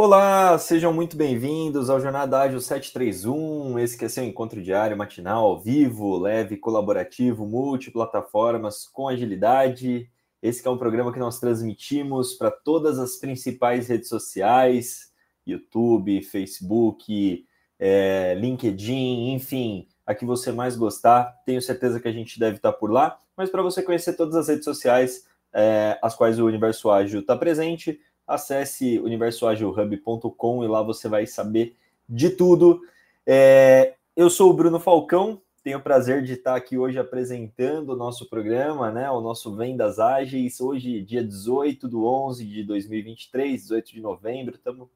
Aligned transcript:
Olá, 0.00 0.56
sejam 0.58 0.92
muito 0.92 1.16
bem-vindos 1.16 1.90
ao 1.90 2.00
Jornada 2.00 2.38
Ágil 2.38 2.60
731, 2.60 3.80
esse 3.80 3.98
que 3.98 4.04
é 4.04 4.08
seu 4.08 4.22
encontro 4.22 4.62
diário, 4.62 4.96
matinal, 4.96 5.44
ao 5.44 5.60
vivo, 5.60 6.16
leve, 6.16 6.56
colaborativo, 6.56 7.44
multiplataformas, 7.44 8.86
com 8.86 9.08
agilidade. 9.08 10.08
Esse 10.40 10.64
é 10.64 10.70
um 10.70 10.78
programa 10.78 11.12
que 11.12 11.18
nós 11.18 11.40
transmitimos 11.40 12.34
para 12.34 12.48
todas 12.48 12.96
as 12.96 13.16
principais 13.16 13.88
redes 13.88 14.08
sociais, 14.08 15.12
YouTube, 15.44 16.22
Facebook, 16.22 17.44
é, 17.76 18.36
LinkedIn, 18.36 19.32
enfim, 19.32 19.88
a 20.06 20.14
que 20.14 20.24
você 20.24 20.52
mais 20.52 20.76
gostar. 20.76 21.42
Tenho 21.44 21.60
certeza 21.60 21.98
que 21.98 22.06
a 22.06 22.12
gente 22.12 22.38
deve 22.38 22.58
estar 22.58 22.72
por 22.72 22.92
lá, 22.92 23.18
mas 23.36 23.50
para 23.50 23.62
você 23.62 23.82
conhecer 23.82 24.12
todas 24.12 24.36
as 24.36 24.46
redes 24.46 24.64
sociais, 24.64 25.26
é, 25.52 25.98
as 26.00 26.14
quais 26.14 26.38
o 26.38 26.46
Universo 26.46 26.88
Ágil 26.88 27.18
está 27.18 27.36
presente, 27.36 28.00
acesse 28.28 28.98
universoagilhub.com 28.98 30.62
e 30.62 30.68
lá 30.68 30.82
você 30.82 31.08
vai 31.08 31.26
saber 31.26 31.74
de 32.08 32.30
tudo. 32.30 32.82
É, 33.26 33.94
eu 34.14 34.28
sou 34.28 34.50
o 34.50 34.54
Bruno 34.54 34.78
Falcão, 34.78 35.40
tenho 35.64 35.78
o 35.78 35.82
prazer 35.82 36.22
de 36.22 36.34
estar 36.34 36.54
aqui 36.54 36.78
hoje 36.78 36.98
apresentando 36.98 37.90
o 37.90 37.96
nosso 37.96 38.28
programa, 38.28 38.92
né, 38.92 39.10
o 39.10 39.20
nosso 39.20 39.56
Vendas 39.56 39.98
Ágeis, 39.98 40.60
hoje 40.60 41.02
dia 41.02 41.24
18 41.24 41.88
do 41.88 42.04
11 42.04 42.44
de 42.44 42.62
2023, 42.64 43.62
18 43.62 43.92
de 43.92 44.00
novembro, 44.00 44.54
estamos 44.54 44.88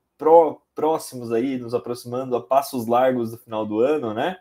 próximos 0.74 1.32
aí, 1.32 1.58
nos 1.58 1.74
aproximando 1.74 2.36
a 2.36 2.40
passos 2.40 2.86
largos 2.86 3.32
do 3.32 3.38
final 3.38 3.66
do 3.66 3.80
ano, 3.80 4.14
né? 4.14 4.38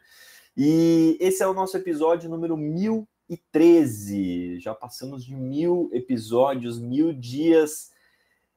E 0.55 1.17
esse 1.19 1.41
é 1.41 1.47
o 1.47 1.53
nosso 1.53 1.75
episódio 1.75 2.29
número 2.29 2.55
1013. 2.55 4.59
Já 4.59 4.75
passamos 4.75 5.25
de 5.25 5.33
mil 5.33 5.89
episódios, 5.91 6.77
mil 6.77 7.11
dias 7.13 7.89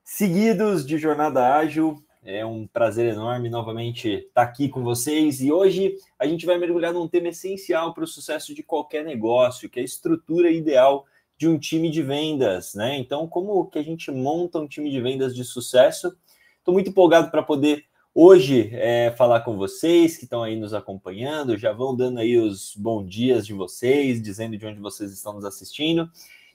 seguidos 0.04 0.84
de 0.84 0.98
Jornada 0.98 1.56
Ágil. 1.56 2.04
É 2.22 2.44
um 2.44 2.66
prazer 2.66 3.12
enorme 3.12 3.48
novamente 3.48 4.08
estar 4.08 4.42
aqui 4.42 4.68
com 4.68 4.82
vocês 4.82 5.40
e 5.40 5.50
hoje 5.50 5.96
a 6.18 6.26
gente 6.26 6.46
vai 6.46 6.58
mergulhar 6.58 6.92
num 6.92 7.08
tema 7.08 7.28
essencial 7.28 7.92
para 7.92 8.04
o 8.04 8.06
sucesso 8.06 8.54
de 8.54 8.62
qualquer 8.62 9.04
negócio, 9.04 9.68
que 9.68 9.78
é 9.78 9.82
a 9.82 9.84
estrutura 9.84 10.50
ideal 10.50 11.06
de 11.36 11.48
um 11.48 11.58
time 11.58 11.90
de 11.90 12.02
vendas, 12.02 12.74
né? 12.74 12.96
Então, 12.96 13.26
como 13.26 13.66
que 13.66 13.78
a 13.78 13.82
gente 13.82 14.10
monta 14.10 14.58
um 14.58 14.68
time 14.68 14.90
de 14.90 15.00
vendas 15.00 15.34
de 15.34 15.44
sucesso? 15.44 16.16
Estou 16.58 16.72
muito 16.72 16.90
empolgado 16.90 17.30
para 17.30 17.42
poder 17.42 17.84
hoje 18.14 18.70
é, 18.72 19.10
falar 19.18 19.40
com 19.40 19.56
vocês 19.56 20.16
que 20.16 20.24
estão 20.24 20.42
aí 20.42 20.56
nos 20.56 20.72
acompanhando, 20.72 21.58
já 21.58 21.72
vão 21.72 21.94
dando 21.94 22.20
aí 22.20 22.38
os 22.38 22.74
bons 22.76 23.06
dias 23.06 23.46
de 23.46 23.52
vocês, 23.52 24.22
dizendo 24.22 24.56
de 24.56 24.66
onde 24.66 24.80
vocês 24.80 25.12
estão 25.12 25.34
nos 25.34 25.44
assistindo 25.44 26.10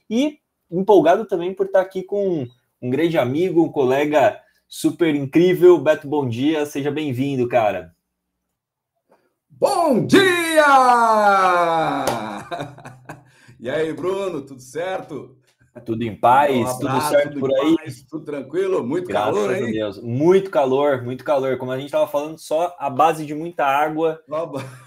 e 0.09 0.39
empolgado 0.72 1.25
também 1.25 1.53
por 1.53 1.66
estar 1.66 1.81
aqui 1.81 2.02
com 2.02 2.47
um 2.81 2.89
grande 2.89 3.17
amigo, 3.17 3.63
um 3.63 3.72
colega 3.72 4.39
super 4.67 5.13
incrível. 5.13 5.77
Beto, 5.80 6.08
bom 6.08 6.27
dia, 6.27 6.66
seja 6.66 6.89
bem-vindo, 6.89 7.47
cara. 7.47 7.94
Bom 9.49 10.05
dia! 10.05 10.66
E 13.61 13.69
aí, 13.69 13.91
Bruno, 13.91 14.41
tudo 14.41 14.61
certo? 14.61 15.35
Tudo 15.85 16.02
em 16.02 16.16
paz, 16.16 16.55
um 16.55 16.61
abraço, 16.61 16.80
tudo 16.80 17.02
certo 17.09 17.33
tudo 17.33 17.39
por 17.41 17.53
aí? 17.53 17.75
Paz, 17.75 18.05
tudo 18.09 18.23
tranquilo? 18.23 18.88
Muito 18.88 19.09
Graças 19.09 19.35
calor 19.35 19.53
aí? 19.53 19.72
Deus. 19.73 20.02
Muito 20.02 20.50
calor, 20.50 21.03
muito 21.03 21.25
calor. 21.25 21.57
Como 21.57 21.69
a 21.69 21.75
gente 21.75 21.88
estava 21.88 22.07
falando, 22.07 22.38
só 22.38 22.73
a 22.80 22.89
base 22.89 23.25
de 23.25 23.35
muita 23.35 23.66
água 23.66 24.22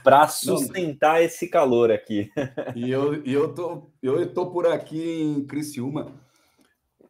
para 0.02 0.26
sustentar 0.32 1.22
esse 1.22 1.48
calor 1.48 1.92
aqui. 1.92 2.30
E 2.74 2.90
eu, 2.90 3.22
e 3.26 3.34
eu, 3.34 3.54
tô, 3.54 3.90
eu 4.02 4.32
tô 4.32 4.46
por 4.46 4.66
aqui 4.66 5.22
em 5.22 5.44
Criciúma 5.44 6.10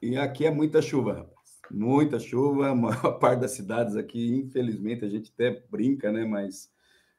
e 0.03 0.17
aqui 0.17 0.45
é 0.45 0.51
muita 0.51 0.83
chuva, 0.83 1.13
rapaz. 1.13 1.61
Muita 1.71 2.19
chuva, 2.19 2.69
a 2.71 2.75
maior 2.75 3.19
parte 3.21 3.41
das 3.41 3.53
cidades 3.53 3.95
aqui, 3.95 4.35
infelizmente, 4.35 5.05
a 5.05 5.09
gente 5.09 5.33
até 5.33 5.63
brinca, 5.71 6.11
né? 6.11 6.25
Mas 6.25 6.65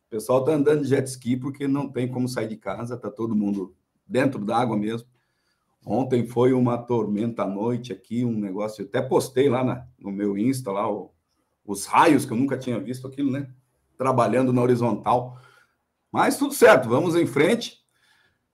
o 0.08 0.10
pessoal 0.10 0.44
tá 0.44 0.52
andando 0.52 0.84
de 0.84 0.90
jet 0.90 1.08
ski 1.08 1.38
porque 1.38 1.66
não 1.66 1.90
tem 1.90 2.08
como 2.08 2.28
sair 2.28 2.50
de 2.50 2.58
casa, 2.58 2.98
tá 2.98 3.10
todo 3.10 3.34
mundo 3.34 3.74
dentro 4.06 4.44
d'água 4.44 4.76
mesmo. 4.76 5.08
Ontem 5.86 6.28
foi 6.28 6.54
uma 6.54 6.78
tormenta 6.78 7.44
à 7.44 7.48
noite 7.48 7.94
aqui, 7.94 8.24
um 8.24 8.38
negócio. 8.38 8.86
Até 8.86 9.02
postei 9.02 9.50
lá 9.50 9.64
na, 9.64 9.88
no 9.98 10.12
meu 10.12 10.38
Insta, 10.38 10.72
lá, 10.72 10.90
o, 10.92 11.14
os 11.66 11.86
raios, 11.86 12.26
que 12.26 12.34
eu 12.34 12.38
nunca 12.38 12.58
tinha 12.58 12.80
visto 12.80 13.08
aquilo, 13.08 13.32
né? 13.32 13.50
Trabalhando 13.98 14.52
na 14.52 14.62
horizontal. 14.62 15.40
Mas 16.12 16.38
tudo 16.38 16.54
certo, 16.54 16.90
vamos 16.90 17.16
em 17.16 17.26
frente. 17.26 17.82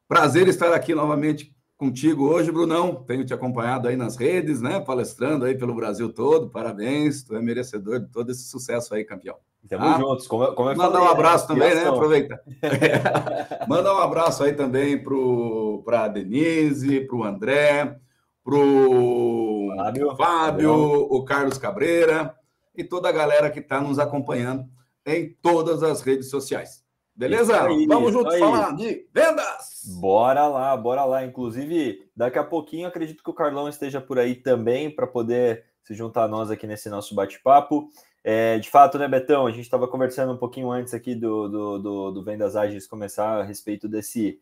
Prazer 0.07 0.47
estar 0.47 0.73
aqui 0.73 0.95
novamente 0.95 1.55
contigo 1.79 2.27
hoje, 2.27 2.51
Brunão. 2.51 2.93
Tenho 2.93 3.25
te 3.25 3.33
acompanhado 3.33 3.87
aí 3.87 3.95
nas 3.95 4.17
redes, 4.17 4.61
né? 4.61 4.81
Palestrando 4.81 5.45
aí 5.45 5.57
pelo 5.57 5.73
Brasil 5.73 6.11
todo. 6.11 6.49
Parabéns, 6.49 7.23
tu 7.23 7.35
é 7.35 7.41
merecedor 7.41 8.01
de 8.01 8.07
todo 8.07 8.31
esse 8.31 8.43
sucesso 8.43 8.93
aí, 8.93 9.05
campeão. 9.05 9.37
Estamos 9.63 9.87
ah, 9.87 9.97
juntos, 9.97 10.27
como, 10.27 10.53
como 10.53 10.69
eu 10.69 10.75
Manda 10.75 10.91
falei, 10.91 11.07
um 11.07 11.11
abraço 11.11 11.53
né? 11.53 11.59
também, 11.59 11.75
né? 11.75 11.89
Aproveita. 11.89 12.41
Manda 13.67 13.93
um 13.93 13.97
abraço 13.97 14.43
aí 14.43 14.53
também 14.53 15.01
para 15.01 16.03
a 16.03 16.07
Denise, 16.09 17.01
para 17.01 17.15
o 17.15 17.23
André, 17.23 17.97
para 18.43 18.55
o 18.55 19.73
Fábio, 19.77 20.15
Fábio 20.15 20.73
o 20.73 21.23
Carlos 21.23 21.57
Cabreira 21.57 22.35
e 22.75 22.83
toda 22.83 23.07
a 23.07 23.13
galera 23.13 23.49
que 23.49 23.59
está 23.59 23.79
nos 23.79 23.99
acompanhando 23.99 24.65
em 25.05 25.35
todas 25.41 25.81
as 25.81 26.01
redes 26.01 26.29
sociais. 26.29 26.83
Beleza? 27.19 27.65
Aí, 27.65 27.85
Vamos 27.85 28.13
juntos 28.13 28.39
falar 28.39 28.73
de 28.77 29.05
vendas! 29.13 29.83
Bora 29.99 30.47
lá, 30.47 30.77
bora 30.77 31.03
lá. 31.03 31.25
Inclusive, 31.25 32.09
daqui 32.15 32.39
a 32.39 32.45
pouquinho 32.45 32.87
acredito 32.87 33.21
que 33.21 33.29
o 33.29 33.33
Carlão 33.33 33.67
esteja 33.67 33.99
por 33.99 34.17
aí 34.17 34.35
também 34.35 34.89
para 34.89 35.05
poder 35.05 35.65
se 35.83 35.93
juntar 35.93 36.23
a 36.23 36.27
nós 36.29 36.49
aqui 36.49 36.65
nesse 36.65 36.87
nosso 36.89 37.13
bate-papo. 37.13 37.89
É, 38.23 38.57
de 38.57 38.69
fato, 38.69 38.97
né, 38.97 39.05
Betão? 39.05 39.45
A 39.45 39.51
gente 39.51 39.63
estava 39.63 39.85
conversando 39.85 40.31
um 40.31 40.37
pouquinho 40.37 40.71
antes 40.71 40.93
aqui 40.93 41.13
do, 41.13 41.49
do, 41.49 41.79
do, 41.79 42.11
do 42.11 42.23
Vendas 42.23 42.55
Ágeis 42.55 42.87
começar 42.87 43.41
a 43.41 43.43
respeito 43.43 43.89
desse, 43.89 44.39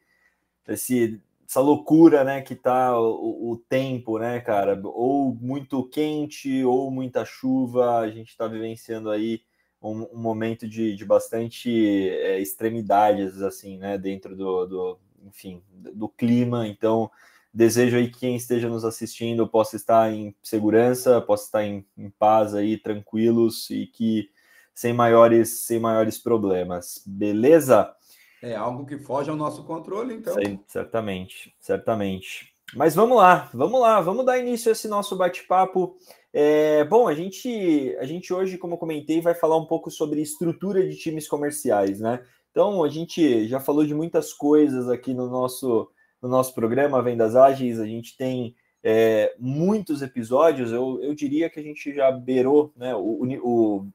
desse 0.63 1.19
essa 1.49 1.61
loucura, 1.61 2.23
né, 2.23 2.41
que 2.41 2.53
tá 2.53 2.99
o, 2.99 3.53
o, 3.53 3.57
tempo, 3.57 4.19
né, 4.19 4.39
cara? 4.39 4.79
Ou 4.83 5.33
muito 5.33 5.83
quente, 5.89 6.63
ou 6.63 6.91
muita 6.91 7.25
chuva. 7.25 7.97
A 7.97 8.11
gente 8.11 8.29
está 8.29 8.47
vivenciando 8.47 9.09
aí 9.09 9.41
um, 9.81 10.07
um 10.13 10.17
momento 10.17 10.67
de, 10.67 10.95
de 10.95 11.05
bastante 11.05 11.69
é, 12.09 12.39
extremidades, 12.39 13.41
assim, 13.41 13.77
né, 13.77 13.97
dentro 13.97 14.35
do, 14.35 14.65
do, 14.65 14.99
enfim, 15.25 15.61
do 15.71 16.09
clima. 16.09 16.67
Então, 16.67 17.09
desejo 17.53 17.97
aí 17.97 18.09
que 18.09 18.19
quem 18.19 18.35
esteja 18.35 18.69
nos 18.69 18.83
assistindo 18.83 19.47
possa 19.47 19.75
estar 19.75 20.11
em 20.11 20.35
segurança, 20.43 21.21
possa 21.21 21.45
estar 21.45 21.63
em, 21.63 21.85
em 21.97 22.09
paz 22.09 22.53
aí, 22.53 22.77
tranquilos 22.77 23.69
e 23.69 23.87
que 23.87 24.29
sem 24.73 24.93
maiores, 24.93 25.65
sem 25.65 25.79
maiores 25.79 26.17
problemas. 26.17 27.01
Beleza? 27.05 27.93
É 28.41 28.55
algo 28.55 28.85
que 28.85 28.99
foge 28.99 29.29
ao 29.29 29.35
nosso 29.35 29.63
controle, 29.63 30.13
então. 30.13 30.35
Sim, 30.35 30.59
certamente, 30.67 31.55
certamente. 31.59 32.56
Mas 32.75 32.93
vamos 32.93 33.17
lá, 33.17 33.49
vamos 33.53 33.79
lá, 33.79 34.01
vamos 34.01 34.25
dar 34.25 34.37
início 34.37 34.69
a 34.69 34.73
esse 34.73 34.87
nosso 34.87 35.15
bate-papo. 35.15 35.97
É, 36.33 36.83
bom, 36.83 37.07
a 37.07 37.13
gente, 37.15 37.95
a 37.99 38.05
gente 38.05 38.33
hoje, 38.33 38.57
como 38.57 38.77
comentei, 38.77 39.21
vai 39.21 39.33
falar 39.33 39.57
um 39.57 39.65
pouco 39.65 39.89
sobre 39.89 40.21
estrutura 40.21 40.85
de 40.85 40.95
times 40.95 41.27
comerciais, 41.27 41.99
né? 41.99 42.21
Então, 42.51 42.83
a 42.83 42.89
gente 42.89 43.47
já 43.47 43.59
falou 43.59 43.85
de 43.85 43.93
muitas 43.93 44.33
coisas 44.33 44.89
aqui 44.89 45.13
no 45.13 45.29
nosso, 45.29 45.89
no 46.21 46.27
nosso 46.27 46.53
programa 46.53 47.01
Vendas 47.01 47.35
Ágeis, 47.35 47.79
a 47.79 47.85
gente 47.85 48.17
tem 48.17 48.55
é, 48.83 49.33
muitos 49.39 50.01
episódios, 50.01 50.71
eu, 50.71 50.99
eu 51.01 51.15
diria 51.15 51.49
que 51.49 51.59
a 51.59 51.63
gente 51.63 51.93
já 51.93 52.11
beirou, 52.11 52.73
né? 52.75 52.93
O, 52.95 53.23
o 53.43 53.87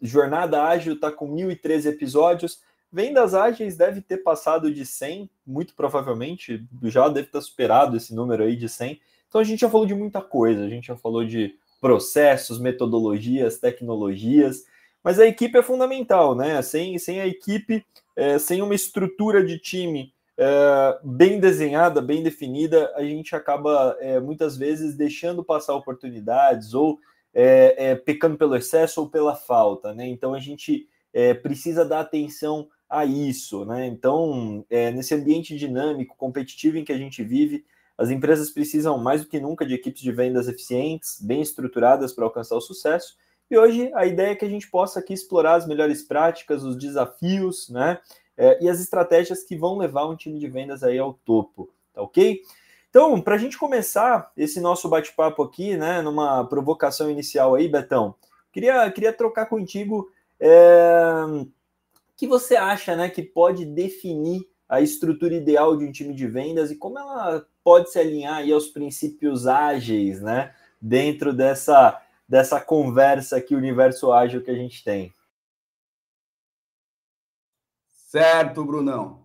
Jornada 0.00 0.62
Ágil 0.62 0.94
está 0.94 1.10
com 1.10 1.34
1.013 1.34 1.86
episódios, 1.86 2.60
Vendas 2.90 3.34
Ágeis 3.34 3.76
deve 3.76 4.00
ter 4.00 4.18
passado 4.18 4.72
de 4.72 4.84
100, 4.86 5.30
muito 5.46 5.74
provavelmente, 5.74 6.64
já 6.84 7.08
deve 7.08 7.28
ter 7.28 7.40
superado 7.42 7.96
esse 7.96 8.14
número 8.14 8.44
aí 8.44 8.56
de 8.56 8.68
100. 8.68 9.00
Então 9.28 9.40
a 9.40 9.44
gente 9.44 9.60
já 9.60 9.68
falou 9.68 9.86
de 9.86 9.94
muita 9.94 10.22
coisa, 10.22 10.64
a 10.64 10.68
gente 10.68 10.86
já 10.86 10.96
falou 10.96 11.24
de 11.24 11.54
processos, 11.80 12.58
metodologias, 12.58 13.58
tecnologias, 13.58 14.64
mas 15.04 15.20
a 15.20 15.26
equipe 15.26 15.56
é 15.58 15.62
fundamental, 15.62 16.34
né? 16.34 16.60
Sem, 16.62 16.98
sem 16.98 17.20
a 17.20 17.26
equipe, 17.26 17.84
é, 18.16 18.38
sem 18.38 18.62
uma 18.62 18.74
estrutura 18.74 19.44
de 19.44 19.58
time 19.58 20.12
é, 20.36 20.98
bem 21.02 21.38
desenhada, 21.38 22.00
bem 22.00 22.22
definida, 22.22 22.92
a 22.94 23.02
gente 23.02 23.34
acaba 23.34 23.96
é, 24.00 24.18
muitas 24.18 24.56
vezes 24.56 24.94
deixando 24.94 25.44
passar 25.44 25.74
oportunidades 25.74 26.74
ou 26.74 26.98
é, 27.34 27.90
é, 27.90 27.94
pecando 27.94 28.36
pelo 28.36 28.56
excesso 28.56 29.00
ou 29.00 29.08
pela 29.08 29.34
falta, 29.34 29.92
né? 29.92 30.06
Então 30.06 30.34
a 30.34 30.40
gente 30.40 30.88
é, 31.12 31.34
precisa 31.34 31.84
dar 31.84 32.00
atenção 32.00 32.68
a 32.88 33.04
isso, 33.04 33.64
né? 33.64 33.86
Então, 33.86 34.64
nesse 34.94 35.14
ambiente 35.14 35.56
dinâmico, 35.56 36.16
competitivo 36.16 36.78
em 36.78 36.84
que 36.84 36.92
a 36.92 36.98
gente 36.98 37.22
vive, 37.22 37.64
as 37.96 38.10
empresas 38.10 38.50
precisam 38.50 38.96
mais 38.98 39.22
do 39.22 39.28
que 39.28 39.40
nunca 39.40 39.66
de 39.66 39.74
equipes 39.74 40.00
de 40.00 40.12
vendas 40.12 40.48
eficientes, 40.48 41.20
bem 41.20 41.40
estruturadas 41.42 42.12
para 42.12 42.24
alcançar 42.24 42.56
o 42.56 42.60
sucesso. 42.60 43.16
E 43.50 43.58
hoje 43.58 43.90
a 43.94 44.06
ideia 44.06 44.32
é 44.32 44.34
que 44.34 44.44
a 44.44 44.48
gente 44.48 44.70
possa 44.70 45.00
aqui 45.00 45.12
explorar 45.12 45.54
as 45.54 45.66
melhores 45.66 46.02
práticas, 46.02 46.62
os 46.62 46.76
desafios, 46.76 47.68
né? 47.68 47.98
É, 48.36 48.62
e 48.62 48.68
as 48.68 48.80
estratégias 48.80 49.42
que 49.42 49.56
vão 49.56 49.76
levar 49.76 50.06
um 50.06 50.14
time 50.14 50.38
de 50.38 50.46
vendas 50.46 50.84
aí 50.84 50.98
ao 50.98 51.14
topo, 51.24 51.70
tá 51.92 52.02
ok? 52.02 52.40
Então, 52.88 53.20
para 53.20 53.34
a 53.34 53.38
gente 53.38 53.58
começar 53.58 54.30
esse 54.36 54.60
nosso 54.60 54.88
bate-papo 54.88 55.42
aqui, 55.42 55.76
né, 55.76 56.00
numa 56.00 56.44
provocação 56.44 57.10
inicial 57.10 57.54
aí, 57.54 57.68
Betão, 57.68 58.14
Queria, 58.52 58.90
queria 58.90 59.12
trocar 59.12 59.46
contigo 59.46 60.10
é, 60.40 61.00
que 62.18 62.26
você 62.26 62.56
acha 62.56 62.96
né, 62.96 63.08
que 63.08 63.22
pode 63.22 63.64
definir 63.64 64.42
a 64.68 64.80
estrutura 64.80 65.34
ideal 65.34 65.76
de 65.76 65.84
um 65.84 65.92
time 65.92 66.12
de 66.12 66.26
vendas 66.26 66.70
e 66.70 66.76
como 66.76 66.98
ela 66.98 67.46
pode 67.62 67.90
se 67.92 67.98
alinhar 67.98 68.38
aí 68.38 68.52
aos 68.52 68.66
princípios 68.66 69.46
ágeis, 69.46 70.20
né? 70.20 70.52
Dentro 70.80 71.32
dessa, 71.32 72.02
dessa 72.28 72.60
conversa 72.60 73.36
aqui, 73.36 73.54
universo 73.54 74.12
ágil 74.12 74.42
que 74.42 74.50
a 74.50 74.54
gente 74.54 74.82
tem. 74.82 75.14
Certo, 78.08 78.64
Brunão. 78.64 79.22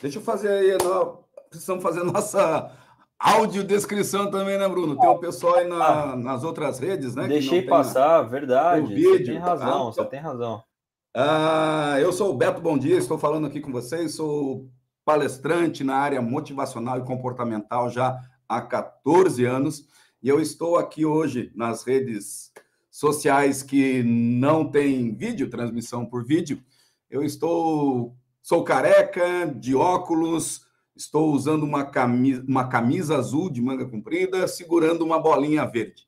Deixa 0.00 0.18
eu 0.18 0.22
fazer 0.22 0.48
aí, 0.48 0.78
nós 0.82 1.18
precisamos 1.50 1.82
fazer 1.82 2.02
nossa 2.04 2.74
audiodescrição 3.18 4.30
também, 4.30 4.56
né, 4.56 4.66
Bruno? 4.66 4.98
Tem 4.98 5.10
o 5.10 5.18
pessoal 5.18 5.56
aí 5.56 5.68
na, 5.68 6.12
ah. 6.12 6.16
nas 6.16 6.42
outras 6.42 6.78
redes, 6.78 7.14
né? 7.14 7.28
Deixei 7.28 7.62
passar, 7.62 8.22
verdade. 8.22 8.94
Vídeo. 8.94 9.18
Você 9.18 9.24
tem 9.24 9.38
razão, 9.38 9.88
ah, 9.88 9.92
você 9.92 10.04
tem 10.06 10.20
razão. 10.20 10.64
Ah, 11.12 11.96
eu 12.00 12.12
sou 12.12 12.30
o 12.30 12.36
Beto 12.36 12.60
Bom 12.60 12.78
Dia, 12.78 12.96
estou 12.96 13.18
falando 13.18 13.44
aqui 13.44 13.60
com 13.60 13.72
vocês, 13.72 14.14
sou 14.14 14.70
palestrante 15.04 15.82
na 15.82 15.96
área 15.96 16.22
motivacional 16.22 17.00
e 17.00 17.04
comportamental 17.04 17.90
já 17.90 18.16
há 18.48 18.60
14 18.60 19.44
anos, 19.44 19.88
e 20.22 20.28
eu 20.28 20.40
estou 20.40 20.78
aqui 20.78 21.04
hoje 21.04 21.50
nas 21.56 21.82
redes 21.82 22.52
sociais 22.92 23.60
que 23.60 24.04
não 24.04 24.70
tem 24.70 25.12
vídeo, 25.12 25.50
transmissão 25.50 26.06
por 26.06 26.24
vídeo. 26.24 26.62
Eu 27.10 27.24
estou 27.24 28.14
sou 28.40 28.62
careca, 28.62 29.46
de 29.46 29.74
óculos, 29.74 30.64
estou 30.94 31.32
usando 31.32 31.64
uma 31.64 31.84
camisa, 31.84 32.44
uma 32.46 32.68
camisa 32.68 33.18
azul 33.18 33.50
de 33.50 33.60
manga 33.60 33.84
comprida, 33.84 34.46
segurando 34.46 35.04
uma 35.04 35.18
bolinha 35.18 35.66
verde. 35.66 36.06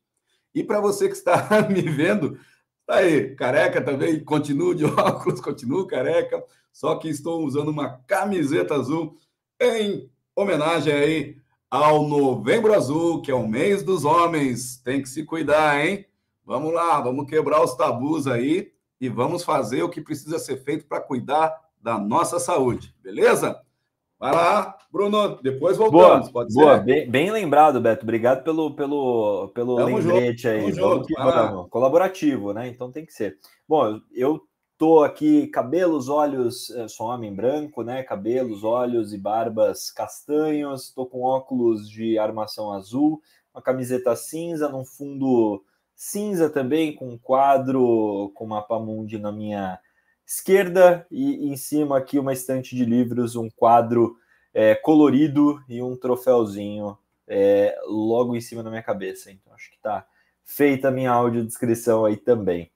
E 0.55 0.63
para 0.63 0.81
você 0.81 1.09
que 1.09 1.17
está 1.17 1.49
me 1.69 1.83
vendo, 1.83 2.39
tá 2.87 2.97
aí, 2.97 3.35
careca 3.35 3.81
também, 3.81 4.23
continuo 4.23 4.75
de 4.75 4.85
óculos, 4.87 5.41
continuo 5.41 5.87
careca, 5.87 6.43
só 6.73 6.97
que 6.97 7.09
estou 7.09 7.45
usando 7.45 7.69
uma 7.69 7.99
camiseta 8.07 8.75
azul 8.75 9.17
em 9.61 10.11
homenagem 10.35 10.93
aí 10.93 11.37
ao 11.71 12.07
Novembro 12.07 12.75
Azul, 12.75 13.23
que 13.23 13.31
é 13.31 13.35
o 13.35 13.49
mês 13.49 13.83
dos 13.83 14.05
homens. 14.05 14.77
Tem 14.79 15.01
que 15.01 15.09
se 15.09 15.25
cuidar, 15.25 15.83
hein? 15.83 16.07
Vamos 16.45 16.73
lá, 16.73 17.01
vamos 17.01 17.27
quebrar 17.27 17.63
os 17.63 17.75
tabus 17.75 18.27
aí 18.27 18.73
e 19.01 19.09
vamos 19.09 19.43
fazer 19.43 19.83
o 19.83 19.89
que 19.89 20.01
precisa 20.01 20.39
ser 20.39 20.63
feito 20.63 20.87
para 20.87 21.01
cuidar 21.01 21.57
da 21.81 21.99
nossa 21.99 22.39
saúde, 22.39 22.95
beleza? 23.03 23.61
Vai 24.23 24.33
lá, 24.33 24.79
Bruno, 24.93 25.41
depois 25.43 25.77
voltamos, 25.77 26.31
boa, 26.31 26.33
pode 26.33 26.55
boa. 26.55 26.77
ser? 26.77 26.85
Bem, 26.85 27.11
bem, 27.11 27.31
lembrado, 27.33 27.81
Beto. 27.81 28.05
Obrigado 28.05 28.45
pelo, 28.45 28.73
pelo, 28.73 29.49
pelo 29.49 29.75
Tamo 29.75 29.97
lembrete 29.97 30.43
junto, 30.43 30.49
aí. 30.49 30.71
Vamos 30.71 31.07
que. 31.09 31.15
Colaborativo, 31.71 32.53
né? 32.53 32.69
Então 32.69 32.93
tem 32.93 33.05
que 33.05 33.13
ser. 33.13 33.37
Bom, 33.69 34.01
eu 34.13 34.41
tô 34.79 35.03
aqui, 35.03 35.49
cabelos, 35.49 36.09
olhos, 36.09 36.73
sou 36.91 37.09
homem 37.09 37.35
branco, 37.35 37.83
né? 37.83 38.05
Cabelos, 38.05 38.63
olhos 38.63 39.13
e 39.13 39.19
barbas 39.19 39.91
castanhos. 39.91 40.93
Tô 40.95 41.05
com 41.05 41.23
óculos 41.23 41.91
de 41.91 42.17
armação 42.17 42.71
azul, 42.71 43.21
uma 43.53 43.61
camiseta 43.61 44.15
cinza, 44.15 44.69
num 44.69 44.85
fundo 44.85 45.65
cinza 45.97 46.49
também, 46.49 46.95
com 46.95 47.09
um 47.09 47.19
quadro 47.19 48.31
com 48.37 48.45
uma 48.45 48.63
pamundi 48.63 49.19
na 49.19 49.33
minha 49.33 49.81
esquerda 50.33 51.07
e 51.11 51.47
em 51.47 51.57
cima 51.57 51.99
aqui 51.99 52.19
uma 52.19 52.33
estante 52.33 52.75
de 52.75 52.87
livros, 52.87 53.37
um 53.37 53.51
quadro 53.51 54.17
é, 54.55 54.75
colorido 54.75 55.63
e 55.69 55.83
um 55.83 55.95
troféuzinho 55.95 56.97
é, 57.29 57.79
logo 57.87 58.35
em 58.35 58.41
cima 58.41 58.63
da 58.63 58.71
minha 58.71 58.83
cabeça. 58.83 59.31
Então 59.31 59.53
acho 59.53 59.69
que 59.71 59.77
está 59.77 60.07
feita 60.43 60.89
a 60.89 60.91
minha 60.91 61.11
audiodescrição 61.11 62.07
aí 62.07 62.17
também. 62.17 62.73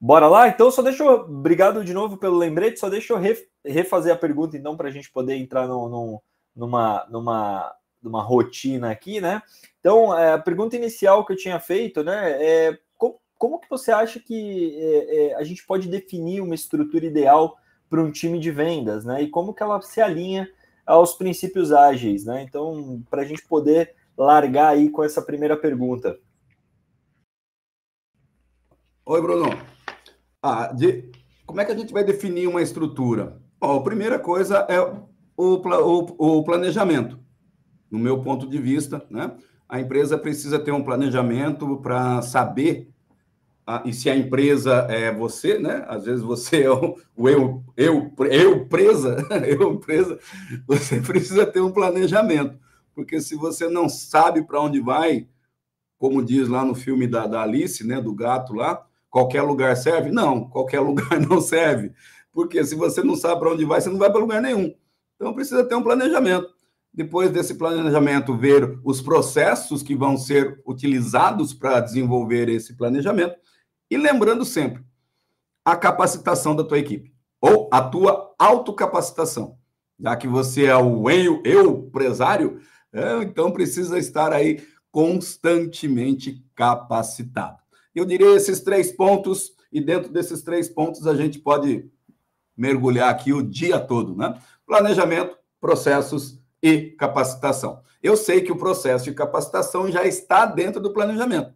Bora 0.00 0.28
lá? 0.28 0.46
Então 0.46 0.70
só 0.70 0.80
deixa 0.80 1.02
eu... 1.02 1.22
Obrigado 1.22 1.84
de 1.84 1.92
novo 1.92 2.16
pelo 2.16 2.38
lembrete, 2.38 2.78
só 2.78 2.88
deixa 2.88 3.12
eu 3.12 3.20
refazer 3.64 4.14
a 4.14 4.18
pergunta 4.18 4.56
então 4.56 4.76
para 4.76 4.88
a 4.88 4.92
gente 4.92 5.10
poder 5.10 5.34
entrar 5.34 5.66
no, 5.66 5.88
no, 5.88 6.22
numa, 6.54 7.04
numa, 7.10 7.74
numa 8.00 8.22
rotina 8.22 8.92
aqui, 8.92 9.20
né? 9.20 9.42
Então, 9.80 10.16
é, 10.16 10.34
a 10.34 10.38
pergunta 10.38 10.76
inicial 10.76 11.26
que 11.26 11.32
eu 11.32 11.36
tinha 11.36 11.58
feito, 11.58 12.04
né, 12.04 12.40
é 12.40 12.78
como 13.38 13.60
que 13.60 13.70
você 13.70 13.92
acha 13.92 14.18
que 14.18 14.76
é, 14.76 15.16
é, 15.16 15.34
a 15.36 15.44
gente 15.44 15.64
pode 15.64 15.88
definir 15.88 16.40
uma 16.40 16.54
estrutura 16.54 17.06
ideal 17.06 17.56
para 17.88 18.02
um 18.02 18.10
time 18.10 18.38
de 18.38 18.50
vendas, 18.50 19.04
né? 19.04 19.22
E 19.22 19.30
como 19.30 19.54
que 19.54 19.62
ela 19.62 19.80
se 19.80 20.00
alinha 20.00 20.50
aos 20.84 21.14
princípios 21.14 21.72
ágeis, 21.72 22.24
né? 22.24 22.42
Então, 22.42 23.02
para 23.08 23.22
a 23.22 23.24
gente 23.24 23.46
poder 23.46 23.94
largar 24.16 24.70
aí 24.70 24.90
com 24.90 25.04
essa 25.04 25.22
primeira 25.22 25.56
pergunta. 25.56 26.18
Oi, 29.06 29.22
Bruno. 29.22 29.46
Ah, 30.42 30.72
de, 30.72 31.10
como 31.46 31.60
é 31.60 31.64
que 31.64 31.72
a 31.72 31.76
gente 31.76 31.92
vai 31.92 32.04
definir 32.04 32.48
uma 32.48 32.60
estrutura? 32.60 33.40
Bom, 33.60 33.76
a 33.76 33.82
primeira 33.82 34.18
coisa 34.18 34.66
é 34.68 34.80
o, 34.80 35.08
o, 35.36 36.38
o 36.38 36.44
planejamento. 36.44 37.18
No 37.90 37.98
meu 37.98 38.20
ponto 38.20 38.46
de 38.48 38.58
vista, 38.58 39.06
né? 39.08 39.34
A 39.68 39.80
empresa 39.80 40.18
precisa 40.18 40.58
ter 40.58 40.72
um 40.72 40.82
planejamento 40.82 41.76
para 41.78 42.20
saber 42.22 42.90
e 43.84 43.92
se 43.92 44.08
a 44.08 44.16
empresa 44.16 44.86
é 44.88 45.12
você, 45.12 45.58
né? 45.58 45.84
Às 45.88 46.06
vezes 46.06 46.22
você 46.24 46.62
é 46.62 46.70
o, 46.70 46.96
eu, 47.18 47.62
eu, 47.76 48.14
eu 48.30 48.66
presa, 48.66 49.16
eu 49.46 49.78
presa, 49.78 50.18
você 50.66 51.00
precisa 51.02 51.44
ter 51.44 51.60
um 51.60 51.70
planejamento, 51.70 52.58
porque 52.94 53.20
se 53.20 53.34
você 53.34 53.68
não 53.68 53.86
sabe 53.88 54.42
para 54.42 54.60
onde 54.60 54.80
vai, 54.80 55.28
como 55.98 56.24
diz 56.24 56.48
lá 56.48 56.64
no 56.64 56.74
filme 56.74 57.06
da, 57.06 57.26
da 57.26 57.42
Alice, 57.42 57.86
né, 57.86 58.00
do 58.00 58.14
gato 58.14 58.54
lá, 58.54 58.86
qualquer 59.10 59.42
lugar 59.42 59.76
serve? 59.76 60.10
Não, 60.10 60.48
qualquer 60.48 60.80
lugar 60.80 61.20
não 61.20 61.38
serve, 61.38 61.92
porque 62.32 62.64
se 62.64 62.74
você 62.74 63.02
não 63.02 63.16
sabe 63.16 63.40
para 63.40 63.52
onde 63.52 63.66
vai, 63.66 63.82
você 63.82 63.90
não 63.90 63.98
vai 63.98 64.10
para 64.10 64.20
lugar 64.20 64.40
nenhum. 64.40 64.74
Então 65.16 65.34
precisa 65.34 65.62
ter 65.64 65.74
um 65.74 65.82
planejamento. 65.82 66.48
Depois 66.94 67.30
desse 67.30 67.54
planejamento, 67.54 68.34
ver 68.34 68.78
os 68.82 69.02
processos 69.02 69.82
que 69.82 69.94
vão 69.94 70.16
ser 70.16 70.58
utilizados 70.66 71.52
para 71.52 71.80
desenvolver 71.80 72.48
esse 72.48 72.74
planejamento 72.74 73.36
e 73.90 73.96
lembrando 73.96 74.44
sempre, 74.44 74.84
a 75.64 75.76
capacitação 75.76 76.54
da 76.54 76.64
tua 76.64 76.78
equipe, 76.78 77.12
ou 77.40 77.68
a 77.72 77.82
tua 77.82 78.34
autocapacitação. 78.38 79.58
Já 79.98 80.16
que 80.16 80.28
você 80.28 80.66
é 80.66 80.76
o 80.76 81.10
eu, 81.10 81.42
eu 81.44 81.86
empresário, 81.86 82.60
é, 82.92 83.22
então 83.22 83.50
precisa 83.50 83.98
estar 83.98 84.32
aí 84.32 84.62
constantemente 84.90 86.44
capacitado. 86.54 87.58
Eu 87.94 88.04
diria 88.04 88.34
esses 88.34 88.60
três 88.60 88.92
pontos, 88.92 89.52
e 89.72 89.80
dentro 89.80 90.10
desses 90.10 90.42
três 90.42 90.68
pontos 90.68 91.06
a 91.06 91.14
gente 91.14 91.38
pode 91.38 91.90
mergulhar 92.56 93.10
aqui 93.10 93.32
o 93.32 93.42
dia 93.42 93.78
todo, 93.78 94.16
né? 94.16 94.38
Planejamento, 94.66 95.36
processos 95.60 96.40
e 96.62 96.92
capacitação. 96.98 97.82
Eu 98.02 98.16
sei 98.16 98.40
que 98.40 98.52
o 98.52 98.56
processo 98.56 99.04
de 99.04 99.14
capacitação 99.14 99.90
já 99.90 100.04
está 100.04 100.46
dentro 100.46 100.80
do 100.80 100.92
planejamento. 100.92 101.52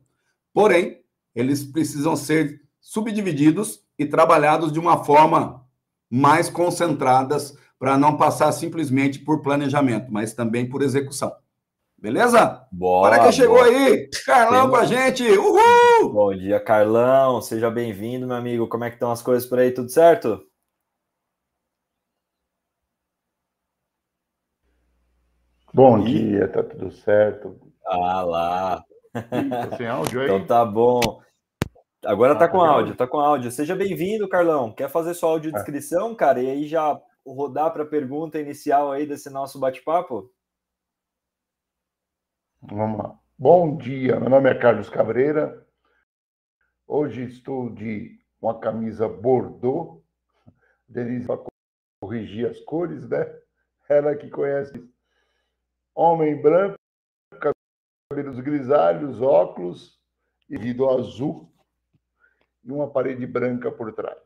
Porém, 0.53 1.02
eles 1.35 1.65
precisam 1.65 2.15
ser 2.17 2.61
subdivididos 2.81 3.83
e 3.99 4.05
trabalhados 4.07 4.73
de 4.73 4.79
uma 4.79 5.05
forma 5.05 5.65
mais 6.11 6.51
concentradas 6.51 7.57
para 7.79 7.97
não 7.99 8.17
passar 8.17 8.53
simplesmente 8.53 9.19
por 9.19 9.43
planejamento, 9.43 10.13
mas 10.13 10.35
também 10.35 10.69
por 10.69 10.83
execução. 10.83 11.35
Beleza? 11.99 12.67
Bora, 12.73 13.15
Para 13.15 13.23
quem 13.25 13.33
chegou 13.33 13.59
bora. 13.59 13.71
aí, 13.71 14.09
Carlão 14.27 14.69
com 14.71 14.77
a 14.77 14.85
gente. 14.85 15.23
Uhul! 15.25 16.13
Bom 16.13 16.35
dia, 16.35 16.59
Carlão. 16.59 17.41
Seja 17.41 17.71
bem-vindo, 17.71 18.27
meu 18.27 18.37
amigo. 18.37 18.67
Como 18.69 18.83
é 18.85 18.91
que 18.91 18.97
estão 18.97 19.13
as 19.13 19.23
coisas 19.23 19.49
por 19.49 19.59
aí? 19.61 19.71
Tudo 19.71 19.89
certo? 19.89 20.45
Bom 25.73 26.03
dia, 26.03 26.49
tá 26.49 26.63
tudo 26.63 26.91
certo. 26.91 27.59
Ah 27.87 28.23
lá. 28.23 28.85
Tá 29.13 29.77
sem 29.77 29.87
áudio 29.87 30.21
aí? 30.21 30.27
Então 30.27 30.47
tá 30.47 30.65
bom. 30.65 31.23
Agora 32.05 32.35
tá 32.35 32.47
ah, 32.47 32.49
com 32.49 32.61
áudio, 32.61 32.97
tá 32.97 33.07
com 33.07 33.21
áudio. 33.21 33.51
Seja 33.51 33.77
bem-vindo, 33.77 34.29
Carlão. 34.29 34.73
Quer 34.73 34.89
fazer 34.89 35.15
sua 35.15 35.31
audiodescrição, 35.31 36.15
cara? 36.15 36.43
E 36.43 36.51
aí 36.51 36.67
já 36.67 37.01
rodar 37.25 37.73
para 37.73 37.85
a 37.85 37.87
pergunta 37.87 38.41
inicial 38.41 38.91
aí 38.91 39.07
desse 39.07 39.31
nosso 39.31 39.61
bate-papo? 39.61 40.33
Vamos 42.61 42.99
lá. 42.99 43.19
Bom 43.39 43.77
dia, 43.77 44.19
meu 44.19 44.31
nome 44.31 44.51
é 44.51 44.55
Carlos 44.55 44.89
Cabreira. 44.89 45.67
Hoje 46.87 47.25
estou 47.25 47.71
de 47.71 48.19
uma 48.41 48.59
camisa 48.59 49.09
bordô. 49.09 50.03
Denise 50.89 51.27
vai 51.27 51.39
corrigir 52.01 52.49
as 52.49 52.61
cores, 52.61 53.09
né? 53.09 53.25
Ela 53.89 54.17
que 54.17 54.31
conhece 54.31 54.73
homem 55.95 56.41
branco, 56.41 56.79
cabelos 58.13 58.41
grisalhos, 58.41 59.23
óculos 59.23 59.99
e 60.47 60.59
vidro 60.59 60.91
azul 60.91 61.51
e 62.63 62.71
uma 62.71 62.87
parede 62.87 63.27
branca 63.27 63.73
por 63.73 63.91
trás. 63.95 64.19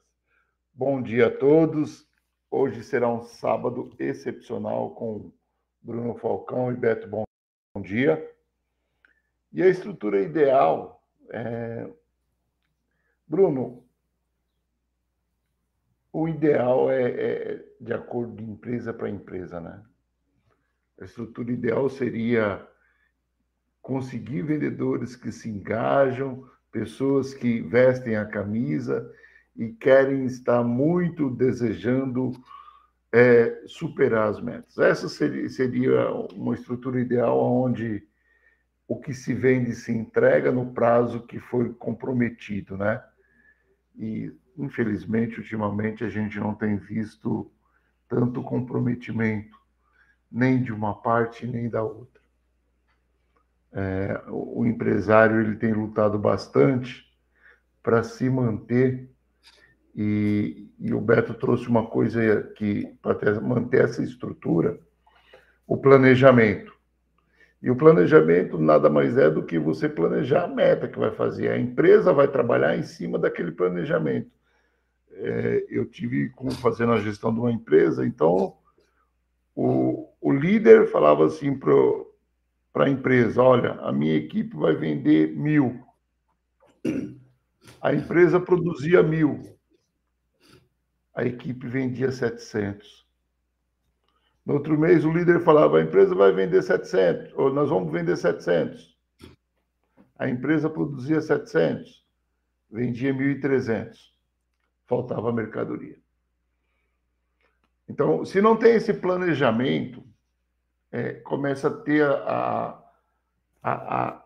Bom 0.74 1.00
dia 1.00 1.28
a 1.28 1.30
todos. 1.30 2.04
Hoje 2.50 2.82
será 2.82 3.08
um 3.08 3.22
sábado 3.22 3.94
excepcional 3.96 4.90
com 4.96 5.30
Bruno 5.80 6.16
Falcão 6.16 6.72
e 6.72 6.76
Beto 6.76 7.06
Bom 7.06 7.22
Dia. 7.80 8.28
E 9.52 9.62
a 9.62 9.68
estrutura 9.68 10.20
ideal 10.20 11.00
é... 11.30 11.88
Bruno, 13.24 13.86
o 16.12 16.26
ideal 16.26 16.90
é, 16.90 17.04
é 17.04 17.64
de 17.80 17.92
acordo 17.92 18.34
de 18.34 18.42
empresa 18.42 18.92
para 18.92 19.08
empresa, 19.08 19.60
né? 19.60 19.80
A 21.00 21.04
estrutura 21.04 21.52
ideal 21.52 21.88
seria 21.88 22.68
conseguir 23.86 24.42
vendedores 24.42 25.14
que 25.14 25.30
se 25.30 25.48
engajam, 25.48 26.44
pessoas 26.72 27.32
que 27.32 27.60
vestem 27.60 28.16
a 28.16 28.24
camisa 28.24 29.08
e 29.54 29.68
querem 29.68 30.24
estar 30.24 30.64
muito 30.64 31.30
desejando 31.30 32.32
é, 33.12 33.62
superar 33.68 34.28
as 34.28 34.40
metas. 34.40 34.76
Essa 34.76 35.08
seria, 35.08 35.48
seria 35.48 36.10
uma 36.34 36.54
estrutura 36.54 37.00
ideal 37.00 37.40
onde 37.40 38.02
o 38.88 38.98
que 38.98 39.14
se 39.14 39.32
vende 39.32 39.72
se 39.72 39.92
entrega 39.92 40.50
no 40.50 40.72
prazo 40.72 41.24
que 41.24 41.38
foi 41.38 41.72
comprometido, 41.72 42.76
né? 42.76 43.00
E, 43.94 44.32
infelizmente, 44.58 45.38
ultimamente 45.38 46.02
a 46.02 46.08
gente 46.08 46.40
não 46.40 46.56
tem 46.56 46.76
visto 46.76 47.52
tanto 48.08 48.42
comprometimento, 48.42 49.56
nem 50.28 50.60
de 50.60 50.72
uma 50.72 51.00
parte 51.00 51.46
nem 51.46 51.68
da 51.68 51.84
outra. 51.84 52.15
É, 53.78 54.22
o 54.28 54.64
empresário 54.64 55.38
ele 55.38 55.56
tem 55.56 55.70
lutado 55.70 56.18
bastante 56.18 57.04
para 57.82 58.02
se 58.02 58.30
manter 58.30 59.10
e, 59.94 60.70
e, 60.78 60.94
o 60.94 61.00
Beto 61.00 61.34
trouxe 61.34 61.68
uma 61.68 61.86
coisa 61.86 62.42
que 62.56 62.86
para 63.02 63.38
manter 63.38 63.84
essa 63.84 64.02
estrutura, 64.02 64.78
o 65.66 65.76
planejamento. 65.76 66.72
E 67.62 67.70
o 67.70 67.76
planejamento 67.76 68.58
nada 68.58 68.88
mais 68.88 69.18
é 69.18 69.28
do 69.28 69.42
que 69.42 69.58
você 69.58 69.90
planejar 69.90 70.44
a 70.44 70.48
meta 70.48 70.88
que 70.88 70.98
vai 70.98 71.10
fazer. 71.10 71.50
A 71.50 71.58
empresa 71.58 72.14
vai 72.14 72.28
trabalhar 72.28 72.78
em 72.78 72.82
cima 72.82 73.18
daquele 73.18 73.52
planejamento. 73.52 74.30
É, 75.12 75.66
eu 75.68 75.84
tive 75.84 76.30
como 76.30 76.50
fazendo 76.52 76.92
a 76.92 77.00
gestão 77.00 77.32
de 77.32 77.40
uma 77.40 77.52
empresa, 77.52 78.06
então 78.06 78.56
o, 79.54 80.08
o 80.20 80.32
líder 80.32 80.86
falava 80.88 81.26
assim 81.26 81.58
para 81.58 81.72
a 82.82 82.90
empresa: 82.90 83.42
olha, 83.42 83.72
a 83.80 83.92
minha 83.92 84.14
equipe 84.14 84.56
vai 84.56 84.74
vender 84.74 85.34
mil. 85.36 85.82
A 87.80 87.94
empresa 87.94 88.38
produzia 88.38 89.02
mil. 89.02 89.40
A 91.14 91.24
equipe 91.24 91.66
vendia 91.66 92.12
700. 92.12 93.06
No 94.44 94.54
outro 94.54 94.78
mês, 94.78 95.04
o 95.04 95.12
líder 95.12 95.40
falava: 95.40 95.78
a 95.78 95.82
empresa 95.82 96.14
vai 96.14 96.32
vender 96.32 96.62
700, 96.62 97.32
ou 97.34 97.52
nós 97.52 97.68
vamos 97.70 97.90
vender 97.92 98.16
700. 98.16 98.96
A 100.18 100.28
empresa 100.28 100.70
produzia 100.70 101.20
700, 101.20 102.04
vendia 102.70 103.12
1.300. 103.12 103.96
Faltava 104.86 105.32
mercadoria. 105.32 105.98
Então, 107.88 108.24
se 108.24 108.40
não 108.40 108.56
tem 108.56 108.74
esse 108.74 108.92
planejamento, 108.94 110.04
é, 110.92 111.14
começa 111.14 111.68
a 111.68 111.70
ter 111.70 112.04
a, 112.04 112.82
a, 113.62 113.72
a, 113.72 114.24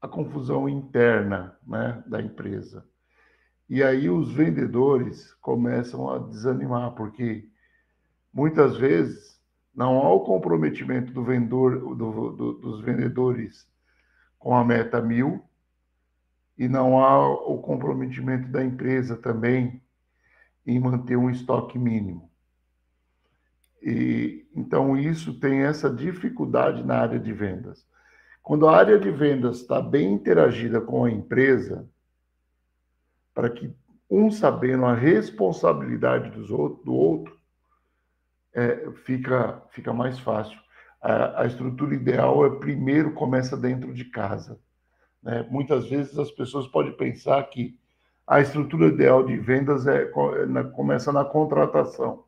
a, 0.00 0.08
confusão 0.08 0.68
interna 0.68 1.56
né, 1.66 2.02
da 2.06 2.20
empresa. 2.20 2.86
E 3.68 3.82
aí 3.82 4.08
os 4.08 4.32
vendedores 4.32 5.32
começam 5.34 6.08
a 6.10 6.18
desanimar, 6.18 6.92
porque 6.92 7.48
muitas 8.32 8.76
vezes 8.76 9.40
não 9.74 9.98
há 9.98 10.12
o 10.12 10.20
comprometimento 10.20 11.12
do 11.12 11.24
vendedor, 11.24 11.94
do, 11.94 12.30
do, 12.32 12.52
dos 12.54 12.80
vendedores 12.80 13.66
com 14.38 14.54
a 14.54 14.64
meta 14.64 15.00
mil, 15.00 15.42
e 16.58 16.68
não 16.68 17.02
há 17.02 17.28
o 17.28 17.58
comprometimento 17.58 18.48
da 18.48 18.64
empresa 18.64 19.16
também 19.16 19.82
em 20.66 20.78
manter 20.78 21.16
um 21.16 21.30
estoque 21.30 21.78
mínimo. 21.78 22.31
E, 23.82 24.46
então, 24.54 24.96
isso 24.96 25.38
tem 25.40 25.62
essa 25.62 25.90
dificuldade 25.90 26.84
na 26.84 26.98
área 26.98 27.18
de 27.18 27.32
vendas. 27.32 27.84
Quando 28.42 28.68
a 28.68 28.76
área 28.76 28.98
de 28.98 29.10
vendas 29.10 29.58
está 29.58 29.80
bem 29.80 30.12
interagida 30.12 30.80
com 30.80 31.04
a 31.04 31.10
empresa, 31.10 31.88
para 33.34 33.50
que 33.50 33.74
um 34.10 34.30
sabendo 34.30 34.84
a 34.84 34.94
responsabilidade 34.94 36.30
dos 36.30 36.50
outro, 36.50 36.84
do 36.84 36.94
outro, 36.94 37.36
é, 38.54 38.90
fica, 39.04 39.62
fica 39.70 39.92
mais 39.92 40.18
fácil. 40.18 40.58
A, 41.00 41.42
a, 41.42 41.46
estrutura 41.46 41.94
ideal 41.94 42.44
é 42.44 42.50
primeiro 42.50 43.12
começa 43.12 43.56
dentro 43.56 43.92
de 43.94 44.04
casa. 44.04 44.60
Né? 45.22 45.46
Muitas 45.50 45.88
vezes 45.88 46.18
as 46.18 46.30
pessoas 46.30 46.66
podem 46.66 46.92
pensar 46.92 47.42
que 47.44 47.78
a 48.26 48.40
estrutura 48.40 48.86
ideal 48.86 49.24
de 49.24 49.36
vendas 49.36 49.86
é, 49.86 50.02
é 50.02 50.64
começa 50.74 51.12
na 51.12 51.24
contratação. 51.24 52.24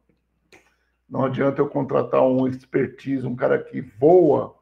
Não 1.14 1.26
adianta 1.26 1.60
eu 1.60 1.68
contratar 1.68 2.22
um 2.22 2.44
expertise, 2.48 3.24
um 3.24 3.36
cara 3.36 3.62
que 3.62 3.80
voa 3.80 4.52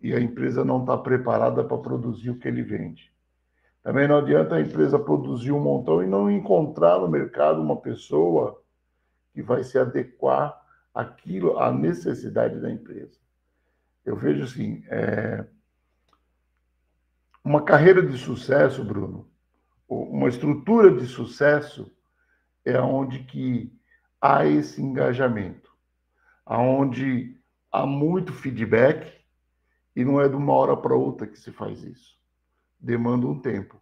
e 0.00 0.14
a 0.14 0.20
empresa 0.20 0.64
não 0.64 0.78
está 0.82 0.96
preparada 0.96 1.64
para 1.64 1.76
produzir 1.76 2.30
o 2.30 2.38
que 2.38 2.46
ele 2.46 2.62
vende. 2.62 3.12
Também 3.82 4.06
não 4.06 4.18
adianta 4.18 4.54
a 4.54 4.60
empresa 4.60 4.96
produzir 4.96 5.50
um 5.50 5.58
montão 5.58 6.00
e 6.00 6.06
não 6.06 6.30
encontrar 6.30 7.00
no 7.00 7.08
mercado 7.08 7.60
uma 7.60 7.76
pessoa 7.76 8.62
que 9.34 9.42
vai 9.42 9.64
se 9.64 9.76
adequar 9.76 10.56
àquilo, 10.94 11.58
à 11.58 11.72
necessidade 11.72 12.60
da 12.60 12.70
empresa. 12.70 13.18
Eu 14.04 14.14
vejo 14.14 14.44
assim, 14.44 14.84
é... 14.86 15.44
uma 17.42 17.60
carreira 17.60 18.06
de 18.06 18.16
sucesso, 18.16 18.84
Bruno, 18.84 19.28
uma 19.88 20.28
estrutura 20.28 20.94
de 20.94 21.06
sucesso 21.06 21.92
é 22.64 22.80
onde 22.80 23.24
que 23.24 23.76
há 24.20 24.46
esse 24.46 24.80
engajamento, 24.80 25.61
aonde 26.44 27.36
há 27.70 27.86
muito 27.86 28.32
feedback 28.32 29.12
e 29.94 30.04
não 30.04 30.20
é 30.20 30.28
de 30.28 30.36
uma 30.36 30.52
hora 30.52 30.76
para 30.76 30.94
outra 30.94 31.26
que 31.26 31.38
se 31.38 31.52
faz 31.52 31.82
isso. 31.82 32.16
Demanda 32.80 33.26
um 33.26 33.38
tempo. 33.38 33.80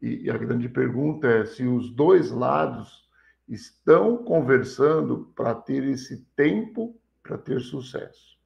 E, 0.00 0.24
e 0.24 0.30
a 0.30 0.36
grande 0.36 0.68
pergunta 0.68 1.28
é 1.28 1.44
se 1.44 1.64
os 1.64 1.90
dois 1.90 2.30
lados 2.30 3.08
estão 3.48 4.16
conversando 4.18 5.32
para 5.34 5.54
ter 5.54 5.84
esse 5.84 6.24
tempo 6.36 6.96
para 7.22 7.36
ter 7.36 7.60
sucesso. 7.60 8.38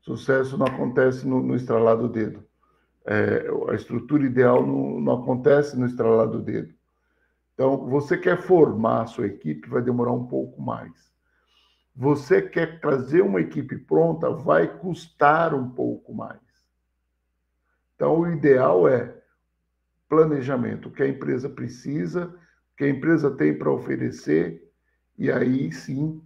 Sucesso 0.00 0.56
não 0.56 0.66
acontece 0.66 1.26
no, 1.26 1.42
no 1.42 1.54
estralar 1.54 1.96
do 1.96 2.08
dedo. 2.08 2.42
É, 3.04 3.46
a 3.70 3.74
estrutura 3.74 4.24
ideal 4.24 4.66
não, 4.66 5.00
não 5.00 5.22
acontece 5.22 5.78
no 5.78 5.86
estralar 5.86 6.28
do 6.28 6.40
dedo. 6.40 6.74
Então, 7.54 7.88
você 7.88 8.16
quer 8.16 8.40
formar 8.40 9.02
a 9.02 9.06
sua 9.06 9.26
equipe, 9.26 9.68
vai 9.68 9.82
demorar 9.82 10.12
um 10.12 10.26
pouco 10.26 10.62
mais. 10.62 11.07
Você 12.00 12.40
quer 12.40 12.78
trazer 12.78 13.22
uma 13.22 13.40
equipe 13.40 13.76
pronta, 13.76 14.30
vai 14.30 14.68
custar 14.78 15.52
um 15.52 15.68
pouco 15.68 16.14
mais. 16.14 16.38
Então, 17.96 18.20
o 18.20 18.30
ideal 18.30 18.86
é 18.86 19.20
planejamento, 20.08 20.88
o 20.88 20.92
que 20.92 21.02
a 21.02 21.08
empresa 21.08 21.48
precisa, 21.48 22.26
o 22.72 22.76
que 22.76 22.84
a 22.84 22.88
empresa 22.88 23.32
tem 23.32 23.58
para 23.58 23.72
oferecer, 23.72 24.62
e 25.18 25.28
aí 25.28 25.72
sim 25.72 26.22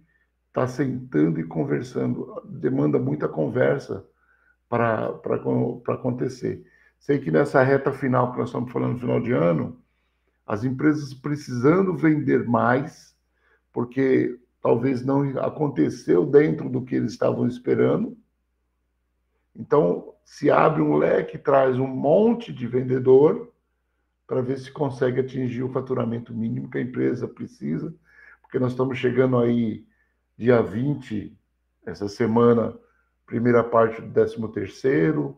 está 0.49 0.67
sentando 0.67 1.39
e 1.39 1.43
conversando. 1.43 2.39
Demanda 2.45 2.99
muita 2.99 3.27
conversa 3.27 4.05
para 4.69 5.19
acontecer. 5.87 6.63
Sei 6.99 7.17
que 7.17 7.31
nessa 7.31 7.63
reta 7.63 7.91
final 7.91 8.31
que 8.31 8.37
nós 8.37 8.49
estamos 8.49 8.71
falando 8.71 8.99
final 8.99 9.19
de 9.19 9.31
ano, 9.31 9.81
as 10.45 10.63
empresas 10.63 11.15
precisando 11.15 11.97
vender 11.97 12.45
mais, 12.45 13.17
porque 13.71 14.39
talvez 14.63 15.03
não 15.03 15.37
aconteceu 15.39 16.25
dentro 16.25 16.69
do 16.69 16.81
que 16.85 16.95
eles 16.95 17.11
estavam 17.11 17.45
esperando. 17.45 18.17
Então, 19.53 20.13
se 20.23 20.49
abre 20.49 20.81
um 20.81 20.95
leque, 20.95 21.37
traz 21.37 21.77
um 21.77 21.85
monte 21.85 22.53
de 22.53 22.65
vendedor 22.65 23.51
para 24.25 24.41
ver 24.41 24.57
se 24.57 24.71
consegue 24.71 25.19
atingir 25.19 25.63
o 25.63 25.69
faturamento 25.69 26.33
mínimo 26.33 26.69
que 26.69 26.77
a 26.77 26.81
empresa 26.81 27.27
precisa, 27.27 27.93
porque 28.41 28.57
nós 28.57 28.71
estamos 28.71 28.97
chegando 28.97 29.37
aí 29.37 29.85
dia 30.37 30.61
20, 30.61 31.37
essa 31.85 32.07
semana, 32.07 32.73
primeira 33.25 33.65
parte 33.65 34.01
do 34.01 34.13
13 34.13 34.47
terceiro, 34.53 35.37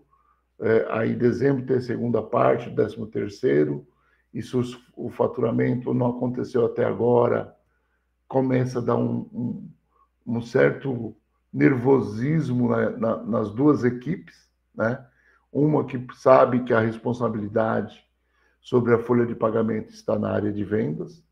é, 0.60 0.86
aí 0.91 1.15
dezembro 1.15 1.65
tem 1.65 1.77
a 1.77 1.82
segunda 1.82 2.22
parte 2.22 2.70
do 2.70 2.75
13 2.75 3.08
terceiro, 3.08 3.88
e 4.32 4.41
se 4.41 4.55
o 4.96 5.10
faturamento 5.10 5.96
não 5.96 6.12
aconteceu 6.12 6.63
até 6.65 6.86
agora, 6.86 7.55
começa 8.27 8.79
a 8.79 8.82
dar 8.82 8.96
um, 8.96 9.29
um, 9.34 9.70
um 10.25 10.41
certo 10.41 11.15
nervosismo 11.51 12.70
na, 12.70 12.89
na, 12.91 13.24
nas 13.24 13.51
duas 13.51 13.84
equipes, 13.84 14.50
né? 14.74 15.05
Uma 15.51 15.86
que 15.86 16.05
sabe 16.15 16.63
que 16.63 16.74
a 16.74 16.82
responsabilidade 16.82 18.03
sobre 18.60 18.94
a 18.94 19.00
folha 19.00 19.25
de 19.25 19.36
pagamento 19.36 19.91
está 19.91 20.20
na 20.20 20.32
área 20.32 20.51
de 20.51 20.63
vendas, 20.63 21.24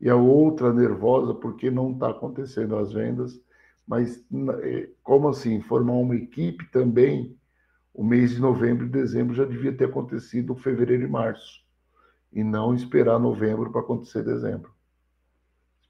e 0.00 0.08
a 0.08 0.16
outra 0.16 0.72
nervosa 0.72 1.34
porque 1.34 1.70
não 1.70 1.92
está 1.92 2.10
acontecendo 2.10 2.76
as 2.76 2.92
vendas, 2.92 3.40
mas 3.86 4.24
como 5.02 5.28
assim? 5.28 5.60
Formar 5.60 5.92
uma 5.92 6.16
equipe 6.16 6.64
também, 6.70 7.38
o 7.92 8.02
mês 8.02 8.32
de 8.32 8.40
novembro 8.40 8.86
e 8.86 8.90
dezembro 8.90 9.34
já 9.34 9.44
devia 9.44 9.76
ter 9.76 9.84
acontecido 9.84 10.54
fevereiro 10.54 11.04
e 11.04 11.08
março 11.08 11.62
e 12.32 12.42
não 12.42 12.74
esperar 12.74 13.18
novembro 13.18 13.70
para 13.70 13.80
acontecer 13.80 14.24
dezembro. 14.24 14.73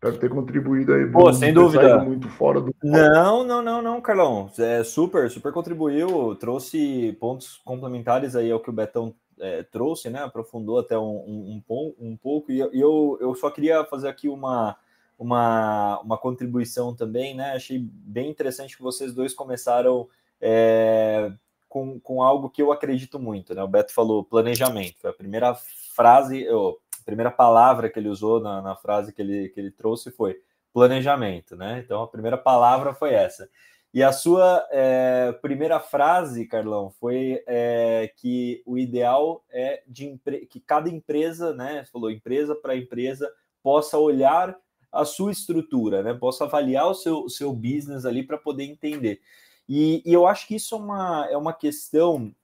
Espero 0.04 0.18
ter 0.18 0.28
contribuído 0.28 0.92
aí. 0.92 1.11
Pô, 1.11 1.32
sem 1.32 1.50
dúvida. 1.54 2.04
Muito 2.04 2.28
fora 2.28 2.61
do. 2.61 2.75
Não, 2.82 3.42
não, 3.42 3.62
não, 3.62 3.80
não, 3.80 4.00
Carlão. 4.02 4.50
É 4.58 4.84
super, 4.84 5.30
super 5.30 5.50
contribuiu. 5.50 6.37
Trouxe 6.37 7.16
pontos 7.18 7.56
complementares 7.64 8.37
aí 8.37 8.50
ao 8.52 8.61
que 8.61 8.68
o 8.68 8.73
Betão 8.73 9.14
é, 9.40 9.62
trouxe, 9.62 10.11
né? 10.11 10.23
Aprofundou 10.23 10.78
até 10.78 10.99
um, 10.99 11.02
um, 11.02 11.62
um, 11.66 11.94
um 11.99 12.16
pouco. 12.18 12.52
E 12.52 12.61
eu, 12.61 13.16
eu 13.18 13.34
só 13.34 13.50
queria 13.50 13.82
fazer 13.87 14.08
aqui 14.08 14.28
uma, 14.28 14.76
uma, 15.18 15.99
uma 16.00 16.18
contribuição 16.18 16.94
também, 16.94 17.34
né? 17.34 17.52
Achei 17.52 17.78
bem 17.78 18.28
interessante 18.28 18.76
que 18.76 18.82
vocês 18.82 19.14
dois 19.14 19.32
começaram 19.32 20.06
é, 20.38 21.32
com, 21.66 21.99
com 21.99 22.23
algo 22.23 22.50
que 22.50 22.61
eu 22.61 22.70
acredito 22.70 23.18
muito, 23.18 23.54
né? 23.54 23.62
O 23.62 23.68
Beto 23.68 23.94
falou 23.94 24.23
planejamento. 24.23 25.00
Foi 25.00 25.08
a 25.08 25.14
primeira 25.14 25.54
frase, 25.94 26.46
a 26.46 26.83
primeira 27.04 27.30
palavra 27.30 27.88
que 27.90 27.99
ele 27.99 28.08
usou 28.08 28.40
na, 28.40 28.62
na 28.62 28.76
frase 28.76 29.12
que 29.12 29.23
ele, 29.23 29.49
que 29.50 29.61
ele 29.61 29.70
trouxe 29.70 30.11
foi 30.11 30.40
planejamento, 30.73 31.56
né? 31.56 31.82
Então 31.84 32.02
a 32.02 32.08
primeira 32.08 32.37
palavra 32.37 32.94
foi 32.94 33.14
essa. 33.14 33.49
E 33.94 34.02
a 34.02 34.12
sua 34.12 34.66
é, 34.73 35.30
primeira 35.40 35.78
frase, 35.78 36.46
Carlão, 36.46 36.90
foi 36.99 37.44
é, 37.46 38.12
que 38.16 38.61
o 38.66 38.76
ideal 38.76 39.44
é 39.49 39.84
de 39.87 40.20
que 40.50 40.58
cada 40.58 40.88
empresa, 40.88 41.54
né? 41.54 41.84
Falou 41.92 42.11
empresa 42.11 42.56
para 42.56 42.76
empresa, 42.76 43.30
possa 43.62 43.96
olhar 43.96 44.56
a 44.90 45.04
sua 45.04 45.30
estrutura, 45.30 46.02
né? 46.02 46.12
Possa 46.12 46.42
avaliar 46.42 46.88
o 46.88 46.94
seu, 46.94 47.28
seu 47.28 47.52
business 47.52 48.04
ali 48.04 48.25
para 48.25 48.37
poder 48.37 48.64
entender. 48.64 49.20
E, 49.68 50.02
e, 50.04 50.12
eu 50.12 50.26
acho 50.26 50.49
que 50.49 50.56
isso 50.56 50.75
é 50.75 50.78
uma, 50.78 51.28
é 51.30 51.37
uma 51.37 51.52
questão 51.52 52.34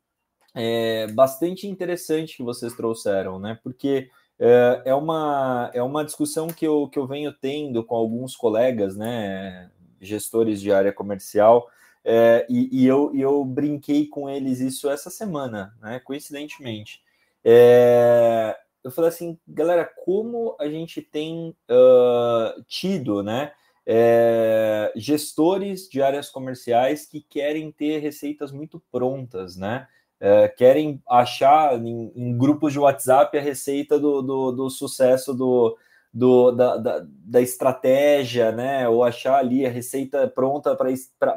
é, 0.55 1.09
bastante 1.09 1.67
interessante 1.67 2.37
que 2.37 2.45
vocês 2.45 2.75
trouxeram, 2.75 3.41
né? 3.41 3.59
Porque 3.61 4.09
é, 4.41 4.83
é, 4.87 4.95
uma, 4.95 5.71
é 5.75 5.83
uma 5.83 6.03
discussão 6.03 6.49
que 6.49 6.67
eu, 6.67 6.89
que 6.89 6.99
eu 6.99 7.07
venho 7.07 7.31
tendo 7.31 7.85
com 7.85 7.95
alguns 7.95 8.35
colegas, 8.35 8.97
né? 8.97 9.71
Gestores 10.01 10.63
de 10.63 10.73
área 10.73 10.93
comercial, 10.95 11.69
é, 12.03 12.47
e, 12.49 12.83
e, 12.85 12.87
eu, 12.87 13.13
eu 13.15 13.45
brinquei 13.45 14.07
com 14.07 14.29
eles 14.29 14.61
isso 14.61 14.89
essa 14.89 15.11
semana, 15.11 15.77
né? 15.81 16.01
Coincidentemente. 16.01 17.03
É, 17.45 18.57
eu 18.83 18.91
falei 18.91 19.11
assim, 19.11 19.39
galera, 19.47 19.85
como 20.05 20.57
a 20.59 20.67
gente 20.69 21.03
tem 21.03 21.55
uh, 21.71 22.63
tido, 22.67 23.23
né? 23.23 23.53
É, 23.87 24.93
gestores 24.97 25.89
de 25.89 26.01
áreas 26.01 26.31
comerciais 26.31 27.07
que 27.07 27.21
querem 27.21 27.73
ter 27.73 27.99
receitas 27.99 28.53
muito 28.53 28.81
prontas, 28.91 29.57
né? 29.57 29.87
É, 30.21 30.49
querem 30.49 31.03
achar 31.09 31.75
em, 31.83 32.13
em, 32.15 32.37
grupos 32.37 32.73
de 32.73 32.79
WhatsApp 32.79 33.37
a 33.37 33.41
receita 33.41 33.99
do, 33.99 34.21
do, 34.21 34.53
do 34.53 34.71
sucesso 34.71 35.33
do, 35.33 35.79
do 36.13 36.51
da, 36.53 36.77
da, 36.77 37.07
da, 37.09 37.41
estratégia, 37.41 38.53
né? 38.53 38.87
Ou 38.87 39.03
achar 39.03 39.37
ali 39.37 39.65
a 39.65 39.71
receita 39.71 40.29
pronta 40.29 40.77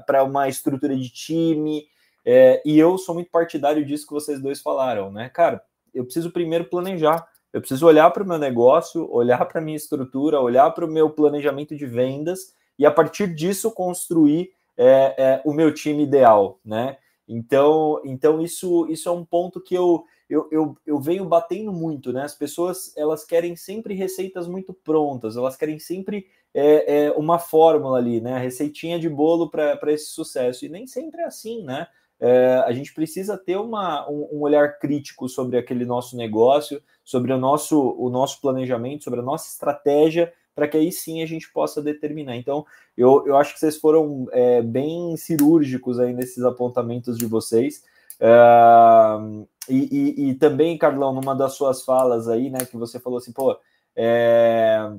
para 0.05 0.23
uma 0.23 0.49
estrutura 0.49 0.95
de 0.97 1.09
time. 1.09 1.85
É, 2.25 2.61
e 2.65 2.77
eu 2.77 2.97
sou 2.97 3.15
muito 3.15 3.31
partidário 3.31 3.85
disso 3.85 4.05
que 4.05 4.13
vocês 4.13 4.41
dois 4.41 4.61
falaram, 4.61 5.11
né? 5.11 5.29
Cara, 5.29 5.63
eu 5.93 6.03
preciso 6.03 6.31
primeiro 6.31 6.65
planejar. 6.65 7.25
Eu 7.53 7.61
preciso 7.61 7.85
olhar 7.85 8.09
para 8.09 8.23
o 8.23 8.27
meu 8.27 8.39
negócio, 8.39 9.07
olhar 9.13 9.45
para 9.45 9.61
a 9.61 9.63
minha 9.63 9.77
estrutura, 9.77 10.41
olhar 10.41 10.71
para 10.71 10.85
o 10.85 10.91
meu 10.91 11.09
planejamento 11.09 11.75
de 11.75 11.85
vendas 11.85 12.53
e 12.79 12.85
a 12.85 12.91
partir 12.91 13.33
disso 13.33 13.71
construir 13.71 14.51
é, 14.75 15.13
é, 15.17 15.41
o 15.45 15.53
meu 15.53 15.71
time 15.71 16.03
ideal, 16.03 16.59
né? 16.65 16.97
Então, 17.27 18.01
então 18.03 18.41
isso, 18.41 18.87
isso 18.89 19.07
é 19.07 19.11
um 19.11 19.23
ponto 19.23 19.61
que 19.61 19.73
eu, 19.73 20.03
eu, 20.29 20.47
eu, 20.51 20.77
eu 20.85 20.99
venho 20.99 21.25
batendo 21.25 21.71
muito, 21.71 22.11
né? 22.11 22.23
As 22.23 22.35
pessoas 22.35 22.95
elas 22.97 23.23
querem 23.23 23.55
sempre 23.55 23.93
receitas 23.93 24.47
muito 24.47 24.73
prontas, 24.73 25.37
elas 25.37 25.55
querem 25.55 25.79
sempre 25.79 26.27
é, 26.53 27.05
é 27.05 27.11
uma 27.11 27.39
fórmula 27.39 27.97
ali, 27.97 28.19
né? 28.21 28.33
A 28.33 28.39
receitinha 28.39 28.99
de 28.99 29.09
bolo 29.09 29.49
para 29.49 29.91
esse 29.91 30.07
sucesso. 30.07 30.65
E 30.65 30.69
nem 30.69 30.85
sempre 30.85 31.21
é 31.21 31.25
assim, 31.25 31.63
né? 31.63 31.87
É, 32.19 32.63
a 32.65 32.71
gente 32.71 32.93
precisa 32.93 33.37
ter 33.37 33.57
uma, 33.57 34.09
um, 34.09 34.29
um, 34.31 34.41
olhar 34.41 34.79
crítico 34.79 35.27
sobre 35.27 35.57
aquele 35.57 35.83
nosso 35.83 36.15
negócio, 36.15 36.81
sobre 37.03 37.33
o 37.33 37.37
nosso, 37.37 37.77
o 37.97 38.09
nosso 38.09 38.39
planejamento, 38.39 39.03
sobre 39.03 39.19
a 39.19 39.23
nossa 39.23 39.49
estratégia 39.49 40.31
para 40.55 40.67
que 40.67 40.77
aí 40.77 40.91
sim 40.91 41.21
a 41.21 41.25
gente 41.25 41.51
possa 41.51 41.81
determinar. 41.81 42.35
Então, 42.35 42.65
eu, 42.97 43.25
eu 43.25 43.37
acho 43.37 43.53
que 43.53 43.59
vocês 43.59 43.77
foram 43.77 44.27
é, 44.31 44.61
bem 44.61 45.15
cirúrgicos 45.17 45.99
aí 45.99 46.13
nesses 46.13 46.43
apontamentos 46.43 47.17
de 47.17 47.25
vocês. 47.25 47.83
Uh, 48.19 49.47
e, 49.67 49.89
e, 49.91 50.29
e, 50.29 50.35
também, 50.35 50.77
Carlão, 50.77 51.13
numa 51.13 51.35
das 51.35 51.53
suas 51.53 51.83
falas 51.83 52.27
aí, 52.27 52.49
né, 52.49 52.65
que 52.65 52.77
você 52.77 52.99
falou 52.99 53.17
assim, 53.17 53.31
pô, 53.31 53.57
é, 53.95 54.91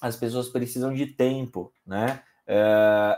as 0.00 0.16
pessoas 0.16 0.48
precisam 0.48 0.92
de 0.92 1.06
tempo, 1.06 1.72
né? 1.86 2.22
É, 2.46 3.16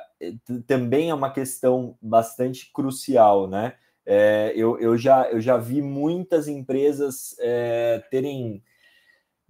também 0.66 1.08
é 1.08 1.14
uma 1.14 1.32
questão 1.32 1.96
bastante 2.02 2.70
crucial, 2.72 3.48
né? 3.48 3.74
É, 4.04 4.52
eu, 4.56 4.78
eu, 4.80 4.96
já, 4.96 5.30
eu 5.30 5.40
já 5.40 5.56
vi 5.56 5.80
muitas 5.80 6.48
empresas 6.48 7.36
é, 7.38 8.02
terem 8.10 8.62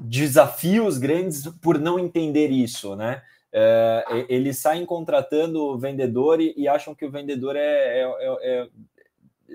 desafios 0.02 0.98
grandes 0.98 1.46
por 1.60 1.78
não 1.78 1.98
entender 1.98 2.48
isso, 2.48 2.96
né? 2.96 3.22
É, 3.54 4.26
eles 4.28 4.58
saem 4.58 4.84
contratando 4.86 5.62
o 5.62 5.78
vendedor 5.78 6.40
e, 6.40 6.54
e, 6.56 6.66
acham 6.66 6.94
que 6.94 7.04
o 7.04 7.10
vendedor 7.10 7.54
é, 7.54 7.60
é, 7.60 8.02
é, 8.02 8.38
é 8.42 8.68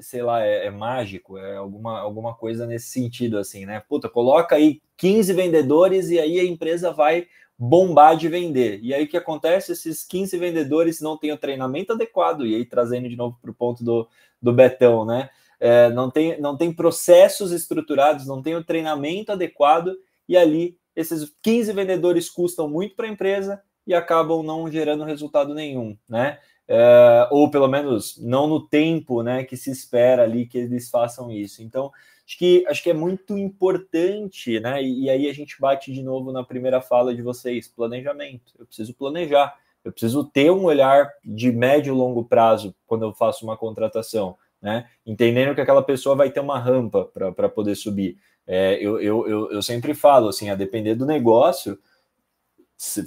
sei 0.01 0.21
lá, 0.21 0.45
é, 0.45 0.67
é, 0.67 0.69
mágico, 0.69 1.37
é 1.37 1.57
alguma, 1.57 1.99
alguma 1.99 2.35
coisa 2.35 2.67
nesse 2.67 2.89
sentido, 2.89 3.39
assim, 3.39 3.65
né? 3.65 3.81
Puta, 3.89 4.07
coloca 4.07 4.55
aí 4.55 4.81
15 4.97 5.33
vendedores 5.33 6.09
e 6.09 6.19
aí 6.19 6.39
a 6.39 6.45
empresa 6.45 6.91
vai 6.91 7.27
bombar 7.57 8.15
de 8.15 8.29
vender. 8.29 8.79
E 8.83 8.93
aí 8.93 9.05
o 9.05 9.07
que 9.07 9.17
acontece? 9.17 9.71
Esses 9.71 10.03
15 10.03 10.37
vendedores 10.37 11.01
não 11.01 11.17
têm 11.17 11.31
o 11.31 11.37
treinamento 11.37 11.93
adequado, 11.93 12.45
e 12.45 12.53
aí 12.55 12.65
trazendo 12.65 13.09
de 13.09 13.15
novo 13.15 13.37
para 13.41 13.49
o 13.49 13.55
ponto 13.55 13.83
do, 13.83 14.07
do 14.39 14.53
Betão, 14.53 15.05
né? 15.05 15.29
É, 15.59 15.89
não, 15.89 16.11
tem, 16.11 16.39
não 16.39 16.55
tem 16.55 16.71
processos 16.71 17.51
estruturados, 17.51 18.27
não 18.27 18.43
tem 18.43 18.55
o 18.55 18.63
treinamento 18.63 19.31
adequado 19.31 19.97
e 20.27 20.35
ali 20.35 20.77
esses 20.95 21.31
15 21.43 21.71
vendedores 21.73 22.29
custam 22.29 22.67
muito 22.67 22.95
para 22.95 23.05
a 23.05 23.11
empresa 23.11 23.61
e 23.85 23.93
acabam 23.93 24.43
não 24.43 24.69
gerando 24.69 25.03
resultado 25.03 25.53
nenhum, 25.53 25.97
né? 26.09 26.39
É, 26.67 27.27
ou 27.31 27.49
pelo 27.49 27.67
menos 27.67 28.17
não 28.17 28.45
no 28.45 28.67
tempo 28.67 29.23
né, 29.23 29.45
que 29.45 29.55
se 29.55 29.71
espera 29.71 30.23
ali 30.23 30.45
que 30.45 30.57
eles 30.57 30.89
façam 30.89 31.31
isso. 31.31 31.63
Então, 31.63 31.89
acho 32.25 32.37
que, 32.37 32.65
acho 32.67 32.83
que 32.83 32.89
é 32.89 32.93
muito 32.93 33.37
importante, 33.37 34.59
né? 34.59 34.83
E, 34.83 35.03
e 35.03 35.09
aí 35.09 35.29
a 35.29 35.33
gente 35.33 35.61
bate 35.61 35.93
de 35.93 36.03
novo 36.03 36.33
na 36.33 36.43
primeira 36.43 36.81
fala 36.81 37.15
de 37.15 37.21
vocês: 37.21 37.69
planejamento. 37.69 38.53
Eu 38.59 38.65
preciso 38.65 38.93
planejar, 38.93 39.55
eu 39.85 39.91
preciso 39.93 40.25
ter 40.25 40.51
um 40.51 40.65
olhar 40.65 41.09
de 41.23 41.51
médio 41.51 41.93
e 41.93 41.97
longo 41.97 42.25
prazo 42.25 42.75
quando 42.85 43.05
eu 43.05 43.13
faço 43.13 43.45
uma 43.45 43.55
contratação, 43.55 44.35
né? 44.61 44.89
Entendendo 45.05 45.55
que 45.55 45.61
aquela 45.61 45.83
pessoa 45.83 46.15
vai 46.15 46.29
ter 46.29 46.41
uma 46.41 46.59
rampa 46.59 47.05
para 47.05 47.47
poder 47.47 47.75
subir. 47.75 48.17
É, 48.47 48.75
eu, 48.75 48.99
eu, 49.01 49.27
eu, 49.27 49.51
eu, 49.51 49.61
sempre 49.61 49.93
falo 49.93 50.29
assim, 50.29 50.49
a 50.49 50.55
depender 50.55 50.95
do 50.95 51.05
negócio, 51.05 51.77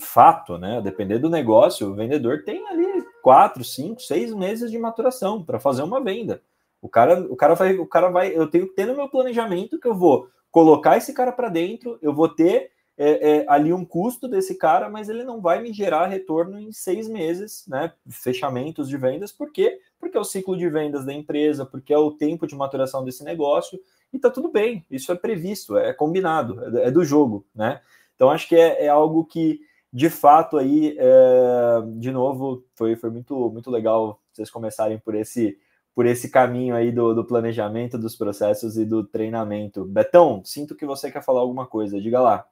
fato, 0.01 0.59
né? 0.59 0.79
A 0.79 0.81
depender 0.81 1.19
do 1.19 1.31
negócio, 1.31 1.89
o 1.89 1.95
vendedor 1.95 2.45
tem 2.45 2.67
ali 2.69 3.05
quatro, 3.23 3.65
cinco, 3.65 4.03
seis 4.03 4.35
meses 4.35 4.71
de 4.71 4.79
maturação 4.79 5.43
para 5.43 5.59
fazer 5.59 5.83
uma 5.83 6.03
venda. 6.03 6.43
O 6.83 6.89
cara, 6.89 7.21
o 7.21 7.37
cara 7.37 7.55
vai, 7.55 7.75
o 7.77 7.87
cara 7.87 8.11
vai, 8.11 8.37
eu 8.37 8.47
tenho 8.49 8.69
que 8.69 8.75
ter 8.75 8.87
no 8.87 8.97
meu 8.97 9.09
planejamento 9.09 9.79
que 9.79 9.89
eu 9.89 9.95
vou 9.95 10.29
colocar 10.51 10.97
esse 10.97 11.13
cara 11.13 11.33
para 11.33 11.49
dentro, 11.49 11.99
eu 12.03 12.13
vou 12.13 12.29
ter 12.29 12.73
é, 12.99 13.39
é, 13.39 13.45
ali 13.49 13.73
um 13.73 13.85
custo 13.85 14.29
desse 14.29 14.57
cara, 14.57 14.91
mas 14.91 15.09
ele 15.09 15.25
não 15.25 15.41
vai 15.41 15.63
me 15.63 15.73
gerar 15.73 16.07
retorno 16.07 16.59
em 16.59 16.73
seis 16.73 17.09
meses, 17.09 17.65
né? 17.67 17.93
Fechamentos 18.11 18.89
de 18.89 18.97
vendas, 18.97 19.33
por 19.33 19.51
quê? 19.53 19.79
Porque 19.99 20.17
é 20.17 20.21
o 20.21 20.25
ciclo 20.25 20.57
de 20.57 20.69
vendas 20.69 21.05
da 21.07 21.13
empresa, 21.13 21.65
porque 21.65 21.95
é 21.95 21.99
o 21.99 22.11
tempo 22.11 22.47
de 22.47 22.55
maturação 22.55 23.05
desse 23.05 23.25
negócio, 23.25 23.81
e 24.13 24.19
tá 24.19 24.31
tudo 24.31 24.51
bem, 24.51 24.85
isso 24.91 25.13
é 25.13 25.15
previsto, 25.15 25.77
é 25.77 25.93
combinado, 25.93 26.79
é, 26.79 26.89
é 26.89 26.91
do 26.91 27.05
jogo, 27.05 27.47
né? 27.55 27.81
Então 28.15 28.31
acho 28.31 28.49
que 28.49 28.57
é, 28.57 28.85
é 28.85 28.89
algo 28.89 29.25
que 29.25 29.61
de 29.93 30.09
fato 30.09 30.57
aí, 30.57 30.97
é, 30.99 31.83
de 31.97 32.13
novo, 32.13 32.65
foi, 32.77 32.95
foi 32.95 33.11
muito, 33.11 33.51
muito 33.51 33.71
legal 33.71 34.21
vocês 34.33 34.51
começarem 34.51 34.99
por 34.99 35.15
esse 35.15 35.59
por 35.93 36.07
esse 36.07 36.31
caminho 36.31 36.75
aí 36.75 36.93
do, 36.93 37.13
do 37.13 37.25
planejamento 37.25 37.99
dos 37.99 38.17
processos 38.17 38.79
e 38.79 38.85
do 38.85 39.05
treinamento. 39.05 39.85
Betão, 39.85 40.41
sinto 40.45 40.75
que 40.75 40.87
você 40.87 41.11
quer 41.11 41.23
falar 41.23 41.41
alguma 41.41 41.67
coisa, 41.67 42.01
diga 42.01 42.21
lá. 42.21 42.47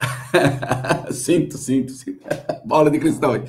sinto, 1.12 1.58
sinto, 1.58 1.92
sinto. 1.92 2.26
Bola 2.64 2.90
de 2.90 2.98
cristal 2.98 3.34
aí. 3.34 3.44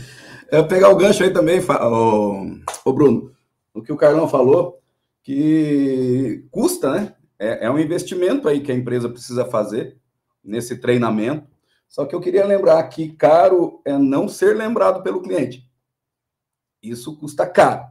Eu 0.51 0.67
pegar 0.67 0.89
o 0.89 0.95
gancho 0.95 1.23
aí 1.23 1.31
também, 1.31 1.59
o, 1.59 2.59
o 2.85 2.93
Bruno, 2.93 3.31
o 3.73 3.81
que 3.81 3.91
o 3.91 3.97
Carlão 3.97 4.27
falou, 4.27 4.79
que 5.23 6.45
custa, 6.51 6.91
né? 6.91 7.15
É, 7.39 7.65
é 7.65 7.71
um 7.71 7.79
investimento 7.79 8.47
aí 8.47 8.59
que 8.59 8.71
a 8.71 8.75
empresa 8.75 9.09
precisa 9.09 9.45
fazer 9.45 9.97
nesse 10.43 10.77
treinamento. 10.77 11.47
Só 11.87 12.05
que 12.05 12.13
eu 12.13 12.19
queria 12.19 12.45
lembrar 12.45 12.83
que 12.83 13.13
caro 13.13 13.81
é 13.85 13.97
não 13.97 14.27
ser 14.27 14.55
lembrado 14.55 15.03
pelo 15.03 15.21
cliente. 15.21 15.69
Isso 16.81 17.17
custa 17.17 17.45
caro. 17.45 17.85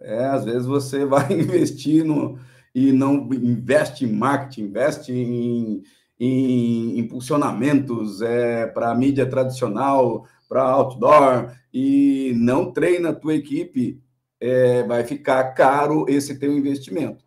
É, 0.00 0.24
às 0.24 0.44
vezes 0.44 0.66
você 0.66 1.04
vai 1.06 1.32
investir 1.32 2.04
no, 2.04 2.38
e 2.74 2.92
não 2.92 3.28
investe 3.32 4.04
em 4.04 4.12
marketing, 4.12 4.62
investe 4.62 5.12
em, 5.12 5.82
em 6.18 6.98
impulsionamentos 6.98 8.22
é, 8.22 8.66
para 8.66 8.94
mídia 8.94 9.26
tradicional, 9.26 10.26
para 10.48 10.62
outdoor, 10.62 11.54
e 11.72 12.32
não 12.36 12.72
treina 12.72 13.10
a 13.10 13.14
tua 13.14 13.34
equipe, 13.34 14.02
é, 14.40 14.82
vai 14.82 15.04
ficar 15.04 15.52
caro 15.54 16.06
esse 16.08 16.38
teu 16.38 16.56
investimento. 16.56 17.21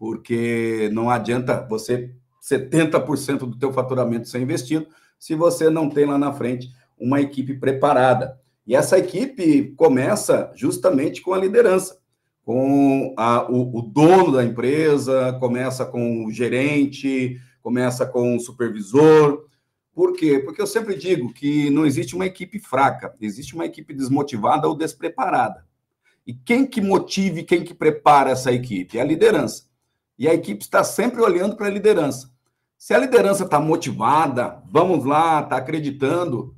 Porque 0.00 0.88
não 0.94 1.10
adianta 1.10 1.66
você 1.68 2.10
70% 2.42 3.40
do 3.40 3.58
teu 3.58 3.70
faturamento 3.70 4.26
ser 4.26 4.40
investido 4.40 4.86
se 5.18 5.34
você 5.34 5.68
não 5.68 5.90
tem 5.90 6.06
lá 6.06 6.16
na 6.16 6.32
frente 6.32 6.70
uma 6.98 7.20
equipe 7.20 7.52
preparada. 7.52 8.40
E 8.66 8.74
essa 8.74 8.98
equipe 8.98 9.74
começa 9.76 10.50
justamente 10.54 11.20
com 11.20 11.34
a 11.34 11.38
liderança, 11.38 11.98
com 12.42 13.14
a, 13.14 13.46
o, 13.50 13.78
o 13.78 13.82
dono 13.82 14.32
da 14.32 14.42
empresa, 14.42 15.36
começa 15.38 15.84
com 15.84 16.24
o 16.24 16.32
gerente, 16.32 17.38
começa 17.60 18.06
com 18.06 18.36
o 18.36 18.40
supervisor. 18.40 19.44
Por 19.94 20.14
quê? 20.14 20.38
Porque 20.38 20.62
eu 20.62 20.66
sempre 20.66 20.94
digo 20.96 21.30
que 21.30 21.68
não 21.68 21.84
existe 21.84 22.16
uma 22.16 22.24
equipe 22.24 22.58
fraca, 22.58 23.14
existe 23.20 23.54
uma 23.54 23.66
equipe 23.66 23.92
desmotivada 23.92 24.66
ou 24.66 24.74
despreparada. 24.74 25.66
E 26.26 26.32
quem 26.32 26.64
que 26.64 26.80
motive, 26.80 27.42
quem 27.42 27.62
que 27.62 27.74
prepara 27.74 28.30
essa 28.30 28.50
equipe? 28.50 28.96
É 28.96 29.02
a 29.02 29.04
liderança. 29.04 29.69
E 30.20 30.28
a 30.28 30.34
equipe 30.34 30.62
está 30.62 30.84
sempre 30.84 31.22
olhando 31.22 31.56
para 31.56 31.66
a 31.66 31.70
liderança. 31.70 32.30
Se 32.76 32.92
a 32.92 32.98
liderança 32.98 33.44
está 33.44 33.58
motivada, 33.58 34.62
vamos 34.70 35.06
lá, 35.06 35.40
está 35.40 35.56
acreditando, 35.56 36.54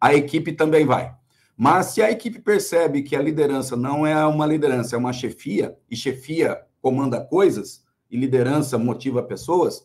a 0.00 0.14
equipe 0.14 0.52
também 0.52 0.86
vai. 0.86 1.12
Mas 1.56 1.86
se 1.86 2.00
a 2.00 2.12
equipe 2.12 2.38
percebe 2.38 3.02
que 3.02 3.16
a 3.16 3.20
liderança 3.20 3.74
não 3.74 4.06
é 4.06 4.24
uma 4.24 4.46
liderança, 4.46 4.94
é 4.94 4.98
uma 4.98 5.12
chefia, 5.12 5.76
e 5.90 5.96
chefia 5.96 6.62
comanda 6.80 7.20
coisas, 7.20 7.82
e 8.08 8.16
liderança 8.16 8.78
motiva 8.78 9.20
pessoas, 9.20 9.84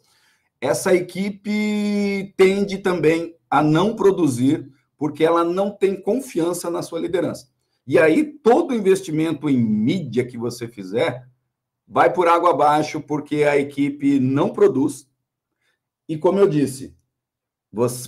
essa 0.60 0.94
equipe 0.94 2.36
tende 2.38 2.78
também 2.78 3.36
a 3.50 3.64
não 3.64 3.96
produzir, 3.96 4.72
porque 4.96 5.24
ela 5.24 5.44
não 5.44 5.72
tem 5.72 6.00
confiança 6.00 6.70
na 6.70 6.84
sua 6.84 7.00
liderança. 7.00 7.48
E 7.88 7.98
aí, 7.98 8.24
todo 8.24 8.76
investimento 8.76 9.50
em 9.50 9.58
mídia 9.58 10.24
que 10.24 10.38
você 10.38 10.68
fizer 10.68 11.31
vai 11.88 12.12
por 12.12 12.28
água 12.28 12.52
abaixo, 12.52 13.02
porque 13.02 13.44
a 13.44 13.58
equipe 13.58 14.20
não 14.20 14.50
produz. 14.50 15.08
E 16.08 16.18
como 16.18 16.40
eu 16.40 16.48
disse, 16.48 16.96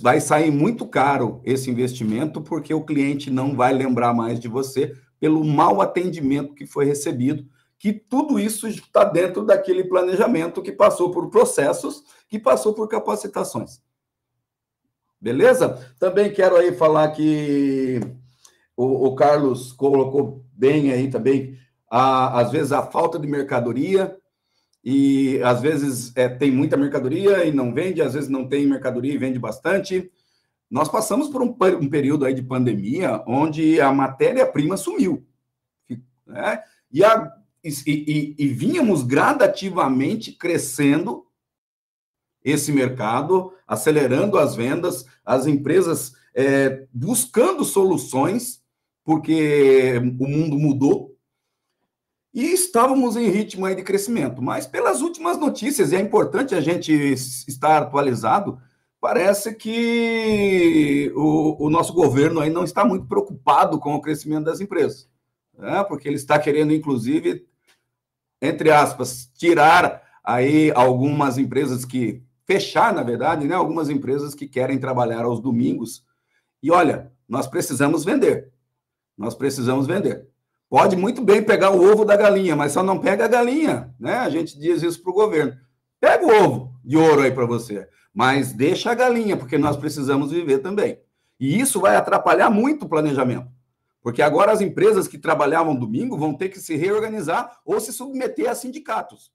vai 0.02 0.20
sair 0.20 0.50
muito 0.50 0.86
caro 0.86 1.40
esse 1.44 1.70
investimento, 1.70 2.40
porque 2.42 2.72
o 2.72 2.84
cliente 2.84 3.30
não 3.30 3.56
vai 3.56 3.72
lembrar 3.72 4.12
mais 4.12 4.38
de 4.38 4.48
você 4.48 4.94
pelo 5.18 5.44
mau 5.44 5.80
atendimento 5.80 6.54
que 6.54 6.66
foi 6.66 6.84
recebido 6.84 7.48
que 7.84 7.92
tudo 7.92 8.38
isso 8.38 8.66
está 8.66 9.04
dentro 9.04 9.44
daquele 9.44 9.84
planejamento 9.84 10.62
que 10.62 10.72
passou 10.72 11.10
por 11.10 11.28
processos, 11.28 12.02
que 12.28 12.38
passou 12.38 12.72
por 12.72 12.88
capacitações. 12.88 13.82
Beleza? 15.20 15.94
Também 15.98 16.32
quero 16.32 16.56
aí 16.56 16.74
falar 16.74 17.10
que 17.12 18.00
o, 18.74 19.08
o 19.08 19.14
Carlos 19.14 19.72
colocou 19.72 20.44
bem 20.52 20.92
aí 20.92 21.10
também, 21.10 21.58
a, 21.90 22.40
às 22.40 22.50
vezes 22.50 22.72
a 22.72 22.82
falta 22.82 23.18
de 23.18 23.26
mercadoria, 23.26 24.16
e 24.84 25.40
às 25.42 25.62
vezes 25.62 26.14
é, 26.14 26.28
tem 26.28 26.50
muita 26.50 26.76
mercadoria 26.76 27.44
e 27.44 27.52
não 27.52 27.72
vende, 27.72 28.02
às 28.02 28.12
vezes 28.14 28.28
não 28.28 28.46
tem 28.46 28.66
mercadoria 28.66 29.14
e 29.14 29.18
vende 29.18 29.38
bastante. 29.38 30.10
Nós 30.70 30.88
passamos 30.88 31.28
por 31.28 31.42
um, 31.42 31.56
um 31.80 31.88
período 31.88 32.24
aí 32.26 32.34
de 32.34 32.42
pandemia 32.42 33.22
onde 33.26 33.80
a 33.80 33.90
matéria-prima 33.92 34.76
sumiu. 34.76 35.26
Né? 36.26 36.62
E 36.92 37.02
a 37.02 37.32
e, 37.64 37.74
e, 37.86 38.34
e 38.38 38.48
vínhamos 38.48 39.02
gradativamente 39.02 40.32
crescendo 40.32 41.26
esse 42.44 42.70
mercado, 42.70 43.54
acelerando 43.66 44.38
as 44.38 44.54
vendas, 44.54 45.06
as 45.24 45.46
empresas 45.46 46.12
é, 46.34 46.86
buscando 46.92 47.64
soluções, 47.64 48.62
porque 49.02 49.94
o 50.20 50.28
mundo 50.28 50.58
mudou, 50.58 51.13
e 52.34 52.52
estávamos 52.52 53.16
em 53.16 53.28
ritmo 53.28 53.72
de 53.72 53.82
crescimento. 53.84 54.42
Mas 54.42 54.66
pelas 54.66 55.00
últimas 55.00 55.38
notícias, 55.38 55.92
e 55.92 55.96
é 55.96 56.00
importante 56.00 56.54
a 56.54 56.60
gente 56.60 56.92
estar 56.92 57.78
atualizado, 57.78 58.58
parece 59.00 59.54
que 59.54 61.12
o, 61.14 61.66
o 61.66 61.70
nosso 61.70 61.92
governo 61.92 62.40
aí 62.40 62.50
não 62.50 62.64
está 62.64 62.84
muito 62.84 63.06
preocupado 63.06 63.78
com 63.78 63.94
o 63.94 64.02
crescimento 64.02 64.46
das 64.46 64.60
empresas, 64.60 65.08
né? 65.56 65.84
porque 65.84 66.08
ele 66.08 66.16
está 66.16 66.38
querendo, 66.38 66.72
inclusive, 66.72 67.46
entre 68.42 68.72
aspas, 68.72 69.30
tirar 69.34 70.02
aí 70.24 70.72
algumas 70.74 71.38
empresas 71.38 71.84
que 71.84 72.20
fechar, 72.44 72.92
na 72.92 73.02
verdade, 73.02 73.46
né? 73.46 73.54
Algumas 73.54 73.88
empresas 73.88 74.34
que 74.34 74.46
querem 74.46 74.78
trabalhar 74.78 75.24
aos 75.24 75.40
domingos. 75.40 76.04
E 76.62 76.70
olha, 76.70 77.10
nós 77.26 77.46
precisamos 77.46 78.04
vender. 78.04 78.52
Nós 79.16 79.34
precisamos 79.34 79.86
vender. 79.86 80.28
Pode 80.74 80.96
muito 80.96 81.22
bem 81.22 81.40
pegar 81.40 81.70
o 81.70 81.80
ovo 81.88 82.04
da 82.04 82.16
galinha, 82.16 82.56
mas 82.56 82.72
só 82.72 82.82
não 82.82 82.98
pega 82.98 83.26
a 83.26 83.28
galinha, 83.28 83.94
né? 83.96 84.16
A 84.16 84.28
gente 84.28 84.58
diz 84.58 84.82
isso 84.82 85.00
para 85.00 85.12
o 85.12 85.14
governo. 85.14 85.56
Pega 86.00 86.26
o 86.26 86.44
ovo 86.44 86.74
de 86.84 86.96
ouro 86.96 87.22
aí 87.22 87.30
para 87.30 87.46
você, 87.46 87.88
mas 88.12 88.52
deixa 88.52 88.90
a 88.90 88.94
galinha, 88.94 89.36
porque 89.36 89.56
nós 89.56 89.76
precisamos 89.76 90.32
viver 90.32 90.58
também. 90.58 90.98
E 91.38 91.60
isso 91.60 91.80
vai 91.80 91.94
atrapalhar 91.94 92.50
muito 92.50 92.86
o 92.86 92.88
planejamento. 92.88 93.46
Porque 94.02 94.20
agora 94.20 94.50
as 94.50 94.60
empresas 94.60 95.06
que 95.06 95.16
trabalhavam 95.16 95.76
domingo 95.76 96.18
vão 96.18 96.34
ter 96.34 96.48
que 96.48 96.58
se 96.58 96.74
reorganizar 96.74 97.56
ou 97.64 97.78
se 97.78 97.92
submeter 97.92 98.50
a 98.50 98.54
sindicatos. 98.56 99.30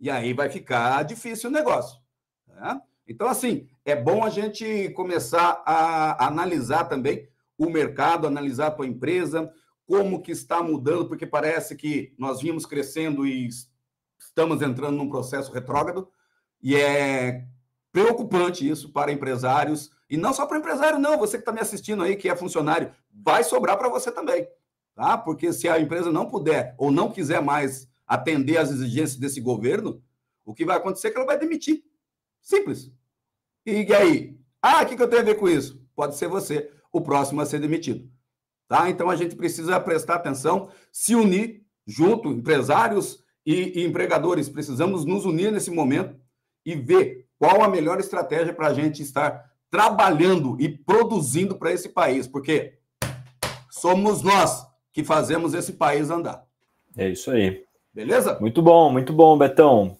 E 0.00 0.08
aí 0.08 0.32
vai 0.32 0.48
ficar 0.48 1.02
difícil 1.02 1.50
o 1.50 1.52
negócio. 1.52 2.00
Né? 2.46 2.80
Então, 3.06 3.28
assim, 3.28 3.68
é 3.84 3.94
bom 3.94 4.24
a 4.24 4.30
gente 4.30 4.88
começar 4.96 5.62
a 5.66 6.26
analisar 6.26 6.84
também 6.84 7.28
o 7.58 7.68
mercado, 7.68 8.26
analisar 8.26 8.68
a 8.68 8.70
tua 8.70 8.86
empresa, 8.86 9.52
como 9.88 10.20
que 10.20 10.30
está 10.30 10.62
mudando, 10.62 11.08
porque 11.08 11.26
parece 11.26 11.74
que 11.74 12.14
nós 12.18 12.42
vimos 12.42 12.66
crescendo 12.66 13.26
e 13.26 13.48
estamos 14.18 14.60
entrando 14.60 14.98
num 14.98 15.08
processo 15.08 15.50
retrógrado, 15.50 16.06
e 16.62 16.76
é 16.76 17.46
preocupante 17.90 18.68
isso 18.68 18.92
para 18.92 19.10
empresários, 19.10 19.90
e 20.10 20.18
não 20.18 20.34
só 20.34 20.44
para 20.44 20.58
empresário, 20.58 20.98
não, 20.98 21.16
você 21.16 21.38
que 21.38 21.42
está 21.42 21.52
me 21.52 21.60
assistindo 21.60 22.02
aí, 22.02 22.16
que 22.16 22.28
é 22.28 22.36
funcionário, 22.36 22.92
vai 23.10 23.42
sobrar 23.42 23.78
para 23.78 23.88
você 23.88 24.12
também, 24.12 24.46
tá? 24.94 25.16
Porque 25.16 25.54
se 25.54 25.66
a 25.66 25.80
empresa 25.80 26.12
não 26.12 26.28
puder 26.28 26.74
ou 26.76 26.90
não 26.90 27.10
quiser 27.10 27.40
mais 27.40 27.88
atender 28.06 28.58
às 28.58 28.70
exigências 28.70 29.16
desse 29.16 29.40
governo, 29.40 30.02
o 30.44 30.52
que 30.52 30.66
vai 30.66 30.76
acontecer 30.76 31.08
é 31.08 31.10
que 31.12 31.16
ela 31.16 31.26
vai 31.26 31.38
demitir. 31.38 31.82
Simples. 32.42 32.92
E, 33.64 33.90
aí? 33.94 34.38
Ah, 34.60 34.82
o 34.82 34.86
que, 34.86 34.96
que 34.96 35.02
eu 35.02 35.08
tenho 35.08 35.22
a 35.22 35.24
ver 35.24 35.36
com 35.36 35.48
isso? 35.48 35.82
Pode 35.96 36.14
ser 36.16 36.28
você, 36.28 36.70
o 36.92 37.00
próximo 37.00 37.40
a 37.40 37.46
ser 37.46 37.58
demitido. 37.58 38.17
Tá? 38.68 38.90
Então 38.90 39.08
a 39.08 39.16
gente 39.16 39.34
precisa 39.34 39.80
prestar 39.80 40.16
atenção, 40.16 40.68
se 40.92 41.14
unir 41.14 41.62
junto, 41.86 42.28
empresários 42.28 43.24
e, 43.44 43.80
e 43.80 43.84
empregadores, 43.86 44.48
precisamos 44.48 45.06
nos 45.06 45.24
unir 45.24 45.50
nesse 45.50 45.70
momento 45.70 46.14
e 46.66 46.74
ver 46.74 47.26
qual 47.38 47.62
a 47.62 47.68
melhor 47.68 47.98
estratégia 47.98 48.52
para 48.52 48.66
a 48.66 48.74
gente 48.74 49.02
estar 49.02 49.50
trabalhando 49.70 50.60
e 50.60 50.68
produzindo 50.68 51.56
para 51.56 51.72
esse 51.72 51.88
país, 51.88 52.26
porque 52.26 52.74
somos 53.70 54.22
nós 54.22 54.66
que 54.92 55.02
fazemos 55.02 55.54
esse 55.54 55.72
país 55.72 56.10
andar. 56.10 56.44
É 56.96 57.08
isso 57.08 57.30
aí. 57.30 57.64
Beleza? 57.94 58.38
Muito 58.40 58.60
bom, 58.60 58.90
muito 58.90 59.12
bom, 59.12 59.38
Betão. 59.38 59.96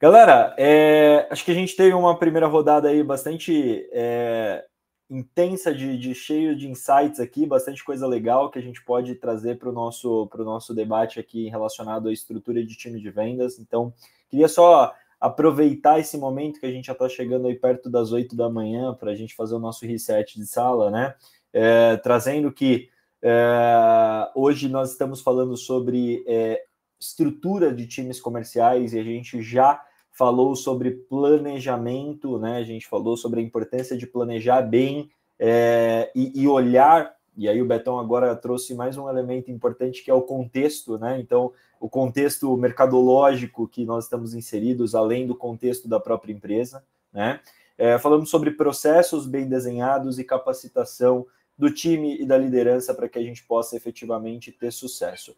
Galera, 0.00 0.54
é, 0.58 1.26
acho 1.30 1.44
que 1.44 1.50
a 1.50 1.54
gente 1.54 1.74
teve 1.74 1.94
uma 1.94 2.18
primeira 2.18 2.46
rodada 2.46 2.88
aí 2.88 3.02
bastante 3.02 3.88
é, 3.92 4.64
intensa, 5.08 5.72
de, 5.72 5.96
de, 5.96 6.14
cheio 6.14 6.56
de 6.56 6.68
insights 6.68 7.20
aqui, 7.20 7.46
bastante 7.46 7.84
coisa 7.84 8.06
legal 8.06 8.50
que 8.50 8.58
a 8.58 8.62
gente 8.62 8.84
pode 8.84 9.14
trazer 9.14 9.58
para 9.58 9.68
o 9.68 9.72
nosso, 9.72 10.28
nosso 10.38 10.74
debate 10.74 11.20
aqui 11.20 11.48
relacionado 11.48 12.08
à 12.08 12.12
estrutura 12.12 12.64
de 12.64 12.76
time 12.76 13.00
de 13.00 13.10
vendas. 13.10 13.58
Então, 13.58 13.92
queria 14.28 14.48
só 14.48 14.92
aproveitar 15.20 15.98
esse 15.98 16.18
momento 16.18 16.60
que 16.60 16.66
a 16.66 16.70
gente 16.70 16.86
já 16.86 16.92
está 16.92 17.08
chegando 17.08 17.46
aí 17.46 17.54
perto 17.54 17.88
das 17.88 18.12
8 18.12 18.36
da 18.36 18.50
manhã 18.50 18.94
para 18.94 19.12
a 19.12 19.14
gente 19.14 19.34
fazer 19.34 19.54
o 19.54 19.60
nosso 19.60 19.86
reset 19.86 20.38
de 20.38 20.46
sala, 20.46 20.90
né? 20.90 21.14
É, 21.52 21.96
trazendo 21.98 22.52
que 22.52 22.90
é, 23.22 24.30
hoje 24.34 24.68
nós 24.68 24.92
estamos 24.92 25.22
falando 25.22 25.56
sobre 25.56 26.22
é, 26.26 26.62
estrutura 27.00 27.72
de 27.72 27.86
times 27.86 28.20
comerciais 28.20 28.92
e 28.92 28.98
a 28.98 29.02
gente 29.02 29.40
já 29.40 29.82
falou 30.16 30.56
sobre 30.56 30.90
planejamento, 30.90 32.38
né? 32.38 32.56
A 32.56 32.62
gente 32.62 32.88
falou 32.88 33.16
sobre 33.16 33.40
a 33.40 33.42
importância 33.42 33.96
de 33.96 34.06
planejar 34.06 34.62
bem 34.62 35.10
é, 35.38 36.10
e, 36.14 36.42
e, 36.42 36.48
olhar. 36.48 37.14
E 37.36 37.46
aí 37.46 37.60
o 37.60 37.66
Betão 37.66 37.98
agora 37.98 38.34
trouxe 38.34 38.74
mais 38.74 38.96
um 38.96 39.10
elemento 39.10 39.50
importante 39.50 40.02
que 40.02 40.10
é 40.10 40.14
o 40.14 40.22
contexto, 40.22 40.98
né? 40.98 41.20
Então, 41.20 41.52
o 41.78 41.88
contexto 41.88 42.56
mercadológico 42.56 43.68
que 43.68 43.84
nós 43.84 44.04
estamos 44.04 44.32
inseridos, 44.32 44.94
além 44.94 45.26
do 45.26 45.34
contexto 45.34 45.86
da 45.86 46.00
própria 46.00 46.32
empresa, 46.32 46.82
né? 47.12 47.40
É, 47.76 47.98
falamos 47.98 48.30
sobre 48.30 48.52
processos 48.52 49.26
bem 49.26 49.46
desenhados 49.46 50.18
e 50.18 50.24
capacitação 50.24 51.26
do 51.58 51.70
time 51.70 52.16
e 52.18 52.24
da 52.24 52.38
liderança 52.38 52.94
para 52.94 53.06
que 53.06 53.18
a 53.18 53.22
gente 53.22 53.44
possa 53.44 53.76
efetivamente 53.76 54.50
ter 54.50 54.72
sucesso. 54.72 55.36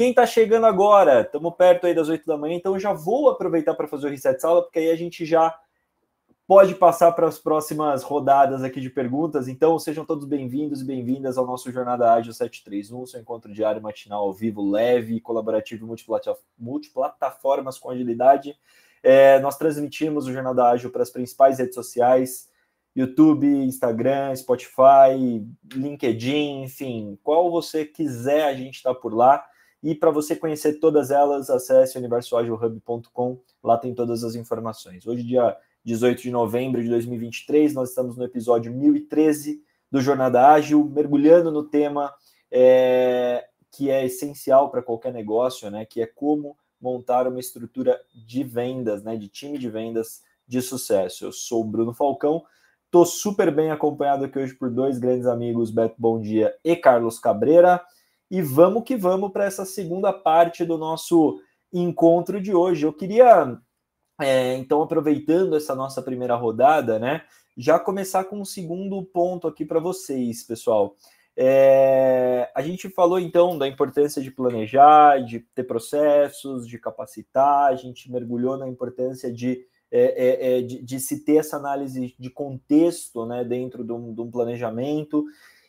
Quem 0.00 0.08
está 0.08 0.24
chegando 0.24 0.64
agora, 0.64 1.20
estamos 1.20 1.54
perto 1.56 1.86
aí 1.86 1.92
das 1.92 2.08
8 2.08 2.24
da 2.24 2.34
manhã, 2.34 2.54
então 2.54 2.78
já 2.78 2.90
vou 2.90 3.28
aproveitar 3.28 3.74
para 3.74 3.86
fazer 3.86 4.06
o 4.06 4.10
reset 4.10 4.40
sala, 4.40 4.62
porque 4.62 4.78
aí 4.78 4.90
a 4.90 4.96
gente 4.96 5.26
já 5.26 5.54
pode 6.46 6.74
passar 6.74 7.12
para 7.12 7.28
as 7.28 7.38
próximas 7.38 8.02
rodadas 8.02 8.64
aqui 8.64 8.80
de 8.80 8.88
perguntas. 8.88 9.46
Então, 9.46 9.78
sejam 9.78 10.06
todos 10.06 10.24
bem-vindos 10.24 10.80
e 10.80 10.86
bem-vindas 10.86 11.36
ao 11.36 11.46
nosso 11.46 11.70
Jornada 11.70 12.14
Ágil 12.14 12.32
731, 12.32 13.04
seu 13.04 13.20
encontro 13.20 13.52
diário 13.52 13.82
matinal 13.82 14.22
ao 14.22 14.32
vivo, 14.32 14.70
leve, 14.70 15.20
colaborativo 15.20 15.86
multiplataformas 16.58 17.78
com 17.78 17.90
agilidade. 17.90 18.56
É, 19.02 19.38
nós 19.40 19.58
transmitimos 19.58 20.26
o 20.26 20.32
Jornada 20.32 20.66
Ágil 20.66 20.90
para 20.90 21.02
as 21.02 21.10
principais 21.10 21.58
redes 21.58 21.74
sociais, 21.74 22.48
YouTube, 22.96 23.46
Instagram, 23.46 24.34
Spotify, 24.34 25.44
LinkedIn, 25.70 26.62
enfim, 26.62 27.18
qual 27.22 27.50
você 27.50 27.84
quiser, 27.84 28.44
a 28.44 28.54
gente 28.54 28.76
está 28.76 28.94
por 28.94 29.12
lá. 29.12 29.44
E 29.82 29.94
para 29.94 30.10
você 30.10 30.36
conhecer 30.36 30.74
todas 30.74 31.10
elas, 31.10 31.48
acesse 31.48 31.96
universoagilhub.com, 31.96 33.40
lá 33.62 33.78
tem 33.78 33.94
todas 33.94 34.22
as 34.22 34.34
informações. 34.34 35.06
Hoje, 35.06 35.22
dia 35.22 35.56
18 35.84 36.22
de 36.22 36.30
novembro 36.30 36.82
de 36.82 36.88
2023. 36.88 37.72
Nós 37.74 37.90
estamos 37.90 38.16
no 38.16 38.24
episódio 38.24 38.72
1013 38.72 39.62
do 39.90 40.00
Jornada 40.00 40.48
Ágil, 40.48 40.84
mergulhando 40.84 41.50
no 41.50 41.64
tema 41.64 42.12
é, 42.50 43.46
que 43.70 43.90
é 43.90 44.04
essencial 44.04 44.70
para 44.70 44.82
qualquer 44.82 45.12
negócio, 45.12 45.70
né? 45.70 45.84
Que 45.84 46.02
é 46.02 46.06
como 46.06 46.56
montar 46.80 47.26
uma 47.26 47.40
estrutura 47.40 48.00
de 48.14 48.42
vendas, 48.44 49.02
né? 49.02 49.16
De 49.16 49.28
time 49.28 49.58
de 49.58 49.68
vendas 49.68 50.22
de 50.46 50.60
sucesso. 50.60 51.24
Eu 51.24 51.32
sou 51.32 51.62
o 51.62 51.64
Bruno 51.64 51.94
Falcão, 51.94 52.44
estou 52.86 53.06
super 53.06 53.54
bem 53.54 53.70
acompanhado 53.70 54.24
aqui 54.24 54.38
hoje 54.38 54.54
por 54.54 54.68
dois 54.70 54.98
grandes 54.98 55.26
amigos, 55.26 55.70
Beto 55.70 55.94
Bom 55.98 56.20
Dia 56.20 56.54
e 56.64 56.76
Carlos 56.76 57.18
Cabreira. 57.18 57.80
E 58.30 58.40
vamos 58.40 58.84
que 58.84 58.96
vamos 58.96 59.32
para 59.32 59.44
essa 59.44 59.64
segunda 59.64 60.12
parte 60.12 60.64
do 60.64 60.78
nosso 60.78 61.40
encontro 61.72 62.40
de 62.40 62.54
hoje. 62.54 62.86
Eu 62.86 62.92
queria 62.92 63.58
é, 64.20 64.54
então, 64.56 64.82
aproveitando 64.82 65.56
essa 65.56 65.74
nossa 65.74 66.02
primeira 66.02 66.34
rodada, 66.36 66.98
né, 66.98 67.22
já 67.56 67.78
começar 67.78 68.24
com 68.24 68.38
um 68.38 68.44
segundo 68.44 69.02
ponto 69.02 69.48
aqui 69.48 69.64
para 69.64 69.80
vocês, 69.80 70.42
pessoal. 70.44 70.94
É, 71.34 72.50
a 72.54 72.60
gente 72.60 72.90
falou 72.90 73.18
então 73.18 73.56
da 73.56 73.66
importância 73.66 74.20
de 74.20 74.30
planejar, 74.30 75.24
de 75.24 75.40
ter 75.54 75.64
processos, 75.64 76.68
de 76.68 76.78
capacitar, 76.78 77.68
a 77.68 77.76
gente 77.76 78.10
mergulhou 78.12 78.58
na 78.58 78.68
importância 78.68 79.32
de, 79.32 79.64
é, 79.90 80.02
é, 80.02 80.58
é 80.58 80.62
de, 80.62 80.82
de, 80.82 81.00
se 81.00 81.24
ter 81.24 81.36
essa 81.36 81.56
análise 81.56 82.14
de 82.18 82.30
contexto 82.30 83.24
né, 83.24 83.42
dentro 83.42 83.82
de 83.82 83.92
um, 83.92 84.12
de 84.12 84.20
um 84.20 84.30
planejamento. 84.30 85.24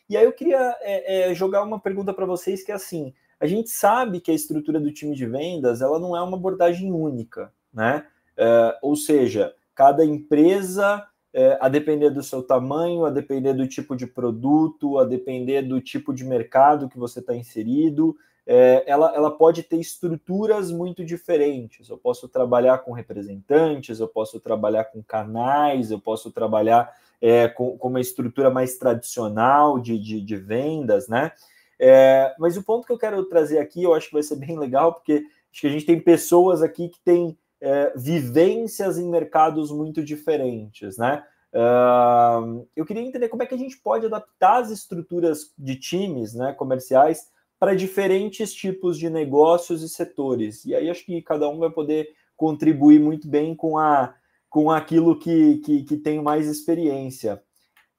E 0.08 0.16
aí 0.16 0.24
eu 0.24 0.32
queria 0.32 0.76
é, 0.80 1.30
é, 1.30 1.34
jogar 1.34 1.62
uma 1.62 1.80
pergunta 1.80 2.12
para 2.12 2.26
vocês 2.26 2.62
que 2.62 2.72
é 2.72 2.74
assim: 2.74 3.14
a 3.40 3.46
gente 3.46 3.70
sabe 3.70 4.20
que 4.20 4.30
a 4.30 4.34
estrutura 4.34 4.78
do 4.78 4.92
time 4.92 5.14
de 5.14 5.26
vendas 5.26 5.80
ela 5.80 5.98
não 5.98 6.16
é 6.16 6.22
uma 6.22 6.36
abordagem 6.36 6.92
única, 6.92 7.52
né? 7.72 8.06
É, 8.36 8.78
ou 8.82 8.96
seja, 8.96 9.54
cada 9.74 10.04
empresa, 10.04 11.06
é, 11.32 11.58
a 11.60 11.68
depender 11.68 12.10
do 12.10 12.22
seu 12.22 12.42
tamanho, 12.42 13.04
a 13.04 13.10
depender 13.10 13.54
do 13.54 13.66
tipo 13.66 13.96
de 13.96 14.06
produto, 14.06 14.98
a 14.98 15.04
depender 15.04 15.62
do 15.62 15.80
tipo 15.80 16.12
de 16.12 16.24
mercado 16.24 16.88
que 16.88 16.98
você 16.98 17.20
está 17.20 17.34
inserido, 17.34 18.16
é, 18.46 18.82
ela, 18.86 19.14
ela 19.14 19.30
pode 19.30 19.62
ter 19.62 19.76
estruturas 19.76 20.70
muito 20.70 21.04
diferentes. 21.04 21.88
Eu 21.88 21.96
posso 21.96 22.28
trabalhar 22.28 22.78
com 22.78 22.92
representantes, 22.92 24.00
eu 24.00 24.08
posso 24.08 24.40
trabalhar 24.40 24.84
com 24.84 25.02
canais, 25.02 25.90
eu 25.90 26.00
posso 26.00 26.30
trabalhar 26.30 26.92
é, 27.20 27.48
com, 27.48 27.78
com, 27.78 27.88
uma 27.88 28.00
estrutura 28.00 28.50
mais 28.50 28.76
tradicional 28.76 29.78
de, 29.78 29.98
de, 29.98 30.20
de 30.20 30.36
vendas, 30.36 31.08
né? 31.08 31.32
É, 31.78 32.34
mas 32.38 32.56
o 32.56 32.62
ponto 32.62 32.86
que 32.86 32.92
eu 32.92 32.98
quero 32.98 33.24
trazer 33.24 33.58
aqui, 33.58 33.82
eu 33.82 33.94
acho 33.94 34.08
que 34.08 34.14
vai 34.14 34.22
ser 34.22 34.36
bem 34.36 34.58
legal, 34.58 34.92
porque 34.92 35.24
acho 35.50 35.60
que 35.60 35.66
a 35.66 35.70
gente 35.70 35.86
tem 35.86 36.00
pessoas 36.00 36.62
aqui 36.62 36.88
que 36.88 37.00
têm 37.00 37.36
é, 37.60 37.92
vivências 37.96 38.98
em 38.98 39.08
mercados 39.08 39.70
muito 39.70 40.02
diferentes, 40.04 40.96
né? 40.98 41.24
Uh, 41.52 42.66
eu 42.74 42.86
queria 42.86 43.02
entender 43.02 43.28
como 43.28 43.42
é 43.42 43.46
que 43.46 43.54
a 43.54 43.58
gente 43.58 43.76
pode 43.76 44.06
adaptar 44.06 44.62
as 44.62 44.70
estruturas 44.70 45.52
de 45.58 45.76
times 45.76 46.32
né, 46.32 46.54
comerciais 46.54 47.30
para 47.62 47.76
diferentes 47.76 48.52
tipos 48.52 48.98
de 48.98 49.08
negócios 49.08 49.84
e 49.84 49.88
setores. 49.88 50.64
E 50.64 50.74
aí 50.74 50.90
acho 50.90 51.06
que 51.06 51.22
cada 51.22 51.48
um 51.48 51.60
vai 51.60 51.70
poder 51.70 52.12
contribuir 52.36 52.98
muito 52.98 53.28
bem 53.28 53.54
com, 53.54 53.78
a, 53.78 54.16
com 54.50 54.68
aquilo 54.68 55.16
que, 55.16 55.58
que, 55.58 55.84
que 55.84 55.96
tem 55.96 56.20
mais 56.20 56.48
experiência. 56.48 57.40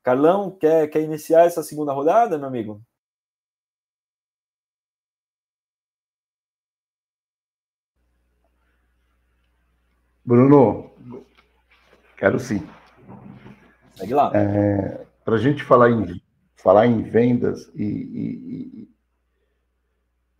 Carlão, 0.03 0.51
quer, 0.51 0.89
quer 0.89 1.01
iniciar 1.01 1.45
essa 1.45 1.63
segunda 1.63 1.93
rodada, 1.93 2.37
meu 2.37 2.49
amigo? 2.49 2.81
Bruno, 10.25 10.91
quero 12.17 12.37
sim. 12.37 12.67
Segue 13.95 14.13
lá. 14.13 14.29
É, 14.35 15.07
Para 15.23 15.35
a 15.35 15.39
gente 15.39 15.63
falar 15.63 15.89
em, 15.89 16.21
falar 16.57 16.85
em 16.85 17.01
vendas 17.01 17.71
e, 17.73 17.83
e, 17.83 18.81
e, 18.81 18.92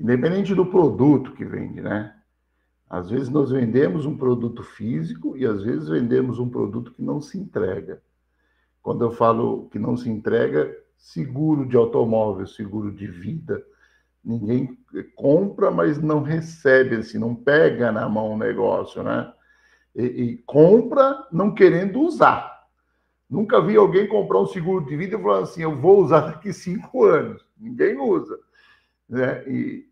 independente 0.04 0.54
do 0.54 0.66
produto 0.66 1.32
que 1.32 1.46
vende, 1.46 1.82
né? 1.82 2.13
Às 2.89 3.10
vezes 3.10 3.30
nós 3.30 3.50
vendemos 3.50 4.06
um 4.06 4.18
produto 4.18 4.62
físico 4.62 5.36
e 5.38 5.46
às 5.46 5.63
vezes 5.63 5.88
vendemos 5.88 6.38
um 6.38 6.50
produto 6.50 6.94
que 6.94 7.02
não 7.02 7.22
se 7.22 7.39
entrega. 7.39 8.02
Quando 8.82 9.04
eu 9.04 9.12
falo 9.12 9.70
que 9.72 9.80
não 9.80 9.96
se 9.96 10.10
entrega, 10.10 10.78
seguro 10.98 11.66
de 11.66 11.78
automóvel, 11.78 12.46
seguro 12.46 12.92
de 12.92 13.08
vida, 13.08 13.66
ninguém 14.24 14.78
compra, 15.16 15.72
mas 15.72 16.00
não 16.02 16.22
recebe, 16.22 16.98
assim, 16.98 17.18
não 17.18 17.34
pega 17.34 17.92
na 17.92 18.08
mão 18.08 18.34
o 18.34 18.38
negócio, 18.38 19.02
né? 19.02 19.34
e, 19.96 20.04
e 20.04 20.38
compra 20.39 21.28
não 21.32 21.54
querendo 21.54 22.02
usar. 22.02 22.63
Nunca 23.30 23.62
vi 23.62 23.76
alguém 23.76 24.08
comprar 24.08 24.42
um 24.42 24.48
seguro 24.48 24.86
de 24.86 24.96
vida 24.96 25.18
e 25.18 25.22
falar 25.22 25.39
assim: 25.39 25.63
eu 25.63 25.76
vou 25.76 26.04
usar 26.04 26.22
daqui 26.22 26.54
cinco 26.54 27.06
anos. 27.06 27.44
Ninguém 27.58 27.98
usa. 27.98 28.38
Né? 29.10 29.44
E, 29.48 29.88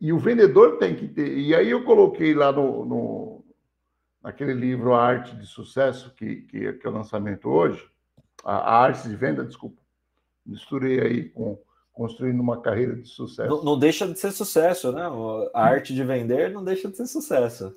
e 0.00 0.12
o 0.12 0.18
vendedor 0.18 0.78
tem 0.78 0.94
que 0.94 1.08
ter. 1.08 1.38
E 1.38 1.54
aí 1.54 1.70
eu 1.70 1.84
coloquei 1.84 2.34
lá 2.34 2.52
no, 2.52 2.84
no 2.84 3.44
naquele 4.22 4.52
livro 4.52 4.94
A 4.94 5.02
Arte 5.02 5.36
de 5.36 5.46
Sucesso, 5.46 6.12
que, 6.14 6.42
que, 6.42 6.72
que 6.72 6.86
é 6.86 6.90
o 6.90 6.92
lançamento 6.92 7.48
hoje, 7.48 7.88
a, 8.44 8.56
a 8.56 8.82
Arte 8.82 9.08
de 9.08 9.14
Venda, 9.16 9.44
desculpa, 9.44 9.80
misturei 10.44 11.00
aí 11.00 11.28
com 11.28 11.58
construindo 11.96 12.40
uma 12.40 12.60
carreira 12.60 12.94
de 12.94 13.08
sucesso. 13.08 13.48
Não, 13.48 13.64
não, 13.64 13.78
deixa 13.78 14.06
de 14.06 14.18
ser 14.18 14.30
sucesso, 14.30 14.92
né? 14.92 15.02
A 15.54 15.64
arte 15.64 15.94
de 15.94 16.04
vender 16.04 16.50
não 16.50 16.62
deixa 16.62 16.90
de 16.90 16.96
ser 16.96 17.06
sucesso. 17.06 17.74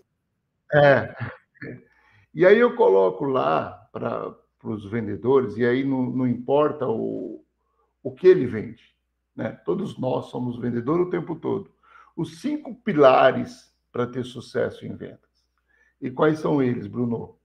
É. 0.73 1.15
E 2.35 2.45
aí 2.45 2.59
eu 2.59 2.75
coloco 2.75 3.23
lá 3.23 3.87
para 3.93 4.35
os 4.61 4.91
vendedores, 4.91 5.55
e 5.55 5.65
aí 5.65 5.85
não, 5.85 6.03
não 6.03 6.27
importa 6.27 6.85
o, 6.85 7.41
o 8.03 8.11
que 8.11 8.27
ele 8.27 8.45
vende. 8.45 8.93
Né? 9.33 9.57
Todos 9.63 9.97
nós 9.97 10.25
somos 10.25 10.59
vendedores 10.59 11.07
o 11.07 11.09
tempo 11.09 11.35
todo. 11.37 11.71
Os 12.19 12.41
cinco 12.41 12.75
pilares 12.75 13.73
para 13.93 14.05
ter 14.05 14.25
sucesso 14.25 14.85
em 14.85 14.93
vendas. 14.93 15.47
E 16.01 16.11
quais 16.11 16.39
são 16.39 16.61
eles, 16.61 16.85
Bruno? 16.85 17.37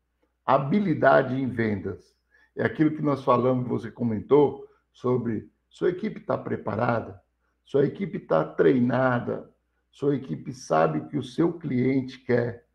Habilidade 0.45 1.41
em 1.41 1.47
vendas. 1.47 2.13
É 2.57 2.65
aquilo 2.65 2.91
que 2.91 3.01
nós 3.01 3.23
falamos, 3.23 3.69
você 3.69 3.89
comentou, 3.89 4.67
sobre 4.93 5.49
sua 5.71 5.91
equipe 5.91 6.19
está 6.19 6.37
preparada, 6.37 7.23
sua 7.65 7.87
equipe 7.87 8.19
está 8.19 8.45
treinada, 8.45 9.49
sua 9.93 10.17
equipe 10.17 10.53
sabe 10.53 10.99
o 10.99 11.07
que 11.07 11.19
o 11.19 11.23
seu 11.23 11.53
cliente 11.53 12.19
quer, 12.25 12.67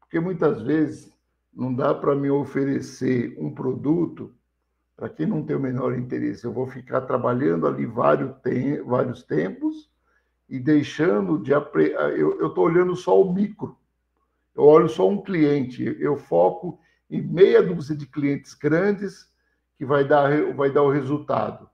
porque 0.00 0.18
muitas 0.18 0.62
vezes 0.62 1.12
não 1.52 1.74
dá 1.74 1.94
para 1.94 2.14
me 2.14 2.30
oferecer 2.30 3.36
um 3.38 3.54
produto 3.54 4.34
para 4.96 5.10
quem 5.10 5.26
não 5.26 5.44
tem 5.44 5.56
o 5.56 5.60
menor 5.60 5.94
interesse. 5.94 6.46
Eu 6.46 6.54
vou 6.54 6.66
ficar 6.66 7.02
trabalhando 7.02 7.66
ali 7.66 7.84
vários, 7.84 8.34
vários 8.86 9.22
tempos 9.24 9.92
e 10.48 10.58
deixando 10.58 11.38
de. 11.38 11.52
Eu 11.52 12.48
estou 12.48 12.64
olhando 12.64 12.94
só 12.96 13.20
o 13.20 13.32
micro. 13.32 13.78
Eu 14.54 14.64
olho 14.64 14.88
só 14.88 15.08
um 15.08 15.22
cliente. 15.22 15.84
Eu 15.98 16.16
foco 16.16 16.78
em 17.10 17.20
meia 17.20 17.62
dúzia 17.62 17.96
de 17.96 18.06
clientes 18.06 18.54
grandes 18.54 19.32
que 19.76 19.84
vai 19.84 20.06
dar, 20.06 20.54
vai 20.54 20.70
dar 20.70 20.82
o 20.82 20.90
resultado. 20.90 21.68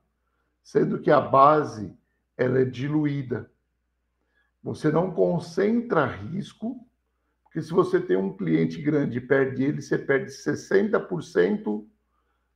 Sendo 0.63 0.99
que 0.99 1.11
a 1.11 1.21
base 1.21 1.95
ela 2.37 2.59
é 2.59 2.65
diluída. 2.65 3.51
Você 4.63 4.91
não 4.91 5.11
concentra 5.11 6.05
risco 6.05 6.85
porque 7.51 7.61
se 7.61 7.71
você 7.73 7.99
tem 7.99 8.15
um 8.15 8.33
cliente 8.33 8.81
grande 8.81 9.17
e 9.17 9.21
perde 9.21 9.61
ele, 9.61 9.81
você 9.81 9.97
perde 9.97 10.31
60% 10.31 11.85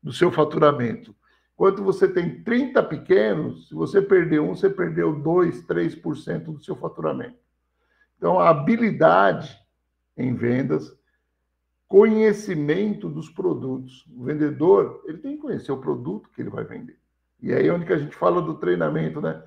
do 0.02 0.14
seu 0.14 0.32
faturamento. 0.32 1.14
Enquanto 1.56 1.84
você 1.84 2.08
tem 2.08 2.44
30 2.44 2.84
pequenos, 2.84 3.70
se 3.70 3.74
você 3.74 4.02
perder 4.02 4.40
um, 4.42 4.54
você 4.54 4.70
perdeu 4.70 5.20
2, 5.20 5.66
3% 5.66 6.44
do 6.44 6.64
seu 6.64 6.76
faturamento. 6.76 7.40
Então, 8.18 8.40
a 8.40 8.50
habilidade 8.50 9.58
em 10.16 10.36
vendas, 10.36 10.96
conhecimento 11.88 13.10
dos 13.10 13.30
produtos. 13.30 14.06
O 14.16 14.24
vendedor, 14.24 15.02
ele 15.06 15.18
tem 15.18 15.36
que 15.36 15.42
conhecer 15.42 15.72
o 15.72 15.78
produto 15.78 16.30
que 16.30 16.42
ele 16.42 16.50
vai 16.50 16.64
vender. 16.64 17.00
E 17.42 17.54
aí 17.54 17.68
é 17.68 17.74
onde 17.74 17.86
que 17.86 17.94
a 17.94 17.98
gente 17.98 18.16
fala 18.16 18.42
do 18.42 18.56
treinamento, 18.56 19.22
né? 19.22 19.42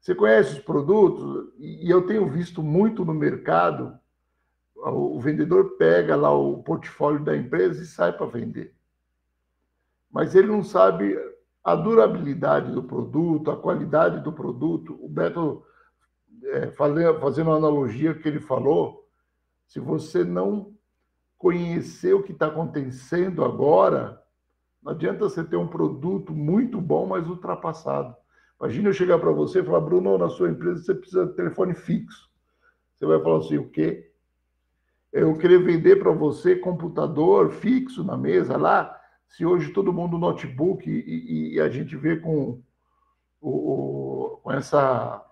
Você 0.00 0.14
conhece 0.14 0.54
os 0.54 0.58
produtos? 0.60 1.52
E 1.58 1.90
eu 1.90 2.06
tenho 2.06 2.26
visto 2.26 2.62
muito 2.62 3.04
no 3.04 3.12
mercado 3.12 3.98
o 4.82 5.20
vendedor 5.20 5.76
pega 5.76 6.16
lá 6.16 6.32
o 6.32 6.62
portfólio 6.62 7.22
da 7.22 7.36
empresa 7.36 7.82
e 7.82 7.86
sai 7.86 8.12
para 8.12 8.26
vender. 8.26 8.74
Mas 10.10 10.34
ele 10.34 10.48
não 10.48 10.62
sabe 10.62 11.16
a 11.62 11.74
durabilidade 11.74 12.72
do 12.72 12.82
produto, 12.82 13.50
a 13.50 13.56
qualidade 13.56 14.20
do 14.20 14.32
produto. 14.32 14.98
O 15.00 15.08
Beto, 15.08 15.62
é, 16.44 16.70
fazendo 16.72 17.48
uma 17.48 17.56
analogia 17.56 18.14
que 18.14 18.26
ele 18.26 18.40
falou, 18.40 19.06
se 19.66 19.78
você 19.78 20.24
não 20.24 20.74
conhecer 21.38 22.12
o 22.12 22.22
que 22.22 22.32
está 22.32 22.46
acontecendo 22.46 23.44
agora, 23.44 24.20
não 24.82 24.92
adianta 24.92 25.28
você 25.28 25.44
ter 25.44 25.56
um 25.56 25.68
produto 25.68 26.32
muito 26.32 26.80
bom, 26.80 27.06
mas 27.06 27.28
ultrapassado. 27.28 28.14
Imagina 28.60 28.88
eu 28.88 28.92
chegar 28.92 29.18
para 29.18 29.30
você 29.30 29.60
e 29.60 29.64
falar, 29.64 29.80
Bruno, 29.80 30.18
na 30.18 30.28
sua 30.28 30.50
empresa 30.50 30.82
você 30.82 30.94
precisa 30.94 31.26
de 31.26 31.34
telefone 31.34 31.74
fixo. 31.74 32.28
Você 32.94 33.06
vai 33.06 33.18
falar 33.22 33.38
assim, 33.38 33.56
o 33.56 33.70
quê? 33.70 34.12
Eu 35.12 35.36
queria 35.38 35.58
vender 35.58 35.96
para 35.96 36.12
você 36.12 36.54
computador 36.56 37.50
fixo 37.50 38.04
na 38.04 38.16
mesa 38.16 38.56
lá, 38.56 38.99
se 39.30 39.46
hoje 39.46 39.72
todo 39.72 39.92
mundo 39.92 40.18
notebook 40.18 40.90
e, 40.90 41.54
e 41.54 41.60
a 41.60 41.68
gente 41.68 41.96
vê 41.96 42.16
com, 42.16 42.60
o, 43.40 44.40
com 44.42 44.52
essa 44.52 45.24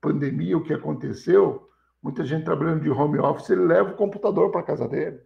pandemia 0.00 0.58
o 0.58 0.62
que 0.62 0.74
aconteceu, 0.74 1.70
muita 2.02 2.24
gente 2.24 2.44
trabalhando 2.44 2.82
de 2.82 2.90
home 2.90 3.18
office, 3.18 3.50
ele 3.50 3.62
leva 3.62 3.92
o 3.92 3.96
computador 3.96 4.50
para 4.50 4.62
casa 4.62 4.88
dele. 4.88 5.20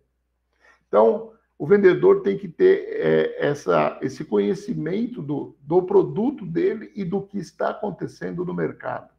Então, 0.87 1.33
o 1.59 1.67
vendedor 1.67 2.23
tem 2.23 2.37
que 2.37 2.49
ter 2.49 2.87
é, 2.89 3.47
essa, 3.47 3.99
esse 4.03 4.25
conhecimento 4.25 5.23
do, 5.23 5.57
do 5.61 5.83
produto 5.83 6.45
dele 6.45 6.93
e 6.95 7.03
do 7.03 7.23
que 7.23 7.39
está 7.39 7.71
acontecendo 7.71 8.45
no 8.45 8.55
mercado. 8.55 9.11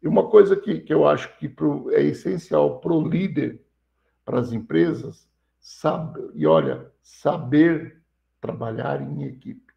E 0.00 0.06
uma 0.06 0.28
coisa 0.28 0.54
que, 0.54 0.80
que 0.80 0.94
eu 0.94 1.06
acho 1.06 1.36
que 1.38 1.48
pro, 1.48 1.90
é 1.92 2.02
essencial 2.02 2.78
para 2.78 2.92
o 2.92 3.06
líder, 3.06 3.60
para 4.24 4.38
as 4.38 4.52
empresas, 4.52 5.28
e 6.34 6.46
olha, 6.46 6.90
saber 7.02 8.02
trabalhar 8.40 9.00
em 9.00 9.24
equipe. 9.24 9.72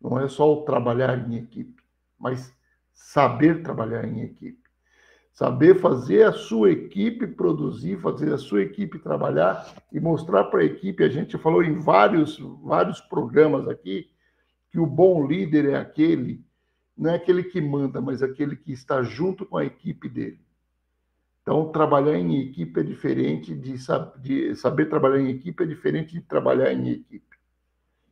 Não 0.00 0.18
é 0.18 0.26
só 0.26 0.52
o 0.52 0.64
trabalhar 0.64 1.28
em 1.28 1.36
equipe, 1.36 1.82
mas 2.18 2.52
saber 2.92 3.62
trabalhar 3.62 4.06
em 4.06 4.22
equipe. 4.22 4.62
Saber 5.32 5.76
fazer 5.80 6.24
a 6.24 6.32
sua 6.32 6.70
equipe 6.70 7.26
produzir, 7.26 7.98
fazer 8.00 8.32
a 8.32 8.38
sua 8.38 8.62
equipe 8.62 8.98
trabalhar 8.98 9.74
e 9.90 9.98
mostrar 9.98 10.44
para 10.44 10.60
a 10.60 10.64
equipe. 10.64 11.04
A 11.04 11.08
gente 11.08 11.38
falou 11.38 11.62
em 11.62 11.78
vários, 11.78 12.38
vários 12.62 13.00
programas 13.00 13.68
aqui 13.68 14.10
que 14.70 14.78
o 14.78 14.86
bom 14.86 15.26
líder 15.26 15.70
é 15.70 15.76
aquele 15.76 16.44
não 16.96 17.10
é 17.10 17.16
aquele 17.16 17.42
que 17.42 17.60
manda, 17.60 18.00
mas 18.00 18.22
aquele 18.22 18.54
que 18.54 18.72
está 18.72 19.02
junto 19.02 19.46
com 19.46 19.56
a 19.56 19.64
equipe 19.64 20.08
dele. 20.08 20.40
Então, 21.42 21.72
trabalhar 21.72 22.16
em 22.16 22.40
equipe 22.40 22.80
é 22.80 22.82
diferente 22.84 23.54
de, 23.54 23.74
de 24.20 24.56
saber 24.56 24.88
trabalhar 24.88 25.20
em 25.20 25.28
equipe 25.30 25.64
é 25.64 25.66
diferente 25.66 26.12
de 26.12 26.20
trabalhar 26.20 26.72
em 26.72 26.88
equipe. 26.88 27.36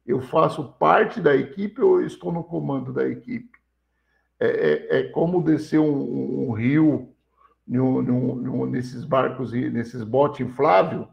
Eu 0.05 0.21
faço 0.21 0.73
parte 0.73 1.21
da 1.21 1.35
equipe 1.37 1.81
ou 1.81 2.03
estou 2.03 2.33
no 2.33 2.43
comando 2.43 2.93
da 2.93 3.09
equipe? 3.09 3.59
É, 4.39 4.49
é, 4.49 5.01
é 5.01 5.03
como 5.05 5.43
descer 5.43 5.79
um, 5.79 6.49
um 6.49 6.53
rio 6.53 7.15
num, 7.67 8.03
num, 8.03 8.67
nesses 8.67 9.05
barcos 9.05 9.53
nesses 9.53 10.03
botes 10.03 10.41
infláveis, 10.41 11.07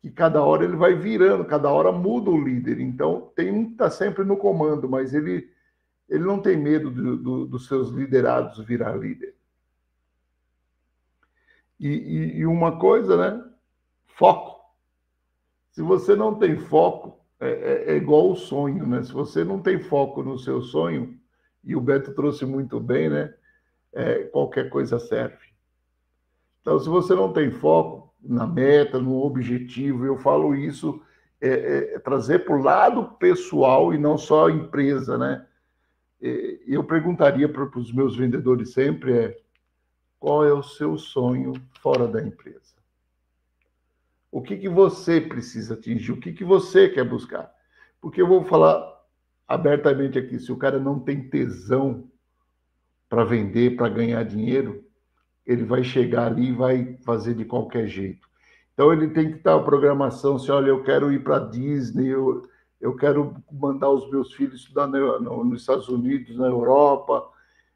que 0.00 0.10
cada 0.10 0.42
hora 0.42 0.64
ele 0.64 0.76
vai 0.76 0.94
virando, 0.94 1.44
cada 1.44 1.68
hora 1.70 1.90
muda 1.90 2.30
o 2.30 2.40
líder. 2.40 2.78
Então, 2.80 3.32
tem 3.34 3.50
um 3.50 3.66
que 3.66 3.72
está 3.72 3.90
sempre 3.90 4.24
no 4.24 4.36
comando, 4.36 4.88
mas 4.88 5.12
ele 5.12 5.50
ele 6.08 6.24
não 6.24 6.40
tem 6.40 6.58
medo 6.58 6.90
do, 6.90 7.16
do, 7.16 7.46
dos 7.46 7.66
seus 7.66 7.88
liderados 7.88 8.62
virar 8.66 8.94
líder. 8.94 9.34
E, 11.82 11.88
e, 11.88 12.36
e, 12.38 12.46
uma 12.46 12.78
coisa, 12.78 13.16
né? 13.16 13.44
Foco. 14.06 14.62
Se 15.72 15.82
você 15.82 16.14
não 16.14 16.36
tem 16.36 16.56
foco, 16.56 17.18
é, 17.40 17.48
é, 17.50 17.92
é, 17.92 17.96
igual 17.96 18.30
o 18.30 18.36
sonho, 18.36 18.86
né? 18.86 19.02
Se 19.02 19.12
você 19.12 19.42
não 19.42 19.60
tem 19.60 19.80
foco 19.80 20.22
no 20.22 20.38
seu 20.38 20.62
sonho, 20.62 21.18
e 21.64 21.74
o 21.74 21.80
Beto 21.80 22.14
trouxe 22.14 22.46
muito 22.46 22.78
bem, 22.78 23.10
né? 23.10 23.34
É, 23.92 24.20
qualquer 24.26 24.70
coisa 24.70 25.00
serve. 25.00 25.44
Então, 26.60 26.78
se 26.78 26.88
você 26.88 27.16
não 27.16 27.32
tem 27.32 27.50
foco 27.50 28.14
na 28.22 28.46
meta, 28.46 29.00
no 29.00 29.20
objetivo, 29.20 30.06
eu 30.06 30.16
falo 30.16 30.54
isso, 30.54 31.02
é, 31.40 31.94
é 31.94 31.98
trazer 31.98 32.44
para 32.44 32.54
o 32.54 32.62
lado 32.62 33.16
pessoal 33.18 33.92
e 33.92 33.98
não 33.98 34.16
só 34.16 34.46
a 34.46 34.52
empresa, 34.52 35.18
né? 35.18 35.44
eu 36.68 36.84
perguntaria 36.84 37.48
para 37.48 37.64
os 37.76 37.92
meus 37.92 38.16
vendedores 38.16 38.72
sempre 38.72 39.12
é 39.12 39.41
qual 40.22 40.44
é 40.44 40.52
o 40.52 40.62
seu 40.62 40.96
sonho 40.96 41.52
fora 41.80 42.06
da 42.06 42.22
empresa? 42.22 42.76
O 44.30 44.40
que, 44.40 44.56
que 44.56 44.68
você 44.68 45.20
precisa 45.20 45.74
atingir? 45.74 46.12
O 46.12 46.20
que, 46.20 46.32
que 46.32 46.44
você 46.44 46.88
quer 46.88 47.02
buscar? 47.02 47.52
Porque 48.00 48.22
eu 48.22 48.28
vou 48.28 48.44
falar 48.44 48.88
abertamente 49.48 50.16
aqui, 50.20 50.38
se 50.38 50.52
o 50.52 50.56
cara 50.56 50.78
não 50.78 51.00
tem 51.00 51.28
tesão 51.28 52.08
para 53.08 53.24
vender, 53.24 53.74
para 53.74 53.88
ganhar 53.88 54.22
dinheiro, 54.22 54.84
ele 55.44 55.64
vai 55.64 55.82
chegar 55.82 56.28
ali 56.28 56.50
e 56.50 56.54
vai 56.54 56.96
fazer 57.04 57.34
de 57.34 57.44
qualquer 57.44 57.88
jeito. 57.88 58.28
Então 58.74 58.92
ele 58.92 59.08
tem 59.08 59.32
que 59.32 59.38
estar 59.38 59.56
a 59.56 59.64
programação, 59.64 60.38
se 60.38 60.52
olha, 60.52 60.68
eu 60.68 60.84
quero 60.84 61.10
ir 61.10 61.24
para 61.24 61.40
Disney, 61.40 62.06
eu, 62.06 62.48
eu 62.80 62.94
quero 62.94 63.34
mandar 63.50 63.90
os 63.90 64.08
meus 64.08 64.32
filhos 64.32 64.60
estudar 64.60 64.86
nos 64.86 65.60
Estados 65.60 65.88
Unidos, 65.88 66.36
na 66.36 66.46
Europa, 66.46 67.28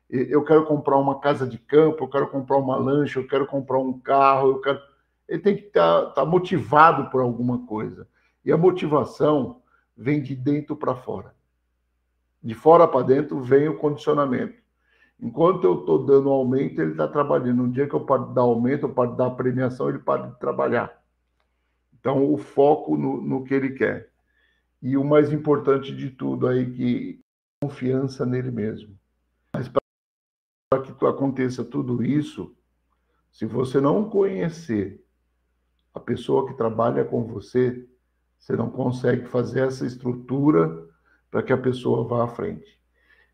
eu 0.08 0.44
quero 0.44 0.64
comprar 0.64 0.96
uma 0.98 1.18
casa 1.18 1.46
de 1.46 1.58
campo, 1.58 2.04
eu 2.04 2.08
quero 2.08 2.28
comprar 2.28 2.58
uma 2.58 2.76
lancha, 2.76 3.18
eu 3.18 3.26
quero 3.26 3.46
comprar 3.46 3.78
um 3.78 3.98
carro, 3.98 4.50
eu 4.50 4.60
quero. 4.60 4.80
Ele 5.28 5.40
tem 5.40 5.56
que 5.56 5.64
estar 5.64 6.06
tá, 6.06 6.10
tá 6.10 6.24
motivado 6.24 7.10
por 7.10 7.20
alguma 7.20 7.66
coisa. 7.66 8.06
E 8.44 8.52
a 8.52 8.56
motivação 8.56 9.62
vem 9.96 10.22
de 10.22 10.36
dentro 10.36 10.76
para 10.76 10.94
fora. 10.94 11.34
De 12.40 12.54
fora 12.54 12.86
para 12.86 13.04
dentro 13.04 13.40
vem 13.40 13.68
o 13.68 13.76
condicionamento. 13.76 14.62
Enquanto 15.18 15.64
eu 15.64 15.80
estou 15.80 16.04
dando 16.04 16.28
aumento, 16.28 16.80
ele 16.80 16.92
está 16.92 17.08
trabalhando. 17.08 17.62
Um 17.62 17.70
dia 17.70 17.88
que 17.88 17.94
eu 17.94 18.04
paro 18.04 18.28
de 18.28 18.34
dar 18.34 18.42
aumento, 18.42 18.84
eu 18.84 18.92
paro 18.92 19.12
de 19.12 19.16
dar 19.16 19.30
premiação, 19.30 19.88
ele 19.88 19.98
para 19.98 20.28
de 20.28 20.38
trabalhar. 20.38 21.02
Então, 21.98 22.32
o 22.32 22.36
foco 22.38 22.96
no, 22.96 23.20
no 23.20 23.42
que 23.42 23.54
ele 23.54 23.70
quer. 23.70 24.10
E 24.80 24.96
o 24.96 25.02
mais 25.02 25.32
importante 25.32 25.96
de 25.96 26.10
tudo 26.10 26.46
aí, 26.46 26.70
que 26.70 27.20
confiança 27.60 28.24
nele 28.24 28.50
mesmo. 28.50 28.96
Mas 29.52 29.68
para 30.68 30.82
que 30.82 31.06
aconteça 31.06 31.64
tudo 31.64 32.02
isso, 32.02 32.54
se 33.30 33.46
você 33.46 33.80
não 33.80 34.08
conhecer 34.08 35.04
a 35.94 36.00
pessoa 36.00 36.46
que 36.46 36.54
trabalha 36.54 37.04
com 37.04 37.24
você, 37.24 37.86
você 38.38 38.56
não 38.56 38.70
consegue 38.70 39.26
fazer 39.26 39.66
essa 39.66 39.86
estrutura 39.86 40.86
para 41.30 41.42
que 41.42 41.52
a 41.52 41.58
pessoa 41.58 42.06
vá 42.06 42.24
à 42.24 42.28
frente. 42.28 42.80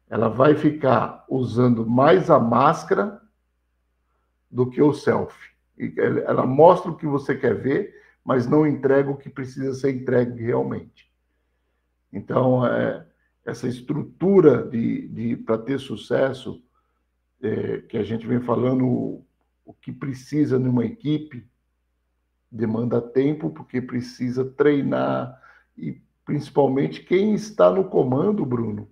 Ela 0.08 0.28
vai 0.28 0.54
ficar 0.54 1.24
usando 1.28 1.86
mais 1.86 2.30
a 2.30 2.38
máscara 2.38 3.20
do 4.50 4.68
que 4.68 4.82
o 4.82 4.92
selfie. 4.92 5.52
Ela 6.26 6.46
mostra 6.46 6.90
o 6.90 6.96
que 6.96 7.06
você 7.06 7.34
quer 7.34 7.54
ver, 7.54 7.94
mas 8.22 8.46
não 8.46 8.66
entrega 8.66 9.10
o 9.10 9.16
que 9.16 9.30
precisa 9.30 9.72
ser 9.74 9.94
entregue 9.94 10.42
realmente. 10.42 11.10
Então, 12.12 12.64
é, 12.66 13.06
essa 13.44 13.66
estrutura 13.66 14.68
de, 14.68 15.08
de 15.08 15.36
para 15.38 15.56
ter 15.58 15.80
sucesso, 15.80 16.62
é, 17.42 17.78
que 17.78 17.96
a 17.98 18.04
gente 18.04 18.26
vem 18.26 18.40
falando, 18.40 18.86
o, 18.86 19.74
que 19.80 19.90
precisa 19.90 20.58
numa 20.58 20.84
equipe, 20.84 21.46
demanda 22.50 23.00
tempo, 23.00 23.50
porque 23.50 23.80
precisa 23.80 24.44
treinar, 24.44 25.40
e 25.76 26.00
principalmente 26.24 27.02
quem 27.02 27.34
está 27.34 27.70
no 27.70 27.84
comando, 27.84 28.44
Bruno, 28.46 28.88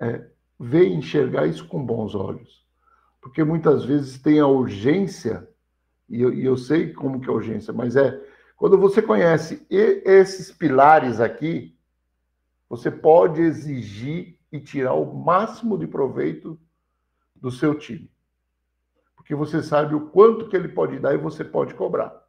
é, 0.00 0.26
vê 0.58 0.88
enxergar 0.88 1.46
isso 1.46 1.66
com 1.68 1.84
bons 1.84 2.14
olhos. 2.14 2.64
Porque 3.20 3.42
muitas 3.44 3.84
vezes 3.84 4.18
tem 4.18 4.38
a 4.40 4.46
urgência, 4.46 5.46
e 6.08 6.22
eu, 6.22 6.32
e 6.32 6.44
eu 6.44 6.56
sei 6.56 6.92
como 6.92 7.20
que 7.20 7.28
é 7.28 7.30
a 7.30 7.34
urgência, 7.36 7.72
mas 7.72 7.96
é 7.96 8.24
quando 8.56 8.78
você 8.78 9.02
conhece 9.02 9.66
esses 9.68 10.50
pilares 10.50 11.20
aqui, 11.20 11.76
você 12.68 12.90
pode 12.90 13.42
exigir 13.42 14.38
e 14.50 14.58
tirar 14.58 14.94
o 14.94 15.14
máximo 15.14 15.76
de 15.76 15.86
proveito 15.86 16.58
do 17.40 17.50
seu 17.50 17.74
time. 17.74 18.10
Porque 19.14 19.34
você 19.34 19.62
sabe 19.62 19.94
o 19.94 20.08
quanto 20.08 20.48
que 20.48 20.56
ele 20.56 20.68
pode 20.68 20.98
dar 20.98 21.14
e 21.14 21.18
você 21.18 21.44
pode 21.44 21.74
cobrar. 21.74 22.24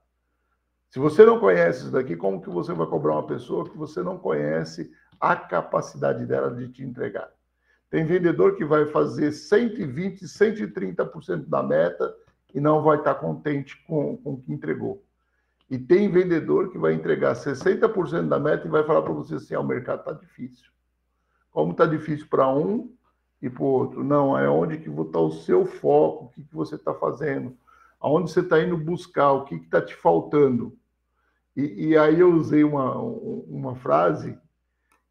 Se 0.90 1.00
você 1.00 1.26
não 1.26 1.40
conhece 1.40 1.82
isso 1.82 1.92
daqui, 1.92 2.16
como 2.16 2.42
que 2.42 2.50
você 2.50 2.74
vai 2.74 2.88
cobrar 2.88 3.14
uma 3.14 3.28
pessoa 3.28 3.70
que 3.70 3.78
você 3.78 4.02
não 4.02 4.18
conhece 4.18 4.92
a 5.20 5.36
capacidade 5.36 6.26
dela 6.26 6.54
de 6.54 6.70
te 6.70 6.84
entregar? 6.84 7.30
Tem 7.90 8.06
vendedor 8.06 8.56
que 8.56 8.66
vai 8.66 8.86
fazer 8.86 9.32
120, 9.32 10.26
130% 10.26 11.48
da 11.48 11.62
meta 11.62 12.14
e 12.54 12.60
não 12.60 12.82
vai 12.82 12.98
estar 12.98 13.16
contente 13.16 13.82
com, 13.86 14.18
com 14.18 14.34
o 14.34 14.42
que 14.42 14.52
entregou. 14.52 15.04
E 15.70 15.78
tem 15.78 16.10
vendedor 16.10 16.72
que 16.72 16.78
vai 16.78 16.94
entregar 16.94 17.36
60% 17.36 18.28
da 18.28 18.40
meta 18.40 18.68
e 18.68 18.72
vai 18.72 18.84
falar 18.84 19.02
para 19.02 19.14
você 19.14 19.36
assim: 19.36 19.54
ah, 19.54 19.60
o 19.60 19.68
mercado 19.68 20.00
está 20.00 20.14
difícil. 20.14 20.70
Como 21.52 21.72
está 21.72 21.86
difícil 21.86 22.28
para 22.30 22.48
um 22.50 22.94
e 23.42 23.50
para 23.50 23.64
o 23.64 23.68
outro? 23.68 24.04
Não, 24.04 24.38
é 24.38 24.50
onde 24.50 24.78
que 24.78 24.90
está 24.90 25.20
o 25.20 25.32
seu 25.32 25.66
foco, 25.66 26.26
o 26.26 26.30
que, 26.30 26.44
que 26.44 26.56
você 26.56 26.76
está 26.76 26.94
fazendo. 26.94 27.56
aonde 28.00 28.32
você 28.32 28.42
está 28.42 28.62
indo 28.62 28.78
buscar, 28.78 29.32
o 29.32 29.46
que 29.46 29.56
está 29.56 29.82
te 29.82 29.96
faltando. 29.96 30.78
E, 31.56 31.90
e, 31.90 31.98
aí 31.98 32.20
eu 32.20 32.32
usei 32.34 32.64
uma, 32.64 32.96
uma 33.00 33.76
frase 33.76 34.38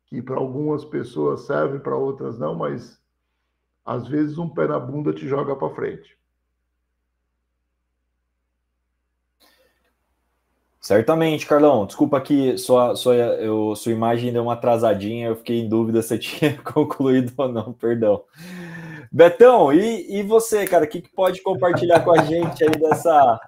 que 0.07 0.22
para 0.22 0.37
algumas 0.37 0.85
pessoas 0.85 1.41
serve, 1.43 1.81
para 1.81 1.97
outras 1.97 2.39
não, 2.39 2.55
mas 2.55 3.01
às 3.85 4.07
vezes 4.07 4.39
um 4.39 4.49
pé 4.49 4.68
na 4.68 4.79
bunda 4.79 5.12
te 5.12 5.27
joga 5.27 5.57
para 5.57 5.74
frente. 5.74 6.16
Certamente, 10.87 11.47
Carlão. 11.47 11.84
Desculpa 11.84 12.20
que 12.20 12.57
sua, 12.57 12.95
sua, 12.95 13.16
eu, 13.16 13.74
sua 13.74 13.91
imagem 13.91 14.32
deu 14.32 14.45
uma 14.45 14.53
atrasadinha, 14.53 15.26
eu 15.26 15.34
fiquei 15.34 15.59
em 15.59 15.68
dúvida 15.68 16.01
se 16.01 16.14
tinha 16.16 16.57
concluído 16.59 17.32
ou 17.37 17.49
não, 17.49 17.72
perdão. 17.72 18.22
Betão, 19.11 19.72
e, 19.72 20.20
e 20.20 20.22
você, 20.22 20.64
cara, 20.64 20.84
o 20.84 20.89
que, 20.89 21.03
que 21.03 21.11
pode 21.12 21.43
compartilhar 21.43 22.05
com 22.05 22.12
a 22.12 22.22
gente 22.22 22.62
aí 22.62 22.70
dessa, 22.70 23.41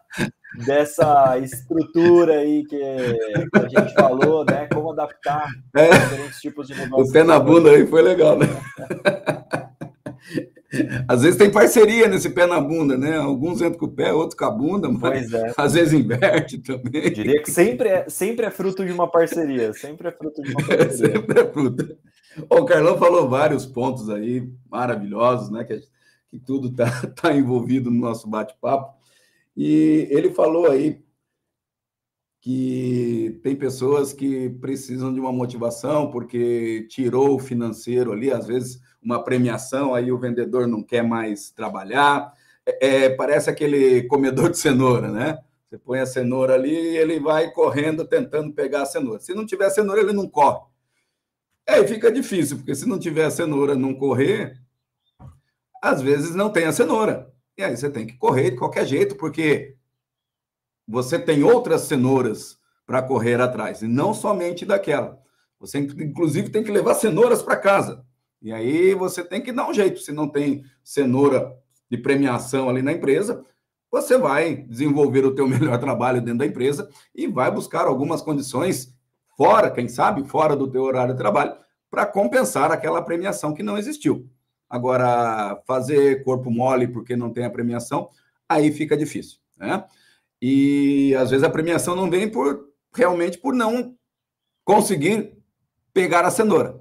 dessa 0.66 1.38
estrutura 1.38 2.38
aí 2.38 2.64
que, 2.64 2.76
que, 2.76 3.56
a 3.56 3.68
gente 3.68 3.94
falou, 3.94 4.44
né? 4.44 4.66
Como 4.74 4.90
adaptar 4.90 5.46
é, 5.76 5.90
diferentes 5.90 6.40
tipos 6.40 6.66
de 6.66 6.74
mudanças. 6.74 7.08
O 7.08 7.12
pé 7.12 7.22
na 7.22 7.38
bunda 7.38 7.70
aí 7.70 7.86
foi 7.86 8.02
legal, 8.02 8.36
né? 8.36 8.46
Às 11.06 11.22
vezes 11.22 11.38
tem 11.38 11.50
parceria 11.50 12.08
nesse 12.08 12.28
pé 12.28 12.46
na 12.46 12.60
bunda, 12.60 12.96
né? 12.96 13.16
Alguns 13.16 13.62
entram 13.62 13.78
com 13.78 13.86
o 13.86 13.92
pé, 13.92 14.12
outros 14.12 14.38
com 14.38 14.44
a 14.44 14.50
bunda, 14.50 14.90
mas 14.90 15.32
é. 15.32 15.54
às 15.56 15.72
vezes 15.72 15.94
inverte 15.94 16.58
também. 16.58 17.04
Eu 17.04 17.10
diria 17.10 17.42
que 17.42 17.50
sempre 17.50 17.88
é, 17.88 18.08
sempre 18.08 18.44
é 18.44 18.50
fruto 18.50 18.84
de 18.84 18.92
uma 18.92 19.10
parceria, 19.10 19.72
sempre 19.72 20.08
é 20.08 20.12
fruto 20.12 20.42
de 20.42 20.50
uma 20.50 20.60
parceria. 20.68 21.20
sempre 21.20 21.40
é 21.40 21.50
fruto. 21.50 21.96
O 22.50 22.64
Carlão 22.66 22.98
falou 22.98 23.28
vários 23.28 23.64
pontos 23.64 24.10
aí 24.10 24.46
maravilhosos, 24.70 25.50
né? 25.50 25.64
Que, 25.64 25.80
que 26.30 26.38
tudo 26.38 26.68
está 26.68 26.90
tá 27.16 27.34
envolvido 27.34 27.90
no 27.90 28.00
nosso 28.00 28.28
bate-papo. 28.28 28.94
E 29.56 30.06
ele 30.10 30.30
falou 30.30 30.70
aí 30.70 31.02
que 32.40 33.40
tem 33.42 33.56
pessoas 33.56 34.12
que 34.12 34.50
precisam 34.60 35.12
de 35.12 35.18
uma 35.18 35.32
motivação 35.32 36.10
porque 36.10 36.86
tirou 36.88 37.34
o 37.34 37.38
financeiro 37.38 38.12
ali, 38.12 38.30
às 38.30 38.46
vezes 38.46 38.80
uma 39.08 39.24
premiação, 39.24 39.94
aí 39.94 40.12
o 40.12 40.18
vendedor 40.18 40.66
não 40.66 40.82
quer 40.82 41.02
mais 41.02 41.50
trabalhar. 41.50 42.30
É, 42.66 43.04
é, 43.04 43.08
parece 43.08 43.48
aquele 43.48 44.02
comedor 44.02 44.50
de 44.50 44.58
cenoura, 44.58 45.10
né? 45.10 45.38
Você 45.64 45.78
põe 45.78 46.00
a 46.00 46.06
cenoura 46.06 46.54
ali 46.54 46.74
e 46.74 46.96
ele 46.98 47.18
vai 47.18 47.50
correndo 47.50 48.04
tentando 48.06 48.52
pegar 48.52 48.82
a 48.82 48.86
cenoura. 48.86 49.18
Se 49.18 49.32
não 49.32 49.46
tiver 49.46 49.70
cenoura, 49.70 50.02
ele 50.02 50.12
não 50.12 50.28
corre. 50.28 50.60
Aí 51.66 51.88
fica 51.88 52.12
difícil, 52.12 52.58
porque 52.58 52.74
se 52.74 52.86
não 52.86 52.98
tiver 52.98 53.24
a 53.24 53.30
cenoura 53.30 53.74
não 53.74 53.94
correr, 53.94 54.60
às 55.82 56.02
vezes 56.02 56.34
não 56.34 56.50
tem 56.50 56.66
a 56.66 56.72
cenoura. 56.72 57.32
E 57.56 57.62
aí 57.62 57.74
você 57.74 57.88
tem 57.88 58.06
que 58.06 58.16
correr 58.18 58.50
de 58.50 58.56
qualquer 58.58 58.86
jeito, 58.86 59.16
porque 59.16 59.74
você 60.86 61.18
tem 61.18 61.42
outras 61.42 61.82
cenouras 61.82 62.58
para 62.86 63.02
correr 63.02 63.40
atrás, 63.40 63.80
e 63.80 63.86
não 63.86 64.12
somente 64.12 64.66
daquela. 64.66 65.18
Você, 65.58 65.78
inclusive, 65.78 66.50
tem 66.50 66.62
que 66.62 66.70
levar 66.70 66.94
cenouras 66.94 67.42
para 67.42 67.56
casa. 67.56 68.06
E 68.40 68.52
aí 68.52 68.94
você 68.94 69.24
tem 69.24 69.42
que 69.42 69.52
dar 69.52 69.68
um 69.68 69.74
jeito. 69.74 70.00
Se 70.00 70.12
não 70.12 70.28
tem 70.28 70.64
cenoura 70.82 71.56
de 71.90 71.98
premiação 71.98 72.68
ali 72.68 72.82
na 72.82 72.92
empresa, 72.92 73.44
você 73.90 74.18
vai 74.18 74.54
desenvolver 74.54 75.24
o 75.24 75.34
teu 75.34 75.46
melhor 75.48 75.78
trabalho 75.78 76.20
dentro 76.20 76.38
da 76.38 76.46
empresa 76.46 76.88
e 77.14 77.26
vai 77.26 77.50
buscar 77.50 77.86
algumas 77.86 78.22
condições 78.22 78.94
fora, 79.36 79.70
quem 79.70 79.88
sabe, 79.88 80.24
fora 80.28 80.56
do 80.56 80.68
teu 80.68 80.82
horário 80.82 81.14
de 81.14 81.18
trabalho, 81.18 81.54
para 81.90 82.04
compensar 82.04 82.70
aquela 82.70 83.00
premiação 83.02 83.54
que 83.54 83.62
não 83.62 83.78
existiu. 83.78 84.28
Agora, 84.68 85.62
fazer 85.66 86.22
corpo 86.24 86.50
mole 86.50 86.88
porque 86.88 87.16
não 87.16 87.32
tem 87.32 87.44
a 87.44 87.50
premiação, 87.50 88.10
aí 88.48 88.70
fica 88.72 88.96
difícil, 88.96 89.38
né? 89.56 89.84
E 90.42 91.14
às 91.16 91.30
vezes 91.30 91.44
a 91.44 91.50
premiação 91.50 91.96
não 91.96 92.10
vem 92.10 92.30
por 92.30 92.68
realmente 92.94 93.38
por 93.38 93.54
não 93.54 93.96
conseguir 94.64 95.36
pegar 95.92 96.24
a 96.24 96.30
cenoura. 96.30 96.80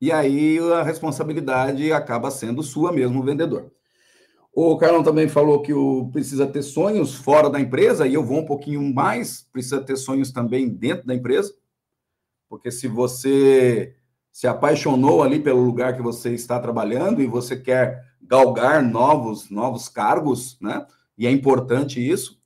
E 0.00 0.12
aí 0.12 0.58
a 0.72 0.82
responsabilidade 0.82 1.92
acaba 1.92 2.30
sendo 2.30 2.62
sua 2.62 2.92
mesmo, 2.92 3.22
vendedor. 3.22 3.72
O 4.52 4.76
Carlão 4.76 5.02
também 5.02 5.28
falou 5.28 5.62
que 5.62 5.72
o, 5.72 6.10
precisa 6.10 6.46
ter 6.46 6.62
sonhos 6.62 7.14
fora 7.14 7.48
da 7.48 7.60
empresa, 7.60 8.06
e 8.06 8.14
eu 8.14 8.24
vou 8.24 8.40
um 8.40 8.46
pouquinho 8.46 8.82
mais, 8.92 9.46
precisa 9.52 9.80
ter 9.80 9.96
sonhos 9.96 10.32
também 10.32 10.68
dentro 10.68 11.06
da 11.06 11.14
empresa, 11.14 11.54
porque 12.48 12.70
se 12.70 12.88
você 12.88 13.94
se 14.32 14.46
apaixonou 14.46 15.22
ali 15.22 15.40
pelo 15.40 15.60
lugar 15.60 15.94
que 15.94 16.02
você 16.02 16.32
está 16.32 16.58
trabalhando 16.60 17.20
e 17.20 17.26
você 17.26 17.56
quer 17.56 18.04
galgar 18.22 18.82
novos, 18.82 19.50
novos 19.50 19.88
cargos, 19.88 20.58
né? 20.60 20.86
E 21.16 21.26
é 21.26 21.30
importante 21.30 22.00
isso, 22.00 22.40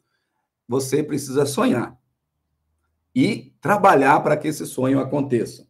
você 0.66 1.02
precisa 1.02 1.44
sonhar 1.44 1.98
e 3.14 3.54
trabalhar 3.60 4.20
para 4.20 4.36
que 4.36 4.48
esse 4.48 4.64
sonho 4.66 5.00
aconteça. 5.00 5.66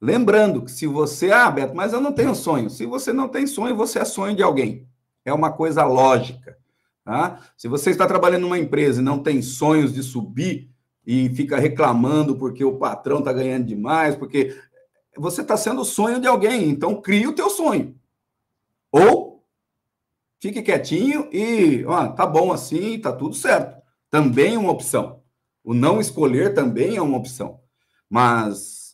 Lembrando 0.00 0.62
que 0.62 0.70
se 0.70 0.86
você, 0.86 1.30
ah, 1.30 1.50
Beto, 1.50 1.74
mas 1.74 1.92
eu 1.92 2.00
não 2.00 2.12
tenho 2.12 2.34
sonho. 2.34 2.68
Se 2.68 2.84
você 2.84 3.12
não 3.12 3.28
tem 3.28 3.46
sonho, 3.46 3.76
você 3.76 3.98
é 3.98 4.04
sonho 4.04 4.36
de 4.36 4.42
alguém. 4.42 4.86
É 5.24 5.32
uma 5.32 5.52
coisa 5.52 5.84
lógica. 5.84 6.56
Tá? 7.04 7.40
Se 7.56 7.68
você 7.68 7.90
está 7.90 8.06
trabalhando 8.06 8.42
numa 8.42 8.58
empresa 8.58 9.00
e 9.00 9.04
não 9.04 9.22
tem 9.22 9.40
sonhos 9.40 9.92
de 9.94 10.02
subir 10.02 10.70
e 11.06 11.28
fica 11.30 11.58
reclamando 11.58 12.36
porque 12.36 12.64
o 12.64 12.78
patrão 12.78 13.20
está 13.20 13.32
ganhando 13.32 13.64
demais, 13.64 14.16
porque 14.16 14.56
você 15.16 15.40
está 15.40 15.56
sendo 15.56 15.80
o 15.80 15.84
sonho 15.84 16.20
de 16.20 16.26
alguém. 16.26 16.68
Então, 16.68 17.00
crie 17.00 17.26
o 17.26 17.34
teu 17.34 17.48
sonho. 17.48 17.96
Ou 18.92 19.44
fique 20.38 20.62
quietinho 20.62 21.28
e, 21.32 21.84
ó, 21.86 22.08
tá 22.08 22.26
bom 22.26 22.52
assim, 22.52 22.98
tá 22.98 23.12
tudo 23.12 23.34
certo. 23.34 23.80
Também 24.10 24.54
é 24.54 24.58
uma 24.58 24.72
opção. 24.72 25.20
O 25.64 25.74
não 25.74 26.00
escolher 26.00 26.54
também 26.54 26.96
é 26.96 27.02
uma 27.02 27.16
opção. 27.16 27.60
Mas 28.08 28.85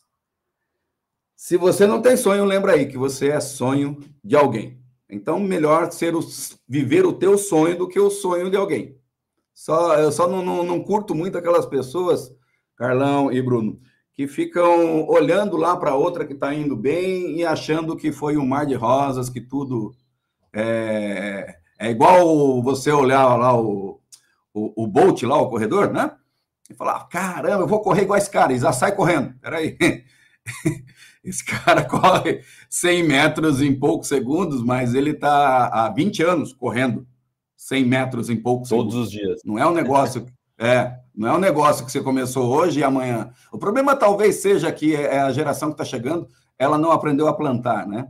se 1.43 1.57
você 1.57 1.85
não 1.85 2.01
tem 2.01 2.15
sonho, 2.15 2.45
lembra 2.45 2.71
aí 2.71 2.85
que 2.85 2.97
você 2.97 3.27
é 3.27 3.41
sonho 3.41 3.99
de 4.23 4.33
alguém. 4.33 4.81
Então, 5.09 5.37
melhor 5.41 5.91
ser 5.91 6.15
o, 6.15 6.21
viver 6.65 7.05
o 7.05 7.11
teu 7.11 7.37
sonho 7.37 7.77
do 7.77 7.85
que 7.85 7.99
o 7.99 8.09
sonho 8.09 8.49
de 8.49 8.55
alguém. 8.55 8.97
Só, 9.53 9.93
eu 9.95 10.09
só 10.09 10.25
não, 10.25 10.41
não, 10.41 10.63
não 10.63 10.81
curto 10.81 11.13
muito 11.13 11.37
aquelas 11.37 11.65
pessoas, 11.65 12.33
Carlão 12.77 13.29
e 13.29 13.41
Bruno, 13.41 13.77
que 14.13 14.25
ficam 14.25 15.05
olhando 15.05 15.57
lá 15.57 15.75
para 15.75 15.95
outra 15.95 16.25
que 16.25 16.31
está 16.31 16.53
indo 16.53 16.77
bem 16.77 17.35
e 17.35 17.45
achando 17.45 17.97
que 17.97 18.09
foi 18.09 18.37
um 18.37 18.47
mar 18.47 18.65
de 18.65 18.75
rosas, 18.75 19.29
que 19.29 19.41
tudo 19.41 19.93
é, 20.53 21.57
é 21.77 21.91
igual 21.91 22.63
você 22.63 22.89
olhar 22.89 23.35
lá 23.35 23.53
o, 23.53 23.99
o, 24.53 24.83
o 24.85 24.87
Bolt 24.87 25.23
lá, 25.23 25.35
o 25.41 25.49
corredor, 25.49 25.91
né? 25.91 26.09
E 26.69 26.73
falar, 26.73 27.03
caramba, 27.09 27.63
eu 27.63 27.67
vou 27.67 27.81
correr 27.81 28.03
igual 28.03 28.17
esse 28.17 28.31
cara, 28.31 28.53
e 28.53 28.59
já 28.59 28.71
sai 28.71 28.95
correndo. 28.95 29.37
Peraí. 29.41 29.77
Esse 31.23 31.43
cara 31.45 31.85
corre 31.85 32.41
100 32.69 33.03
metros 33.03 33.61
em 33.61 33.73
poucos 33.73 34.07
segundos, 34.07 34.61
mas 34.63 34.93
ele 34.93 35.11
está 35.11 35.67
há 35.67 35.89
20 35.89 36.23
anos 36.23 36.53
correndo 36.53 37.07
100 37.55 37.85
metros 37.85 38.29
em 38.29 38.35
poucos 38.35 38.69
Todos 38.69 38.93
segundos. 38.93 39.07
os 39.07 39.11
dias. 39.11 39.41
Não 39.45 39.57
é 39.57 39.65
um 39.65 39.73
negócio. 39.73 40.25
é, 40.57 40.99
não 41.15 41.29
é 41.29 41.33
um 41.33 41.39
negócio 41.39 41.85
que 41.85 41.91
você 41.91 42.01
começou 42.01 42.53
hoje 42.53 42.79
e 42.79 42.83
amanhã. 42.83 43.31
O 43.51 43.57
problema 43.57 43.95
talvez 43.95 44.37
seja 44.37 44.71
que 44.71 44.95
é, 44.95 45.15
é 45.15 45.19
a 45.19 45.31
geração 45.31 45.69
que 45.69 45.75
está 45.75 45.85
chegando, 45.85 46.27
ela 46.57 46.77
não 46.77 46.91
aprendeu 46.91 47.27
a 47.27 47.33
plantar, 47.33 47.87
né? 47.87 48.07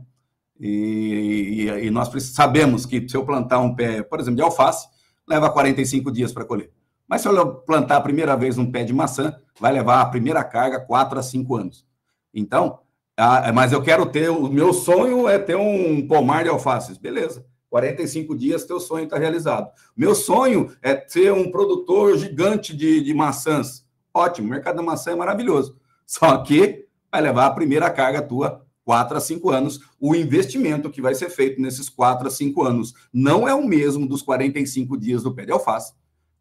E, 0.58 1.66
e, 1.68 1.86
e, 1.86 1.90
nós 1.90 2.08
sabemos 2.22 2.86
que 2.86 3.08
se 3.08 3.16
eu 3.16 3.24
plantar 3.24 3.58
um 3.58 3.74
pé, 3.74 4.02
por 4.02 4.20
exemplo, 4.20 4.36
de 4.36 4.42
alface, 4.42 4.86
leva 5.28 5.50
45 5.50 6.12
dias 6.12 6.32
para 6.32 6.44
colher. 6.44 6.70
Mas 7.08 7.22
se 7.22 7.28
eu 7.28 7.54
plantar 7.56 7.96
a 7.96 8.00
primeira 8.00 8.36
vez 8.36 8.56
um 8.56 8.70
pé 8.70 8.84
de 8.84 8.92
maçã, 8.92 9.36
vai 9.60 9.72
levar 9.72 10.00
a 10.00 10.06
primeira 10.06 10.44
carga 10.44 10.80
4 10.80 11.18
a 11.18 11.22
5 11.22 11.56
anos. 11.56 11.84
Então, 12.32 12.78
ah, 13.16 13.52
mas 13.52 13.72
eu 13.72 13.82
quero 13.82 14.06
ter, 14.06 14.28
o 14.28 14.48
meu 14.48 14.72
sonho 14.72 15.28
é 15.28 15.38
ter 15.38 15.56
um 15.56 16.06
pomar 16.06 16.42
de 16.42 16.50
alfaces. 16.50 16.98
Beleza. 16.98 17.44
45 17.70 18.36
dias, 18.36 18.64
teu 18.64 18.78
sonho 18.78 19.04
está 19.04 19.18
realizado. 19.18 19.68
Meu 19.96 20.14
sonho 20.14 20.70
é 20.80 21.04
ser 21.08 21.32
um 21.32 21.50
produtor 21.50 22.16
gigante 22.16 22.76
de, 22.76 23.00
de 23.00 23.12
maçãs. 23.12 23.84
Ótimo, 24.12 24.46
o 24.46 24.50
mercado 24.50 24.76
da 24.76 24.82
maçã 24.82 25.10
é 25.10 25.16
maravilhoso. 25.16 25.76
Só 26.06 26.38
que 26.38 26.86
vai 27.10 27.20
levar 27.20 27.46
a 27.46 27.50
primeira 27.50 27.90
carga 27.90 28.22
tua 28.22 28.64
4 28.84 29.16
a 29.16 29.20
5 29.20 29.50
anos. 29.50 29.80
O 29.98 30.14
investimento 30.14 30.90
que 30.90 31.02
vai 31.02 31.14
ser 31.14 31.30
feito 31.30 31.60
nesses 31.60 31.88
4 31.88 32.28
a 32.28 32.30
5 32.30 32.62
anos 32.62 32.94
não 33.12 33.48
é 33.48 33.54
o 33.54 33.66
mesmo 33.66 34.06
dos 34.06 34.22
45 34.22 34.96
dias 34.96 35.22
do 35.22 35.34
pé 35.34 35.44
de 35.44 35.52
alface. 35.52 35.94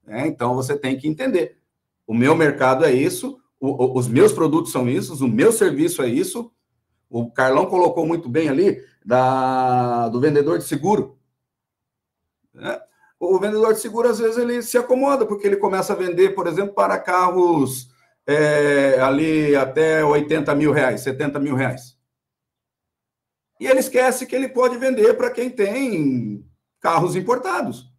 Né? 0.05 0.27
Então 0.27 0.53
você 0.53 0.77
tem 0.77 0.97
que 0.97 1.07
entender. 1.07 1.57
O 2.05 2.13
meu 2.13 2.35
mercado 2.35 2.85
é 2.85 2.93
isso, 2.93 3.39
o, 3.59 3.97
os 3.97 4.07
meus 4.07 4.31
produtos 4.31 4.71
são 4.71 4.89
isso, 4.89 5.25
o 5.25 5.27
meu 5.27 5.51
serviço 5.51 6.03
é 6.03 6.09
isso, 6.09 6.51
o 7.13 7.29
Carlão 7.29 7.67
colocou 7.67 8.07
muito 8.07 8.27
bem 8.27 8.49
ali 8.49 8.83
da, 9.05 10.09
do 10.09 10.19
vendedor 10.19 10.57
de 10.57 10.63
seguro. 10.63 11.15
Né? 12.51 12.81
O 13.19 13.37
vendedor 13.39 13.71
de 13.71 13.79
seguro, 13.79 14.09
às 14.09 14.17
vezes, 14.17 14.35
ele 14.35 14.63
se 14.63 14.79
acomoda, 14.79 15.23
porque 15.23 15.45
ele 15.45 15.57
começa 15.57 15.93
a 15.93 15.95
vender, 15.95 16.33
por 16.33 16.47
exemplo, 16.47 16.73
para 16.73 16.97
carros 16.97 17.91
é, 18.25 18.99
ali 18.99 19.55
até 19.55 20.03
80 20.03 20.55
mil 20.55 20.71
reais, 20.71 21.01
70 21.01 21.39
mil 21.39 21.55
reais. 21.55 21.95
E 23.59 23.67
ele 23.67 23.79
esquece 23.79 24.25
que 24.25 24.35
ele 24.35 24.49
pode 24.49 24.75
vender 24.77 25.13
para 25.13 25.29
quem 25.29 25.51
tem 25.51 26.43
carros 26.81 27.15
importados. 27.15 27.93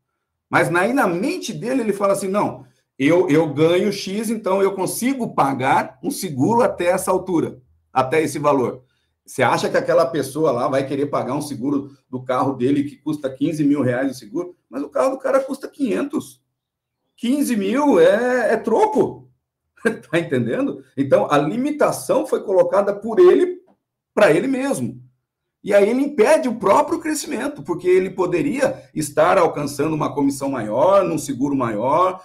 Mas 0.50 0.74
aí 0.74 0.92
na 0.92 1.06
mente 1.06 1.52
dele 1.52 1.82
ele 1.82 1.92
fala 1.92 2.14
assim: 2.14 2.28
não, 2.28 2.66
eu, 2.98 3.30
eu 3.30 3.54
ganho 3.54 3.92
X, 3.92 4.28
então 4.28 4.60
eu 4.60 4.74
consigo 4.74 5.34
pagar 5.34 6.00
um 6.02 6.10
seguro 6.10 6.62
até 6.62 6.86
essa 6.86 7.12
altura, 7.12 7.62
até 7.92 8.20
esse 8.20 8.40
valor. 8.40 8.83
Você 9.26 9.42
acha 9.42 9.70
que 9.70 9.76
aquela 9.76 10.04
pessoa 10.06 10.52
lá 10.52 10.68
vai 10.68 10.86
querer 10.86 11.06
pagar 11.06 11.34
um 11.34 11.40
seguro 11.40 11.96
do 12.10 12.22
carro 12.22 12.52
dele 12.54 12.84
que 12.84 12.96
custa 12.96 13.30
15 13.30 13.64
mil 13.64 13.80
reais 13.80 14.12
de 14.12 14.18
seguro? 14.18 14.54
Mas 14.68 14.82
o 14.82 14.88
carro 14.88 15.12
do 15.12 15.18
cara 15.18 15.40
custa 15.40 15.66
500. 15.66 16.42
15 17.16 17.56
mil 17.56 17.98
é, 17.98 18.52
é 18.52 18.56
troco. 18.56 19.30
tá 20.10 20.18
entendendo? 20.18 20.84
Então, 20.96 21.26
a 21.30 21.38
limitação 21.38 22.26
foi 22.26 22.42
colocada 22.42 22.94
por 22.94 23.18
ele 23.18 23.62
para 24.14 24.30
ele 24.30 24.46
mesmo. 24.46 25.02
E 25.62 25.72
aí 25.72 25.88
ele 25.88 26.02
impede 26.02 26.46
o 26.46 26.56
próprio 26.56 27.00
crescimento, 27.00 27.62
porque 27.62 27.88
ele 27.88 28.10
poderia 28.10 28.82
estar 28.94 29.38
alcançando 29.38 29.94
uma 29.94 30.14
comissão 30.14 30.50
maior, 30.50 31.02
num 31.02 31.16
seguro 31.16 31.56
maior, 31.56 32.22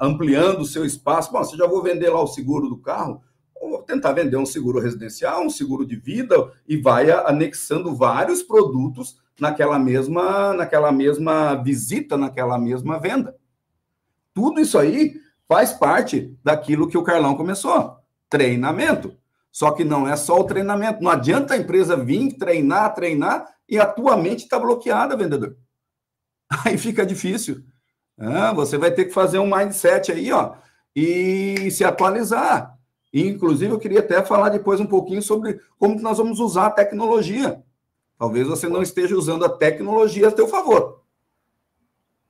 ampliando 0.00 0.60
o 0.60 0.66
seu 0.66 0.84
espaço. 0.84 1.32
Bom, 1.32 1.42
se 1.42 1.56
já 1.56 1.66
vou 1.66 1.82
vender 1.82 2.10
lá 2.10 2.20
o 2.20 2.26
seguro 2.26 2.68
do 2.68 2.76
carro, 2.76 3.22
tentar 3.86 4.12
vender 4.12 4.36
um 4.36 4.46
seguro 4.46 4.80
residencial, 4.80 5.42
um 5.42 5.50
seguro 5.50 5.86
de 5.86 5.96
vida 5.96 6.52
e 6.66 6.76
vai 6.76 7.10
anexando 7.10 7.94
vários 7.94 8.42
produtos 8.42 9.20
naquela 9.38 9.78
mesma, 9.78 10.54
naquela 10.54 10.92
mesma 10.92 11.54
visita, 11.54 12.16
naquela 12.16 12.58
mesma 12.58 12.98
venda. 12.98 13.36
Tudo 14.34 14.60
isso 14.60 14.78
aí 14.78 15.20
faz 15.48 15.72
parte 15.72 16.36
daquilo 16.42 16.88
que 16.88 16.96
o 16.96 17.02
Carlão 17.02 17.34
começou, 17.36 17.96
treinamento. 18.28 19.16
Só 19.50 19.70
que 19.70 19.84
não 19.84 20.08
é 20.08 20.16
só 20.16 20.40
o 20.40 20.44
treinamento. 20.44 21.02
Não 21.02 21.10
adianta 21.10 21.54
a 21.54 21.58
empresa 21.58 21.94
vir 21.94 22.32
treinar, 22.38 22.94
treinar 22.94 23.46
e 23.68 23.78
a 23.78 23.86
tua 23.86 24.16
mente 24.16 24.44
está 24.44 24.58
bloqueada, 24.58 25.16
vendedor. 25.16 25.56
Aí 26.64 26.78
fica 26.78 27.04
difícil. 27.04 27.62
Ah, 28.18 28.52
você 28.52 28.78
vai 28.78 28.90
ter 28.90 29.06
que 29.06 29.12
fazer 29.12 29.38
um 29.38 29.54
mindset 29.54 30.12
aí, 30.12 30.30
ó, 30.32 30.54
e 30.94 31.70
se 31.70 31.82
atualizar. 31.82 32.78
E, 33.12 33.28
inclusive, 33.28 33.72
eu 33.72 33.78
queria 33.78 34.00
até 34.00 34.22
falar 34.22 34.48
depois 34.48 34.80
um 34.80 34.86
pouquinho 34.86 35.22
sobre 35.22 35.60
como 35.78 36.00
nós 36.00 36.18
vamos 36.18 36.40
usar 36.40 36.66
a 36.66 36.70
tecnologia. 36.70 37.62
Talvez 38.18 38.46
você 38.46 38.68
não 38.68 38.82
esteja 38.82 39.16
usando 39.16 39.44
a 39.44 39.48
tecnologia 39.48 40.28
a 40.28 40.30
seu 40.30 40.48
favor. 40.48 41.02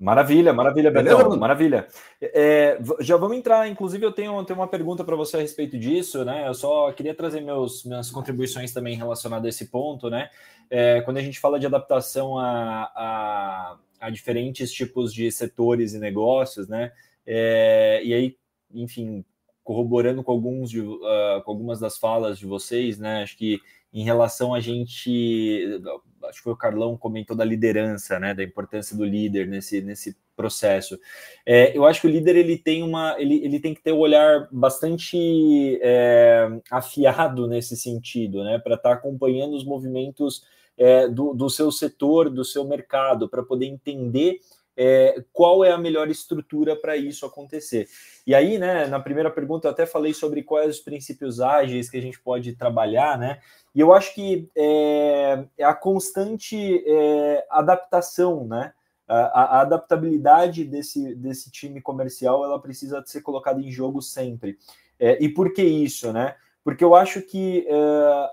Maravilha, 0.03 0.53
maravilha, 0.53 0.91
Betão, 0.91 1.19
Beleza, 1.19 1.37
maravilha. 1.37 1.87
É, 2.21 2.77
já 2.99 3.17
vamos 3.17 3.37
entrar, 3.37 3.69
inclusive 3.69 4.05
eu 4.05 4.11
tenho, 4.11 4.45
tenho 4.45 4.59
uma 4.59 4.67
pergunta 4.67 5.05
para 5.05 5.15
você 5.15 5.37
a 5.37 5.41
respeito 5.41 5.79
disso, 5.79 6.25
né? 6.25 6.49
Eu 6.49 6.55
só 6.55 6.91
queria 6.91 7.15
trazer 7.15 7.41
meus, 7.41 7.85
minhas 7.85 8.11
contribuições 8.11 8.73
também 8.73 8.97
relacionadas 8.97 9.47
a 9.47 9.49
esse 9.49 9.67
ponto, 9.67 10.11
né? 10.11 10.29
É, 10.69 11.03
quando 11.03 11.19
a 11.19 11.23
gente 11.23 11.39
fala 11.39 11.61
de 11.61 11.67
adaptação 11.67 12.37
a, 12.37 12.91
a, 12.97 13.79
a, 14.01 14.11
diferentes 14.11 14.73
tipos 14.73 15.15
de 15.15 15.31
setores 15.31 15.95
e 15.95 16.01
negócios, 16.01 16.67
né? 16.67 16.91
É, 17.25 18.01
e 18.03 18.13
aí, 18.13 18.37
enfim, 18.75 19.25
corroborando 19.63 20.23
com, 20.23 20.33
alguns 20.33 20.71
de, 20.71 20.81
uh, 20.81 21.43
com 21.45 21.51
algumas 21.51 21.81
das 21.81 21.99
falas 21.99 22.39
de 22.39 22.47
vocês, 22.47 22.99
né? 22.99 23.23
Acho 23.23 23.37
que 23.37 23.61
em 23.93 24.05
relação 24.05 24.55
a 24.55 24.61
gente 24.61 25.81
acho 26.25 26.39
que 26.39 26.45
foi 26.45 26.53
o 26.53 26.57
Carlão 26.57 26.97
comentou 26.97 27.37
da 27.37 27.45
liderança, 27.45 28.19
né, 28.19 28.35
da 28.35 28.43
importância 28.43 28.97
do 28.97 29.05
líder 29.05 29.47
nesse, 29.47 29.81
nesse 29.81 30.17
processo. 30.37 30.99
É, 31.45 31.77
eu 31.77 31.85
acho 31.85 32.01
que 32.01 32.07
o 32.07 32.11
líder 32.11 32.37
ele 32.37 32.57
tem 32.57 32.83
uma, 32.83 33.17
ele, 33.19 33.45
ele 33.45 33.61
tem 33.61 33.75
que 33.75 33.83
ter 33.83 33.93
o 33.93 33.97
um 33.97 34.01
olhar 34.01 34.49
bastante 34.51 35.79
é, 35.83 36.49
afiado 36.71 37.47
nesse 37.47 37.77
sentido, 37.77 38.43
né, 38.45 38.59
para 38.59 38.77
estar 38.77 38.91
tá 38.91 38.95
acompanhando 38.95 39.55
os 39.55 39.65
movimentos 39.65 40.45
é, 40.77 41.09
do, 41.09 41.35
do 41.35 41.51
seu 41.51 41.71
setor, 41.71 42.31
do 42.31 42.45
seu 42.45 42.65
mercado, 42.65 43.29
para 43.29 43.43
poder 43.43 43.67
entender 43.67 44.41
é, 44.77 45.23
qual 45.33 45.65
é 45.65 45.71
a 45.71 45.79
melhor 45.79 46.09
estrutura 46.09 46.75
para 46.75 46.97
isso 46.97 47.27
acontecer. 47.27 47.87
E 48.27 48.35
aí, 48.35 48.59
né, 48.59 48.87
na 48.87 49.01
primeira 49.01 49.31
pergunta 49.31 49.67
eu 49.67 49.73
até 49.73 49.85
falei 49.85 50.15
sobre 50.15 50.43
quais 50.43 50.77
os 50.77 50.81
princípios 50.81 51.41
ágeis 51.41 51.91
que 51.91 51.97
a 51.97 52.01
gente 52.01 52.21
pode 52.21 52.55
trabalhar, 52.55 53.19
né? 53.19 53.41
E 53.75 53.81
eu 53.81 53.93
acho 53.93 54.15
que 54.15 54.49
é, 54.57 55.45
é 55.59 55.65
a 55.65 55.75
constante 55.75 56.85
é, 56.87 57.45
adaptação, 57.51 58.47
né? 58.47 58.73
A, 59.09 59.17
a, 59.17 59.61
adaptabilidade 59.63 60.65
desse, 60.65 61.15
desse 61.17 61.51
time 61.51 61.81
comercial 61.81 62.45
ela 62.45 62.61
precisa 62.61 63.03
ser 63.05 63.21
colocada 63.21 63.61
em 63.61 63.71
jogo 63.71 64.01
sempre. 64.01 64.57
É, 64.99 65.23
e 65.23 65.29
por 65.29 65.53
que 65.53 65.63
isso, 65.63 66.13
né? 66.13 66.37
Porque 66.65 66.85
eu 66.85 66.95
acho 66.95 67.21
que 67.23 67.67
é, 67.69 67.75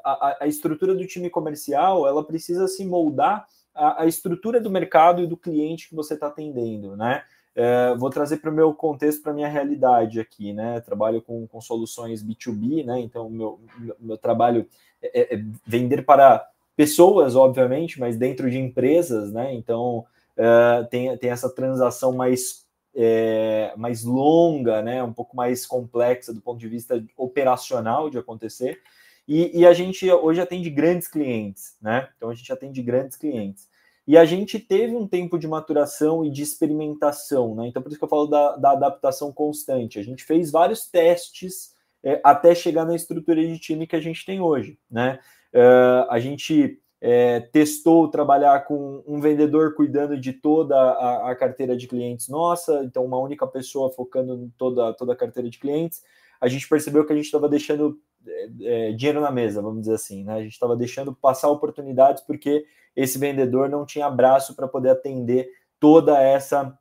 a, 0.05 0.37
a 0.41 0.47
estrutura 0.47 0.93
do 0.93 1.07
time 1.07 1.29
comercial 1.29 2.07
ela 2.07 2.23
precisa 2.23 2.67
se 2.67 2.85
moldar 2.85 3.47
a 3.73 4.05
estrutura 4.05 4.59
do 4.59 4.69
mercado 4.69 5.21
e 5.21 5.27
do 5.27 5.37
cliente 5.37 5.87
que 5.87 5.95
você 5.95 6.13
está 6.13 6.27
atendendo, 6.27 6.97
né? 6.97 7.23
É, 7.61 7.93
vou 7.95 8.09
trazer 8.09 8.37
para 8.37 8.49
o 8.49 8.53
meu 8.53 8.73
contexto, 8.73 9.21
para 9.21 9.33
a 9.33 9.35
minha 9.35 9.49
realidade 9.49 10.17
aqui, 10.17 10.53
né? 10.53 10.79
Trabalho 10.79 11.21
com, 11.21 11.45
com 11.45 11.59
soluções 11.59 12.23
B2B, 12.23 12.85
né? 12.85 13.01
Então, 13.01 13.29
meu, 13.29 13.59
meu, 13.77 13.95
meu 13.99 14.17
trabalho 14.17 14.65
é, 15.01 15.35
é, 15.35 15.43
vender 15.67 16.05
para 16.05 16.47
pessoas, 16.73 17.35
obviamente, 17.35 17.99
mas 17.99 18.15
dentro 18.15 18.49
de 18.49 18.57
empresas, 18.57 19.33
né? 19.33 19.53
Então, 19.53 20.05
é, 20.37 20.83
tem, 20.83 21.17
tem 21.17 21.31
essa 21.31 21.53
transação 21.53 22.13
mais, 22.13 22.65
é, 22.95 23.73
mais 23.75 24.05
longa, 24.05 24.81
né? 24.81 25.03
Um 25.03 25.11
pouco 25.11 25.35
mais 25.35 25.65
complexa 25.65 26.33
do 26.33 26.39
ponto 26.39 26.59
de 26.59 26.69
vista 26.69 27.03
operacional 27.17 28.09
de 28.09 28.17
acontecer. 28.17 28.79
E, 29.27 29.59
e, 29.59 29.67
a 29.67 29.73
gente 29.73 30.09
hoje 30.09 30.39
atende 30.39 30.69
grandes 30.69 31.09
clientes, 31.09 31.75
né? 31.81 32.07
Então 32.15 32.29
a 32.29 32.33
gente 32.33 32.53
atende 32.53 32.81
grandes 32.81 33.17
clientes. 33.17 33.67
E 34.09 34.17
a 34.17 34.25
gente 34.25 34.57
teve 34.57 34.95
um 34.95 35.07
tempo 35.07 35.37
de 35.37 35.47
maturação 35.47 36.25
e 36.25 36.31
de 36.31 36.41
experimentação, 36.41 37.53
né? 37.53 37.67
Então 37.67 37.79
por 37.79 37.89
isso 37.89 37.99
que 37.99 38.03
eu 38.03 38.09
falo 38.09 38.25
da, 38.25 38.55
da 38.55 38.71
adaptação 38.71 39.31
constante. 39.31 39.99
A 39.99 40.03
gente 40.03 40.23
fez 40.23 40.49
vários 40.49 40.89
testes 40.89 41.75
é, 42.03 42.19
até 42.23 42.55
chegar 42.55 42.85
na 42.85 42.95
estrutura 42.95 43.39
de 43.39 43.59
time 43.59 43.85
que 43.85 43.95
a 43.95 44.01
gente 44.01 44.25
tem 44.25 44.41
hoje, 44.41 44.79
né? 44.89 45.19
Uh, 45.53 46.09
a 46.09 46.19
gente 46.19 46.81
é, 46.99 47.39
testou 47.39 48.09
trabalhar 48.09 48.65
com 48.65 49.03
um 49.05 49.21
vendedor 49.21 49.75
cuidando 49.75 50.19
de 50.19 50.33
toda 50.33 50.75
a, 50.75 51.29
a, 51.29 51.35
carteira 51.35 51.77
de 51.77 51.87
clientes 51.87 52.29
nossa, 52.29 52.83
então 52.83 53.05
uma 53.05 53.19
única 53.19 53.45
pessoa 53.45 53.91
focando 53.91 54.33
em 54.33 54.49
toda, 54.57 54.91
toda 54.95 55.13
a 55.13 55.15
carteira 55.15 55.47
de 55.47 55.59
clientes. 55.59 56.01
A 56.41 56.47
gente 56.47 56.67
percebeu 56.67 57.05
que 57.05 57.13
a 57.13 57.15
gente 57.15 57.25
estava 57.25 57.47
deixando 57.47 58.01
é, 58.25 58.49
é, 58.63 58.91
dinheiro 58.91 59.21
na 59.21 59.29
mesa, 59.29 59.61
vamos 59.61 59.81
dizer 59.81 59.93
assim, 59.93 60.23
né? 60.23 60.33
A 60.33 60.41
gente 60.41 60.53
estava 60.53 60.75
deixando 60.75 61.13
passar 61.13 61.47
oportunidades 61.49 62.23
porque 62.23 62.65
esse 62.95 63.17
vendedor 63.17 63.69
não 63.69 63.85
tinha 63.85 64.09
braço 64.09 64.55
para 64.55 64.67
poder 64.67 64.89
atender 64.89 65.49
toda 65.79 66.21
essa 66.21 66.77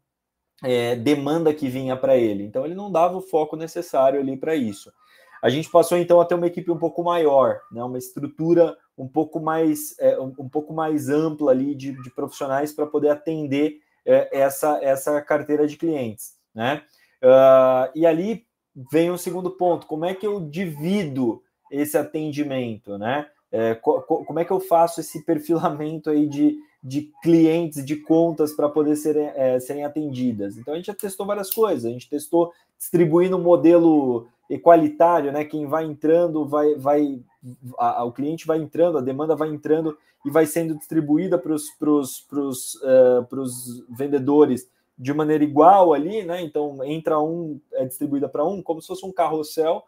é, 0.62 0.96
demanda 0.96 1.54
que 1.54 1.68
vinha 1.68 1.96
para 1.96 2.16
ele. 2.16 2.44
Então 2.44 2.64
ele 2.64 2.74
não 2.74 2.90
dava 2.90 3.16
o 3.16 3.22
foco 3.22 3.56
necessário 3.56 4.20
ali 4.20 4.36
para 4.36 4.54
isso. 4.54 4.92
A 5.42 5.48
gente 5.48 5.70
passou 5.70 5.96
então 5.96 6.20
a 6.20 6.24
ter 6.24 6.34
uma 6.34 6.46
equipe 6.46 6.70
um 6.70 6.78
pouco 6.78 7.02
maior, 7.02 7.60
né? 7.70 7.82
Uma 7.82 7.98
estrutura 7.98 8.76
um 8.96 9.06
pouco 9.06 9.38
mais 9.38 9.96
é, 10.00 10.18
um, 10.18 10.34
um, 10.38 10.48
pouco 10.48 10.72
mais 10.72 11.08
ampla 11.08 11.52
ali 11.52 11.74
de, 11.74 11.92
de 12.02 12.10
profissionais 12.10 12.72
para 12.72 12.86
poder 12.86 13.10
atender 13.10 13.78
é, 14.04 14.28
essa 14.36 14.80
essa 14.82 15.20
carteira 15.22 15.66
de 15.66 15.76
clientes, 15.76 16.32
né? 16.52 16.82
Uh, 17.22 17.90
e 17.94 18.06
ali 18.06 18.46
vem 18.90 19.10
o 19.10 19.18
segundo 19.18 19.50
ponto: 19.50 19.86
como 19.86 20.04
é 20.04 20.14
que 20.14 20.26
eu 20.26 20.40
divido 20.40 21.42
esse 21.70 21.96
atendimento, 21.96 22.98
né? 22.98 23.28
É, 23.50 23.74
co 23.74 24.02
como 24.02 24.38
é 24.38 24.44
que 24.44 24.50
eu 24.50 24.60
faço 24.60 25.00
esse 25.00 25.24
perfilamento 25.24 26.10
aí 26.10 26.26
de, 26.26 26.58
de 26.82 27.10
clientes, 27.22 27.84
de 27.84 27.96
contas 27.96 28.52
para 28.52 28.68
poder 28.68 28.96
serem, 28.96 29.30
é, 29.34 29.58
serem 29.58 29.84
atendidas? 29.84 30.56
Então 30.56 30.74
a 30.74 30.76
gente 30.76 30.86
já 30.86 30.94
testou 30.94 31.26
várias 31.26 31.52
coisas, 31.52 31.86
a 31.86 31.90
gente 31.90 32.08
testou 32.08 32.52
distribuindo 32.78 33.36
um 33.36 33.42
modelo 33.42 34.28
equalitário, 34.48 35.32
né? 35.32 35.44
Quem 35.44 35.66
vai 35.66 35.84
entrando, 35.84 36.46
vai, 36.46 36.74
vai 36.74 37.20
a, 37.78 38.00
a, 38.00 38.04
o 38.04 38.12
cliente 38.12 38.46
vai 38.46 38.58
entrando, 38.58 38.98
a 38.98 39.02
demanda 39.02 39.36
vai 39.36 39.48
entrando 39.48 39.96
e 40.24 40.30
vai 40.30 40.46
sendo 40.46 40.76
distribuída 40.76 41.38
para 41.38 41.52
os 41.54 42.74
uh, 42.76 43.26
vendedores 43.88 44.68
de 44.98 45.14
maneira 45.14 45.44
igual 45.44 45.94
ali, 45.94 46.24
né? 46.24 46.42
Então 46.42 46.82
entra 46.84 47.20
um, 47.20 47.60
é 47.72 47.84
distribuída 47.84 48.28
para 48.28 48.44
um, 48.44 48.60
como 48.60 48.80
se 48.82 48.88
fosse 48.88 49.06
um 49.06 49.12
carrossel, 49.12 49.84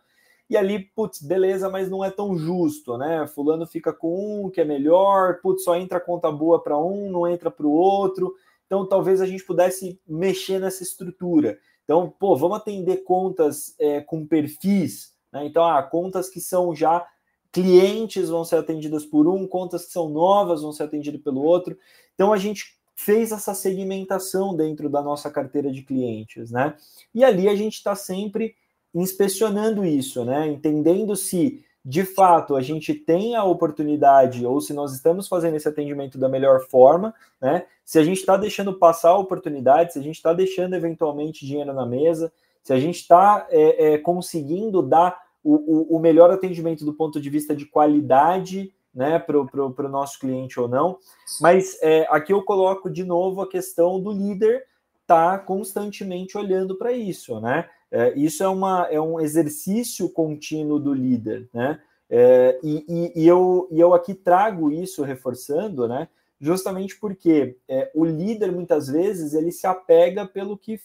e 0.51 0.57
ali, 0.57 0.81
putz, 0.81 1.23
beleza, 1.23 1.71
mas 1.71 1.89
não 1.89 2.05
é 2.05 2.11
tão 2.11 2.37
justo, 2.37 2.99
né? 2.99 3.25
Fulano 3.29 3.65
fica 3.69 3.93
com 3.93 4.47
um 4.47 4.51
que 4.51 4.61
é 4.61 4.65
melhor, 4.65 5.41
putz, 5.41 5.63
só 5.63 5.77
entra 5.77 6.01
conta 6.01 6.31
boa 6.33 6.61
para 6.61 6.77
um, 6.77 7.09
não 7.09 7.29
entra 7.29 7.53
para 7.53 7.65
o 7.65 7.71
outro. 7.71 8.35
Então 8.67 8.85
talvez 8.85 9.21
a 9.21 9.27
gente 9.27 9.45
pudesse 9.45 10.01
mexer 10.05 10.59
nessa 10.59 10.83
estrutura. 10.83 11.57
Então, 11.85 12.13
pô, 12.19 12.37
vamos 12.37 12.57
atender 12.57 13.05
contas 13.05 13.77
é, 13.79 14.01
com 14.01 14.27
perfis, 14.27 15.15
né? 15.33 15.47
Então, 15.47 15.65
ah, 15.65 15.81
contas 15.85 16.29
que 16.29 16.41
são 16.41 16.75
já 16.75 17.07
clientes 17.53 18.29
vão 18.29 18.45
ser 18.45 18.57
atendidas 18.57 19.07
por 19.07 19.29
um, 19.29 19.47
contas 19.47 19.87
que 19.87 19.93
são 19.93 20.09
novas 20.09 20.63
vão 20.63 20.73
ser 20.73 20.83
atendidas 20.83 21.21
pelo 21.23 21.43
outro. 21.43 21.79
Então 22.15 22.33
a 22.33 22.37
gente 22.37 22.77
fez 22.97 23.31
essa 23.31 23.55
segmentação 23.55 24.55
dentro 24.57 24.91
da 24.91 25.01
nossa 25.01 25.31
carteira 25.31 25.71
de 25.71 25.83
clientes, 25.83 26.51
né? 26.51 26.77
E 27.15 27.23
ali 27.25 27.49
a 27.49 27.55
gente 27.55 27.75
está 27.75 27.95
sempre 27.95 28.57
inspecionando 28.95 29.85
isso, 29.85 30.25
né? 30.25 30.49
Entendendo 30.49 31.15
se 31.17 31.65
de 31.85 32.05
fato 32.05 32.57
a 32.57 32.61
gente 32.61 32.93
tem 32.93 33.35
a 33.35 33.45
oportunidade, 33.45 34.45
ou 34.45 34.61
se 34.61 34.75
nós 34.75 34.93
estamos 34.93 35.27
fazendo 35.27 35.57
esse 35.57 35.69
atendimento 35.69 36.19
da 36.19 36.29
melhor 36.29 36.61
forma, 36.61 37.15
né? 37.41 37.65
Se 37.85 37.99
a 37.99 38.05
gente 38.05 38.19
está 38.19 38.37
deixando 38.37 38.75
passar 38.75 39.11
a 39.11 39.19
oportunidade, 39.19 39.93
se 39.93 39.99
a 39.99 40.03
gente 40.03 40.17
está 40.17 40.33
deixando 40.33 40.75
eventualmente 40.75 41.47
dinheiro 41.47 41.73
na 41.73 41.87
mesa, 41.87 42.33
se 42.63 42.73
a 42.73 42.79
gente 42.79 42.97
está 42.97 43.47
é, 43.51 43.95
é, 43.95 43.99
conseguindo 43.99 44.83
dar 44.83 45.19
o, 45.43 45.55
o, 45.55 45.97
o, 45.97 45.99
melhor 45.99 46.31
atendimento 46.31 46.85
do 46.85 46.93
ponto 46.93 47.19
de 47.19 47.31
vista 47.31 47.57
de 47.57 47.65
qualidade 47.65 48.73
né, 48.95 49.19
para 49.19 49.39
o 49.39 49.89
nosso 49.89 50.19
cliente 50.19 50.61
ou 50.61 50.69
não. 50.69 50.99
Mas 51.41 51.79
é, 51.81 52.07
aqui 52.11 52.33
eu 52.33 52.43
coloco 52.43 52.91
de 52.91 53.05
novo 53.05 53.41
a 53.41 53.49
questão 53.49 53.99
do 54.01 54.13
líder 54.13 54.67
estar 55.01 55.39
tá 55.39 55.45
constantemente 55.45 56.37
olhando 56.37 56.77
para 56.77 56.93
isso, 56.93 57.41
né? 57.41 57.69
É, 57.91 58.13
isso 58.17 58.43
é, 58.43 58.49
uma, 58.49 58.87
é 58.91 59.01
um 59.01 59.21
exercício 59.21 60.09
contínuo 60.09 60.79
do 60.79 60.95
líder, 60.95 61.49
né? 61.53 61.81
É, 62.09 62.59
e, 62.63 62.85
e, 62.89 63.23
e, 63.23 63.29
eu, 63.29 63.69
e 63.71 63.81
eu 63.81 63.95
aqui 63.95 64.15
trago 64.15 64.71
isso 64.71 65.03
reforçando, 65.03 65.87
né? 65.89 66.09
Justamente 66.41 66.99
porque 66.99 67.57
é, 67.69 67.91
o 67.95 68.05
líder 68.05 68.51
muitas 68.51 68.89
vezes 68.89 69.35
ele 69.35 69.53
se 69.53 69.67
apega 69.67 70.27
pelo 70.27 70.57
que 70.57 70.81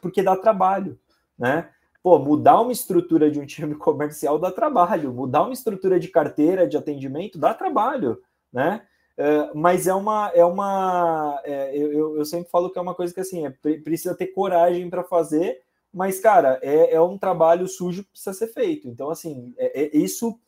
porque 0.00 0.22
dá 0.22 0.36
trabalho, 0.36 0.98
né? 1.38 1.68
Pô, 2.02 2.18
mudar 2.18 2.60
uma 2.60 2.72
estrutura 2.72 3.30
de 3.30 3.40
um 3.40 3.46
time 3.46 3.74
comercial 3.76 4.38
dá 4.38 4.50
trabalho, 4.50 5.12
mudar 5.12 5.42
uma 5.42 5.52
estrutura 5.52 5.98
de 5.98 6.08
carteira 6.08 6.66
de 6.66 6.76
atendimento 6.76 7.38
dá 7.38 7.52
trabalho, 7.52 8.22
né? 8.52 8.82
É, 9.16 9.50
mas 9.54 9.86
é 9.86 9.94
uma, 9.94 10.30
é 10.34 10.44
uma, 10.44 11.40
é, 11.44 11.76
eu, 11.76 12.16
eu 12.16 12.24
sempre 12.24 12.50
falo 12.50 12.70
que 12.70 12.78
é 12.78 12.82
uma 12.82 12.94
coisa 12.94 13.14
que 13.14 13.20
assim, 13.20 13.46
é, 13.46 13.50
precisa 13.50 14.14
ter 14.14 14.28
coragem 14.28 14.90
para 14.90 15.04
fazer, 15.04 15.60
mas, 15.94 16.18
cara, 16.18 16.58
é, 16.60 16.94
é 16.94 17.00
um 17.00 17.16
trabalho 17.16 17.68
sujo 17.68 18.02
que 18.02 18.10
precisa 18.10 18.34
ser 18.34 18.48
feito. 18.48 18.88
Então, 18.88 19.10
assim, 19.10 19.54
é, 19.56 19.84
é, 19.84 19.96
isso 19.96 20.38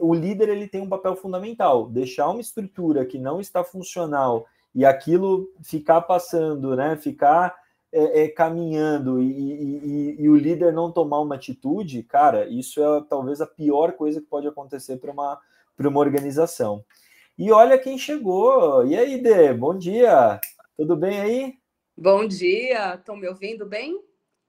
o 0.00 0.14
líder 0.14 0.48
ele 0.48 0.66
tem 0.66 0.80
um 0.80 0.88
papel 0.88 1.14
fundamental. 1.14 1.88
Deixar 1.88 2.30
uma 2.30 2.40
estrutura 2.40 3.04
que 3.04 3.18
não 3.18 3.40
está 3.40 3.62
funcional 3.62 4.46
e 4.74 4.84
aquilo 4.84 5.48
ficar 5.62 6.00
passando, 6.00 6.74
né? 6.74 6.96
Ficar 6.96 7.54
é, 7.92 8.24
é, 8.24 8.28
caminhando 8.28 9.22
e, 9.22 9.30
e, 9.30 10.16
e, 10.22 10.28
o 10.28 10.36
líder 10.36 10.72
não 10.72 10.90
tomar 10.90 11.20
uma 11.20 11.34
atitude, 11.34 12.02
cara, 12.02 12.48
isso 12.48 12.82
é 12.82 13.04
talvez 13.08 13.40
a 13.40 13.46
pior 13.46 13.92
coisa 13.92 14.20
que 14.20 14.26
pode 14.26 14.46
acontecer 14.48 14.96
para 14.96 15.12
uma, 15.12 15.38
uma 15.78 16.00
organização. 16.00 16.84
E 17.38 17.52
olha 17.52 17.78
quem 17.78 17.98
chegou. 17.98 18.86
E 18.86 18.96
aí, 18.96 19.20
Dê, 19.20 19.52
bom 19.52 19.76
dia. 19.76 20.40
Tudo 20.76 20.96
bem 20.96 21.20
aí? 21.20 21.54
Bom 21.96 22.26
dia. 22.26 22.94
Estão 22.94 23.16
me 23.16 23.28
ouvindo 23.28 23.66
bem? 23.66 24.05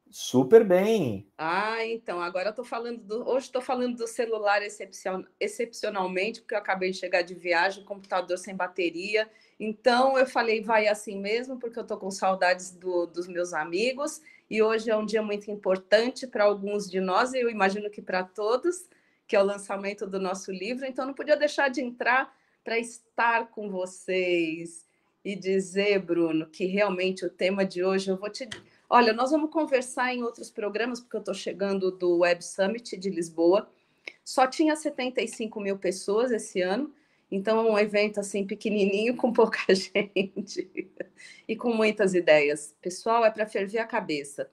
Super 0.10 0.64
bem. 0.64 1.28
Ah, 1.38 1.86
então, 1.86 2.22
agora 2.22 2.50
eu 2.50 2.54
tô 2.54 2.64
falando 2.64 3.00
do. 3.00 3.28
Hoje 3.28 3.48
estou 3.48 3.62
falando 3.62 3.98
do 3.98 4.08
celular 4.08 4.62
excepcion... 4.62 5.24
excepcionalmente, 5.40 6.42
porque 6.42 6.56
eu 6.56 6.60
acabei 6.60 6.92
de 6.92 6.98
chegar 6.98 7.22
de 7.22 7.34
viagem, 7.34 7.84
computador 7.84 8.38
sem 8.38 8.56
bateria. 8.56 9.30
Então 9.60 10.18
eu 10.18 10.26
falei, 10.26 10.62
vai 10.62 10.88
assim 10.88 11.20
mesmo, 11.20 11.60
porque 11.60 11.78
eu 11.78 11.84
estou 11.84 11.98
com 11.98 12.10
saudades 12.10 12.72
do, 12.72 13.06
dos 13.06 13.28
meus 13.28 13.54
amigos. 13.54 14.22
E 14.50 14.62
hoje 14.62 14.90
é 14.90 14.96
um 14.96 15.06
dia 15.06 15.22
muito 15.22 15.52
importante 15.52 16.26
para 16.26 16.46
alguns 16.46 16.90
de 16.90 17.02
nós, 17.02 17.34
e 17.34 17.40
eu 17.40 17.50
imagino 17.50 17.90
que 17.90 18.02
para 18.02 18.24
todos, 18.24 18.88
que 19.28 19.36
é 19.36 19.42
o 19.42 19.46
lançamento 19.46 20.08
do 20.08 20.20
nosso 20.20 20.52
livro. 20.52 20.86
Então 20.86 21.06
não 21.06 21.14
podia 21.14 21.36
deixar 21.36 21.70
de 21.70 21.82
entrar 21.82 22.34
para 22.64 22.80
estar 22.80 23.48
com 23.48 23.70
vocês 23.70 24.86
e 25.24 25.36
dizer, 25.36 26.00
Bruno, 26.00 26.48
que 26.48 26.66
realmente 26.66 27.26
o 27.26 27.30
tema 27.30 27.66
de 27.66 27.84
hoje 27.84 28.10
eu 28.10 28.16
vou 28.16 28.30
te 28.30 28.48
Olha, 28.90 29.12
nós 29.12 29.32
vamos 29.32 29.52
conversar 29.52 30.14
em 30.14 30.24
outros 30.24 30.50
programas, 30.50 31.02
porque 31.02 31.18
eu 31.18 31.20
estou 31.20 31.34
chegando 31.34 31.92
do 31.92 32.20
Web 32.20 32.42
Summit 32.44 32.96
de 32.96 33.10
Lisboa. 33.10 33.70
Só 34.24 34.48
tinha 34.48 34.78
75 34.78 35.60
mil 35.60 35.78
pessoas 35.78 36.32
esse 36.32 36.62
ano, 36.62 36.94
então 37.30 37.60
é 37.60 37.70
um 37.70 37.78
evento 37.78 38.22
assim 38.22 38.48
pequenininho, 38.48 39.18
com 39.18 39.34
pouca 39.34 39.60
gente 39.76 40.70
e 41.46 41.56
com 41.56 41.74
muitas 41.74 42.14
ideias. 42.14 42.76
Pessoal, 42.82 43.26
é 43.26 43.30
para 43.30 43.46
ferver 43.46 43.80
a 43.80 43.86
cabeça. 43.86 44.50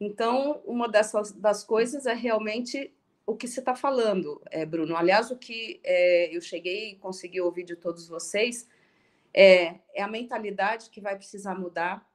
Então, 0.00 0.62
uma 0.64 0.88
dessas 0.88 1.32
das 1.32 1.62
coisas 1.62 2.06
é 2.06 2.14
realmente 2.14 2.90
o 3.26 3.36
que 3.36 3.46
você 3.46 3.60
está 3.60 3.74
falando, 3.74 4.40
é, 4.50 4.64
Bruno. 4.64 4.96
Aliás, 4.96 5.30
o 5.30 5.36
que 5.36 5.80
é, 5.84 6.34
eu 6.34 6.40
cheguei 6.40 6.92
e 6.92 6.96
consegui 6.96 7.42
ouvir 7.42 7.64
de 7.64 7.76
todos 7.76 8.08
vocês 8.08 8.66
é, 9.34 9.80
é 9.94 10.02
a 10.02 10.08
mentalidade 10.08 10.88
que 10.88 11.00
vai 11.00 11.14
precisar 11.16 11.54
mudar, 11.54 12.08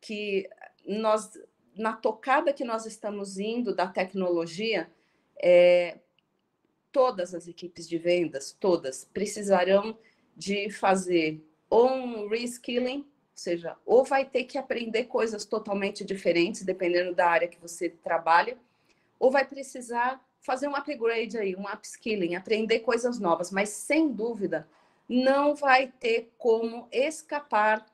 que 0.00 0.48
nós, 0.86 1.30
na 1.74 1.92
tocada 1.92 2.52
que 2.52 2.64
nós 2.64 2.86
estamos 2.86 3.38
indo 3.38 3.74
da 3.74 3.86
tecnologia, 3.86 4.90
é, 5.42 5.98
todas 6.92 7.34
as 7.34 7.46
equipes 7.46 7.88
de 7.88 7.98
vendas, 7.98 8.56
todas, 8.58 9.04
precisarão 9.12 9.96
de 10.36 10.70
fazer 10.70 11.42
ou 11.68 11.88
um 11.88 12.28
reskilling, 12.28 12.98
ou 12.98 13.06
seja, 13.34 13.76
ou 13.86 14.04
vai 14.04 14.24
ter 14.24 14.44
que 14.44 14.58
aprender 14.58 15.04
coisas 15.04 15.44
totalmente 15.44 16.04
diferentes, 16.04 16.62
dependendo 16.62 17.14
da 17.14 17.28
área 17.28 17.48
que 17.48 17.60
você 17.60 17.88
trabalha, 17.88 18.58
ou 19.18 19.30
vai 19.30 19.46
precisar 19.46 20.20
fazer 20.40 20.66
um 20.66 20.74
upgrade 20.74 21.38
aí, 21.38 21.54
um 21.54 21.70
upskilling, 21.70 22.34
aprender 22.34 22.80
coisas 22.80 23.18
novas, 23.18 23.50
mas 23.50 23.68
sem 23.68 24.10
dúvida 24.10 24.66
não 25.08 25.54
vai 25.54 25.88
ter 25.88 26.32
como 26.38 26.88
escapar 26.90 27.84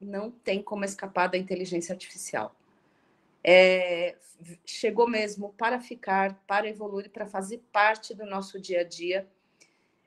não 0.00 0.30
tem 0.30 0.62
como 0.62 0.84
escapar 0.84 1.28
da 1.28 1.38
inteligência 1.38 1.92
artificial. 1.92 2.54
É, 3.42 4.16
chegou 4.64 5.08
mesmo 5.08 5.52
para 5.56 5.80
ficar, 5.80 6.34
para 6.46 6.68
evoluir, 6.68 7.10
para 7.10 7.26
fazer 7.26 7.58
parte 7.72 8.14
do 8.14 8.24
nosso 8.24 8.60
dia 8.60 8.80
a 8.80 8.84
dia, 8.84 9.28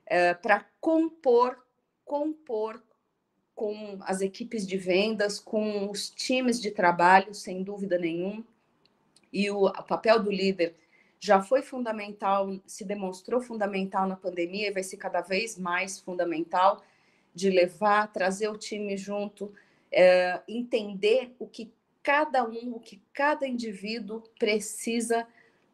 é, 0.06 0.34
para 0.34 0.66
compor, 0.80 1.64
compor 2.04 2.82
com 3.54 3.98
as 4.02 4.20
equipes 4.20 4.66
de 4.66 4.76
vendas, 4.76 5.38
com 5.38 5.88
os 5.90 6.10
times 6.10 6.60
de 6.60 6.70
trabalho, 6.70 7.32
sem 7.34 7.62
dúvida 7.62 7.98
nenhuma. 7.98 8.44
E 9.32 9.50
o, 9.50 9.66
o 9.66 9.82
papel 9.82 10.20
do 10.22 10.30
líder 10.30 10.74
já 11.20 11.40
foi 11.40 11.62
fundamental, 11.62 12.52
se 12.66 12.84
demonstrou 12.84 13.40
fundamental 13.40 14.06
na 14.06 14.16
pandemia 14.16 14.68
e 14.68 14.72
vai 14.72 14.82
ser 14.82 14.96
cada 14.96 15.20
vez 15.20 15.58
mais 15.58 15.98
fundamental 15.98 16.82
de 17.34 17.50
levar, 17.50 18.12
trazer 18.12 18.48
o 18.48 18.58
time 18.58 18.96
junto, 18.96 19.52
é, 19.94 20.42
entender 20.48 21.34
o 21.38 21.46
que 21.46 21.72
cada 22.02 22.44
um, 22.44 22.74
o 22.74 22.80
que 22.80 23.00
cada 23.12 23.46
indivíduo 23.46 24.22
precisa 24.38 25.26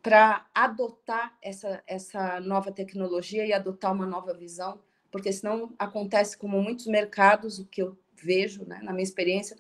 para 0.02 0.46
adotar 0.54 1.36
essa, 1.42 1.82
essa 1.86 2.40
nova 2.40 2.70
tecnologia 2.70 3.44
e 3.44 3.52
adotar 3.52 3.92
uma 3.92 4.06
nova 4.06 4.32
visão, 4.32 4.80
porque 5.10 5.32
senão 5.32 5.74
acontece 5.78 6.38
como 6.38 6.62
muitos 6.62 6.86
mercados, 6.86 7.58
o 7.58 7.66
que 7.66 7.82
eu 7.82 7.98
vejo 8.14 8.64
né, 8.64 8.80
na 8.82 8.92
minha 8.92 9.02
experiência, 9.02 9.56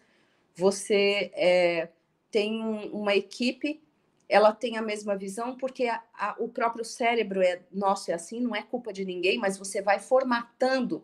você 0.54 1.30
é, 1.34 1.88
tem 2.30 2.64
um, 2.64 2.86
uma 2.92 3.14
equipe, 3.14 3.82
ela 4.28 4.52
tem 4.52 4.76
a 4.76 4.82
mesma 4.82 5.16
visão, 5.16 5.56
porque 5.56 5.86
a, 5.86 6.02
a, 6.14 6.36
o 6.38 6.48
próprio 6.48 6.84
cérebro 6.84 7.42
é 7.42 7.62
nosso 7.72 8.10
é 8.10 8.14
assim, 8.14 8.40
não 8.40 8.54
é 8.54 8.62
culpa 8.62 8.92
de 8.92 9.04
ninguém, 9.04 9.38
mas 9.38 9.58
você 9.58 9.82
vai 9.82 9.98
formatando 9.98 11.02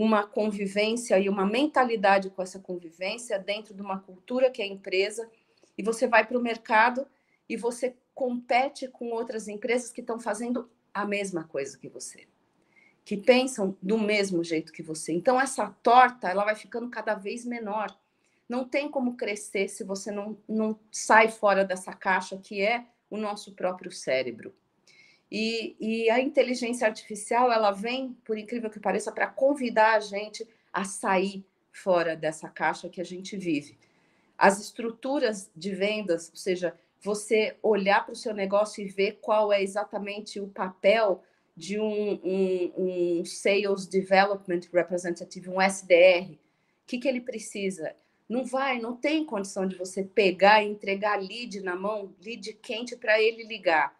uma 0.00 0.24
convivência 0.24 1.18
e 1.18 1.28
uma 1.28 1.44
mentalidade 1.44 2.30
com 2.30 2.40
essa 2.40 2.60
convivência 2.60 3.36
dentro 3.36 3.74
de 3.74 3.82
uma 3.82 3.98
cultura 3.98 4.48
que 4.48 4.62
é 4.62 4.64
a 4.64 4.68
empresa, 4.68 5.28
e 5.76 5.82
você 5.82 6.06
vai 6.06 6.24
para 6.24 6.38
o 6.38 6.40
mercado 6.40 7.04
e 7.48 7.56
você 7.56 7.96
compete 8.14 8.86
com 8.86 9.10
outras 9.10 9.48
empresas 9.48 9.90
que 9.90 10.00
estão 10.00 10.20
fazendo 10.20 10.70
a 10.94 11.04
mesma 11.04 11.42
coisa 11.42 11.76
que 11.76 11.88
você, 11.88 12.28
que 13.04 13.16
pensam 13.16 13.76
do 13.82 13.98
mesmo 13.98 14.44
jeito 14.44 14.72
que 14.72 14.84
você. 14.84 15.12
Então 15.12 15.40
essa 15.40 15.68
torta, 15.82 16.28
ela 16.28 16.44
vai 16.44 16.54
ficando 16.54 16.88
cada 16.88 17.16
vez 17.16 17.44
menor. 17.44 17.92
Não 18.48 18.64
tem 18.64 18.88
como 18.88 19.16
crescer 19.16 19.66
se 19.66 19.82
você 19.82 20.12
não, 20.12 20.38
não 20.48 20.78
sai 20.92 21.28
fora 21.28 21.64
dessa 21.64 21.92
caixa 21.92 22.38
que 22.38 22.60
é 22.60 22.86
o 23.10 23.16
nosso 23.16 23.52
próprio 23.52 23.90
cérebro. 23.90 24.54
E, 25.30 25.76
e 25.78 26.10
a 26.10 26.20
inteligência 26.20 26.86
artificial, 26.86 27.52
ela 27.52 27.70
vem, 27.70 28.16
por 28.24 28.38
incrível 28.38 28.70
que 28.70 28.80
pareça, 28.80 29.12
para 29.12 29.26
convidar 29.26 29.96
a 29.96 30.00
gente 30.00 30.46
a 30.72 30.84
sair 30.84 31.44
fora 31.70 32.16
dessa 32.16 32.48
caixa 32.48 32.88
que 32.88 33.00
a 33.00 33.04
gente 33.04 33.36
vive. 33.36 33.76
As 34.36 34.58
estruturas 34.60 35.50
de 35.54 35.74
vendas, 35.74 36.30
ou 36.30 36.36
seja, 36.36 36.74
você 37.00 37.56
olhar 37.62 38.04
para 38.04 38.12
o 38.12 38.16
seu 38.16 38.32
negócio 38.34 38.82
e 38.82 38.88
ver 38.88 39.18
qual 39.20 39.52
é 39.52 39.62
exatamente 39.62 40.40
o 40.40 40.48
papel 40.48 41.22
de 41.54 41.78
um, 41.78 42.20
um, 42.24 42.72
um 42.76 43.24
Sales 43.24 43.86
Development 43.86 44.60
Representative, 44.72 45.50
um 45.50 45.60
SDR. 45.60 46.32
O 46.32 46.38
que, 46.86 46.98
que 46.98 47.08
ele 47.08 47.20
precisa? 47.20 47.94
Não 48.28 48.44
vai, 48.44 48.80
não 48.80 48.96
tem 48.96 49.24
condição 49.24 49.66
de 49.66 49.76
você 49.76 50.04
pegar 50.04 50.62
e 50.62 50.68
entregar 50.68 51.20
lead 51.20 51.60
na 51.60 51.74
mão, 51.74 52.14
lead 52.24 52.52
quente 52.54 52.96
para 52.96 53.20
ele 53.20 53.44
ligar 53.44 53.97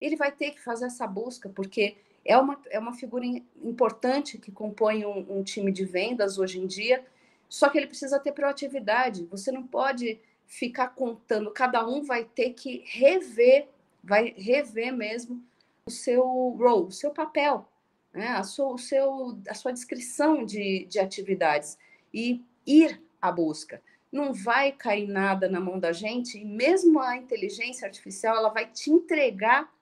ele 0.00 0.16
vai 0.16 0.32
ter 0.32 0.52
que 0.52 0.60
fazer 0.60 0.86
essa 0.86 1.06
busca, 1.06 1.48
porque 1.48 1.96
é 2.24 2.36
uma, 2.36 2.60
é 2.70 2.78
uma 2.78 2.94
figura 2.94 3.24
importante 3.62 4.38
que 4.38 4.50
compõe 4.50 5.04
um, 5.04 5.38
um 5.38 5.42
time 5.42 5.70
de 5.70 5.84
vendas 5.84 6.38
hoje 6.38 6.58
em 6.58 6.66
dia, 6.66 7.04
só 7.48 7.68
que 7.68 7.78
ele 7.78 7.86
precisa 7.86 8.18
ter 8.18 8.32
proatividade. 8.32 9.26
Você 9.30 9.52
não 9.52 9.66
pode 9.66 10.20
ficar 10.46 10.88
contando, 10.88 11.50
cada 11.50 11.86
um 11.86 12.02
vai 12.02 12.24
ter 12.24 12.50
que 12.50 12.82
rever 12.86 13.68
vai 14.04 14.34
rever 14.36 14.92
mesmo 14.92 15.42
o 15.86 15.90
seu 15.90 16.22
role, 16.22 16.88
o 16.88 16.90
seu 16.90 17.10
papel, 17.10 17.66
né? 18.12 18.28
a, 18.28 18.42
sua, 18.42 18.74
o 18.74 18.78
seu, 18.78 19.38
a 19.48 19.54
sua 19.54 19.72
descrição 19.72 20.44
de, 20.44 20.84
de 20.84 20.98
atividades 20.98 21.78
e 22.12 22.44
ir 22.66 23.02
à 23.20 23.32
busca. 23.32 23.82
Não 24.12 24.32
vai 24.32 24.70
cair 24.70 25.08
nada 25.08 25.48
na 25.48 25.58
mão 25.58 25.78
da 25.78 25.90
gente, 25.90 26.38
e 26.38 26.44
mesmo 26.44 27.00
a 27.00 27.16
inteligência 27.16 27.86
artificial, 27.86 28.36
ela 28.36 28.50
vai 28.50 28.66
te 28.66 28.90
entregar 28.90 29.72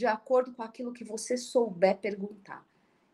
de 0.00 0.06
acordo 0.06 0.50
com 0.54 0.62
aquilo 0.62 0.94
que 0.94 1.04
você 1.04 1.36
souber 1.36 1.98
perguntar. 1.98 2.66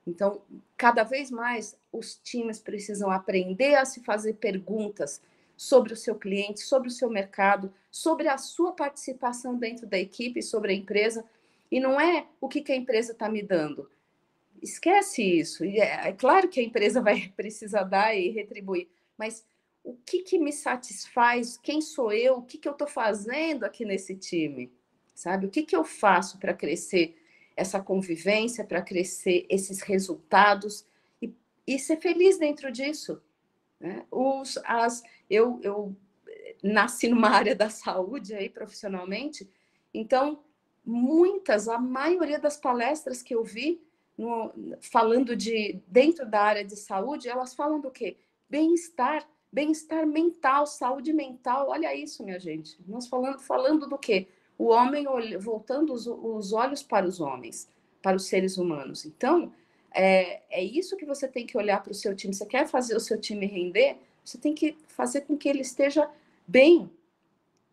Então, 0.06 0.40
cada 0.76 1.02
vez 1.02 1.32
mais 1.32 1.76
os 1.92 2.14
times 2.14 2.60
precisam 2.60 3.10
aprender 3.10 3.74
a 3.74 3.84
se 3.84 4.04
fazer 4.04 4.34
perguntas 4.34 5.20
sobre 5.56 5.92
o 5.92 5.96
seu 5.96 6.14
cliente, 6.14 6.60
sobre 6.60 6.86
o 6.86 6.92
seu 6.92 7.10
mercado, 7.10 7.74
sobre 7.90 8.28
a 8.28 8.38
sua 8.38 8.70
participação 8.70 9.58
dentro 9.58 9.84
da 9.84 9.98
equipe, 9.98 10.40
sobre 10.40 10.70
a 10.70 10.76
empresa. 10.76 11.24
E 11.72 11.80
não 11.80 12.00
é 12.00 12.28
o 12.40 12.48
que, 12.48 12.60
que 12.60 12.70
a 12.70 12.76
empresa 12.76 13.10
está 13.10 13.28
me 13.28 13.42
dando. 13.42 13.90
Esquece 14.62 15.24
isso. 15.24 15.64
É, 15.64 16.10
é, 16.10 16.12
claro 16.12 16.48
que 16.48 16.60
a 16.60 16.62
empresa 16.62 17.00
vai 17.00 17.26
precisar 17.36 17.82
dar 17.82 18.14
e 18.14 18.30
retribuir, 18.30 18.88
mas 19.18 19.44
o 19.82 19.96
que, 20.06 20.20
que 20.20 20.38
me 20.38 20.52
satisfaz? 20.52 21.56
Quem 21.56 21.80
sou 21.80 22.12
eu? 22.12 22.36
O 22.36 22.42
que, 22.42 22.58
que 22.58 22.68
eu 22.68 22.72
estou 22.72 22.86
fazendo 22.86 23.64
aqui 23.64 23.84
nesse 23.84 24.14
time? 24.14 24.72
Sabe? 25.16 25.46
O 25.46 25.50
que, 25.50 25.62
que 25.62 25.74
eu 25.74 25.82
faço 25.82 26.38
para 26.38 26.52
crescer 26.52 27.16
essa 27.56 27.80
convivência, 27.80 28.62
para 28.62 28.82
crescer 28.82 29.46
esses 29.48 29.80
resultados 29.80 30.86
e, 31.22 31.32
e 31.66 31.78
ser 31.78 31.96
feliz 31.96 32.38
dentro 32.38 32.70
disso? 32.70 33.22
Né? 33.80 34.04
Os, 34.10 34.58
as, 34.62 35.02
eu, 35.30 35.58
eu 35.62 35.96
nasci 36.62 37.08
numa 37.08 37.30
área 37.34 37.54
da 37.54 37.70
saúde 37.70 38.34
aí 38.34 38.50
profissionalmente, 38.50 39.48
então 39.92 40.44
muitas, 40.84 41.66
a 41.66 41.78
maioria 41.78 42.38
das 42.38 42.58
palestras 42.58 43.22
que 43.22 43.34
eu 43.34 43.42
vi 43.42 43.82
no, 44.18 44.52
falando 44.82 45.34
de 45.34 45.80
dentro 45.88 46.26
da 46.26 46.42
área 46.42 46.64
de 46.64 46.76
saúde, 46.76 47.26
elas 47.26 47.54
falam 47.54 47.80
do 47.80 47.90
quê? 47.90 48.18
Bem-estar, 48.50 49.26
bem-estar 49.50 50.06
mental, 50.06 50.66
saúde 50.66 51.14
mental. 51.14 51.70
Olha 51.70 51.94
isso, 51.94 52.22
minha 52.22 52.38
gente. 52.38 52.78
Nós 52.86 53.08
falando 53.08 53.40
falando 53.40 53.88
do 53.88 53.96
quê? 53.96 54.28
O 54.58 54.68
homem 54.68 55.06
voltando 55.38 55.92
os, 55.92 56.06
os 56.06 56.52
olhos 56.52 56.82
para 56.82 57.06
os 57.06 57.20
homens, 57.20 57.68
para 58.02 58.16
os 58.16 58.26
seres 58.26 58.56
humanos. 58.56 59.04
Então, 59.04 59.52
é, 59.92 60.42
é 60.50 60.62
isso 60.62 60.96
que 60.96 61.06
você 61.06 61.26
tem 61.26 61.46
que 61.46 61.56
olhar 61.56 61.82
para 61.82 61.92
o 61.92 61.94
seu 61.94 62.14
time. 62.14 62.34
Você 62.34 62.46
quer 62.46 62.66
fazer 62.66 62.96
o 62.96 63.00
seu 63.00 63.20
time 63.20 63.46
render? 63.46 63.96
Você 64.24 64.38
tem 64.38 64.54
que 64.54 64.76
fazer 64.88 65.22
com 65.22 65.36
que 65.36 65.48
ele 65.48 65.60
esteja 65.60 66.08
bem. 66.46 66.90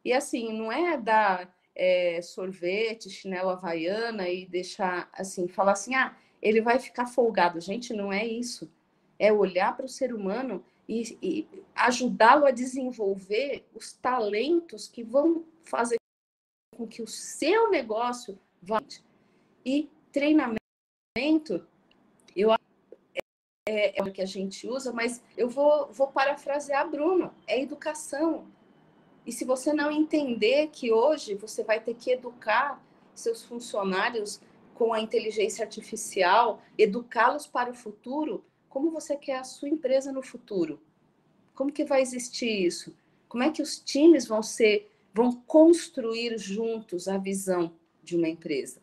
E 0.04 0.14
assim, 0.14 0.52
não 0.54 0.72
é 0.72 0.98
dar 0.98 1.54
é, 1.76 2.22
sorvete, 2.22 3.10
chinelo 3.10 3.50
havaiana 3.50 4.30
e 4.30 4.46
deixar 4.46 5.10
assim, 5.14 5.48
falar 5.48 5.74
assim, 5.74 5.96
ah, 5.96 6.16
ele 6.42 6.62
vai 6.62 6.80
ficar 6.80 7.08
folgado. 7.08 7.60
Gente, 7.60 7.94
não 7.94 8.12
é 8.12 8.26
isso. 8.26 8.70
É 9.18 9.32
olhar 9.32 9.76
para 9.76 9.86
o 9.86 9.90
ser 9.90 10.14
humano 10.14 10.64
e, 10.88 11.18
e 11.22 11.48
ajudá-lo 11.74 12.46
a 12.46 12.52
desenvolver 12.52 13.66
os 13.74 13.94
talentos 13.94 14.88
que 14.88 15.04
vão 15.04 15.46
fazer 15.64 15.98
com 16.74 16.88
que 16.88 17.02
o 17.02 17.08
seu 17.08 17.70
negócio 17.70 18.38
vá. 18.62 18.82
E 19.66 19.90
treinamento, 20.12 20.58
eu 22.36 22.52
é, 23.68 24.00
é 24.00 24.04
o 24.04 24.12
que 24.12 24.22
a 24.22 24.26
gente 24.26 24.68
usa, 24.68 24.92
mas 24.92 25.22
eu 25.38 25.50
vou, 25.50 25.92
vou 25.92 26.08
parafrasear 26.08 26.90
Bruno, 26.90 27.34
é 27.48 27.62
educação. 27.62 28.48
E 29.26 29.32
se 29.32 29.46
você 29.46 29.72
não 29.72 29.92
entender 29.92 30.68
que 30.68 30.92
hoje 30.92 31.36
você 31.36 31.64
vai 31.64 31.80
ter 31.80 31.94
que 31.96 32.12
educar 32.12 32.84
seus 33.16 33.44
funcionários 33.44 34.42
com 34.74 34.94
a 34.94 35.00
inteligência 35.00 35.64
artificial, 35.64 36.62
educá-los 36.78 37.48
para 37.48 37.72
o 37.72 37.76
futuro, 37.76 38.44
como 38.68 38.92
você 38.92 39.16
quer 39.16 39.38
a 39.38 39.44
sua 39.44 39.70
empresa 39.70 40.12
no 40.12 40.22
futuro? 40.22 40.82
Como 41.54 41.72
que 41.72 41.86
vai 41.86 42.02
existir 42.02 42.66
isso? 42.66 42.94
Como 43.30 43.44
é 43.44 43.52
que 43.52 43.62
os 43.62 43.80
times 43.80 44.28
vão 44.28 44.44
ser, 44.44 44.92
vão 45.14 45.32
construir 45.32 46.38
juntos 46.38 47.08
a 47.08 47.18
visão 47.18 47.74
de 48.04 48.16
uma 48.16 48.28
empresa? 48.28 48.82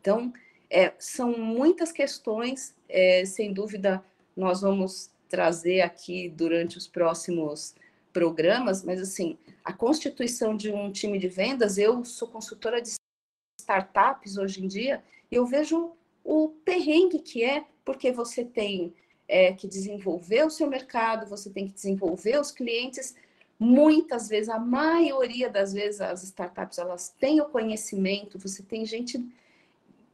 Então, 0.00 0.32
é, 0.68 0.92
são 0.98 1.38
muitas 1.38 1.92
questões, 1.92 2.74
é, 2.88 3.24
sem 3.24 3.52
dúvida, 3.52 4.04
nós 4.36 4.62
vamos 4.62 5.10
trazer 5.28 5.82
aqui 5.82 6.28
durante 6.28 6.76
os 6.76 6.86
próximos 6.86 7.74
programas, 8.12 8.82
mas 8.82 9.00
assim, 9.00 9.38
a 9.64 9.72
constituição 9.72 10.56
de 10.56 10.70
um 10.70 10.90
time 10.90 11.18
de 11.18 11.28
vendas, 11.28 11.78
eu 11.78 12.04
sou 12.04 12.28
consultora 12.28 12.82
de 12.82 12.94
startups 13.60 14.36
hoje 14.36 14.62
em 14.62 14.68
dia, 14.68 15.02
e 15.30 15.34
eu 15.34 15.46
vejo 15.46 15.92
o 16.24 16.48
perrengue 16.64 17.18
que 17.20 17.42
é, 17.42 17.64
porque 17.84 18.12
você 18.12 18.44
tem 18.44 18.94
é, 19.26 19.52
que 19.52 19.66
desenvolver 19.66 20.44
o 20.44 20.50
seu 20.50 20.68
mercado, 20.68 21.28
você 21.28 21.48
tem 21.50 21.66
que 21.66 21.74
desenvolver 21.74 22.38
os 22.38 22.50
clientes. 22.50 23.14
Muitas 23.64 24.28
vezes, 24.28 24.48
a 24.48 24.58
maioria 24.58 25.48
das 25.48 25.72
vezes, 25.72 26.00
as 26.00 26.24
startups 26.24 26.78
elas 26.78 27.10
têm 27.10 27.40
o 27.40 27.48
conhecimento, 27.48 28.36
você 28.36 28.60
tem 28.60 28.84
gente 28.84 29.24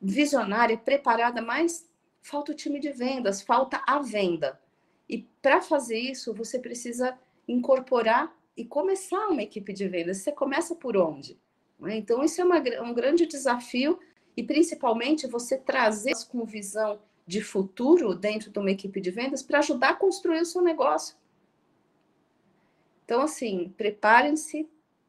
visionária, 0.03 0.77
preparada, 0.77 1.41
mas 1.41 1.89
falta 2.21 2.53
o 2.53 2.55
time 2.55 2.79
de 2.79 2.93
vendas, 2.93 3.41
falta 3.41 3.83
a 3.87 4.01
venda. 4.01 4.61
E 5.09 5.27
para 5.41 5.63
fazer 5.63 5.99
isso, 5.99 6.35
você 6.35 6.59
precisa 6.59 7.19
incorporar 7.49 8.37
e 8.55 8.67
começar 8.67 9.29
uma 9.29 9.43
equipe 9.43 9.73
de 9.73 9.89
vendas. 9.89 10.19
Você 10.19 10.31
começa 10.31 10.75
por 10.75 10.95
onde? 10.95 11.41
Né? 11.81 11.97
Então, 11.97 12.23
isso 12.23 12.43
é 12.43 12.45
uma, 12.45 12.59
um 12.83 12.93
grande 12.93 13.25
desafio 13.25 13.99
e, 14.37 14.43
principalmente, 14.43 15.27
você 15.27 15.57
trazer 15.57 16.13
com 16.31 16.45
visão 16.45 17.01
de 17.27 17.41
futuro 17.41 18.15
dentro 18.15 18.51
de 18.51 18.59
uma 18.59 18.71
equipe 18.71 19.01
de 19.01 19.11
vendas 19.11 19.43
para 19.43 19.61
ajudar 19.61 19.91
a 19.93 19.97
construir 19.97 20.43
o 20.43 20.45
seu 20.45 20.61
negócio. 20.61 21.17
Então, 23.09 23.23
assim, 23.23 23.73
preparem-se 23.75 24.69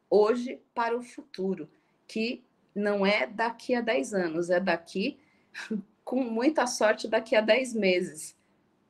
hoje 0.10 0.58
para 0.74 0.97
o 0.97 1.04
futuro, 1.04 1.68
que 2.08 2.41
não 2.74 3.06
é 3.06 3.28
daqui 3.28 3.76
a 3.76 3.82
10 3.82 4.14
anos, 4.14 4.50
é 4.50 4.58
daqui, 4.58 5.20
com 6.06 6.24
muita 6.24 6.66
sorte, 6.66 7.10
daqui 7.10 7.36
a 7.36 7.41
10 7.41 7.74
meses. 7.74 8.38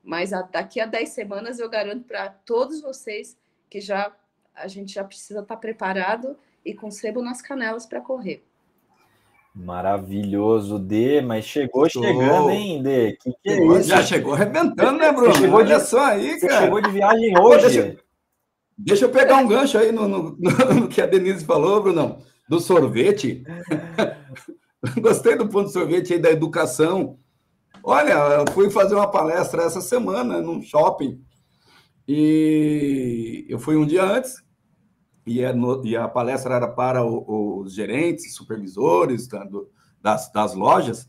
Mas 0.04 0.32
a, 0.32 0.44
daqui 0.44 0.80
a 0.80 0.86
10 0.86 1.10
semanas 1.10 1.58
eu 1.58 1.68
garanto 1.68 2.04
para 2.04 2.30
todos 2.30 2.84
vocês 2.84 3.36
que 3.68 3.82
já 3.82 4.16
a 4.54 4.68
gente 4.68 4.94
já 4.94 5.04
precisa 5.04 5.40
estar 5.40 5.56
tá 5.56 5.60
preparado 5.60 6.38
e 6.64 6.76
com 6.76 6.92
sebo 6.92 7.24
nas 7.24 7.42
canelas 7.42 7.88
para 7.88 8.02
correr. 8.02 8.46
Maravilhoso, 9.56 10.78
D, 10.78 11.20
mas 11.22 11.46
chegou 11.46 11.88
Estou... 11.88 12.04
chegando, 12.04 12.52
hein, 12.52 12.84
D? 12.84 13.14
Que 13.14 13.32
que 13.32 13.50
é 13.50 13.66
isso? 13.66 13.90
Já 13.90 14.04
chegou 14.04 14.36
arrebentando, 14.36 15.00
né, 15.00 15.12
Bruno? 15.12 15.34
Você 15.34 15.40
chegou 15.40 15.58
Olha 15.58 15.80
de... 15.80 15.84
só 15.84 16.06
aí, 16.06 16.40
cara. 16.40 16.54
Você 16.54 16.62
chegou 16.62 16.82
de 16.82 16.92
viagem 16.92 17.40
hoje. 17.40 18.00
Deixa... 18.80 19.06
eu 19.06 19.12
pegar 19.12 19.38
um 19.38 19.48
gancho 19.48 19.78
aí 19.78 19.92
no, 19.92 20.08
no, 20.08 20.38
no 20.38 20.88
que 20.88 21.02
a 21.02 21.06
Denise 21.06 21.46
falou, 21.46 21.84
Bruno 21.84 22.24
do 22.50 22.60
sorvete. 22.60 23.44
Gostei 25.00 25.38
do 25.38 25.48
ponto 25.48 25.66
do 25.66 25.72
sorvete 25.72 26.14
aí 26.14 26.20
da 26.20 26.32
educação. 26.32 27.20
Olha, 27.84 28.14
eu 28.14 28.52
fui 28.52 28.72
fazer 28.72 28.96
uma 28.96 29.10
palestra 29.10 29.62
essa 29.62 29.80
semana 29.80 30.42
num 30.42 30.62
shopping 30.62 31.24
e 32.08 33.46
eu 33.48 33.60
fui 33.60 33.78
um 33.78 33.86
dia 33.86 34.04
antes 34.04 34.44
e 35.26 35.46
a, 35.46 35.54
e 35.84 35.96
a 35.96 36.08
palestra 36.08 36.56
era 36.56 36.68
para 36.68 37.06
o, 37.06 37.62
os 37.62 37.74
gerentes, 37.76 38.34
supervisores 38.34 39.28
da, 39.28 39.44
do, 39.44 39.70
das, 40.02 40.32
das 40.32 40.56
lojas. 40.56 41.08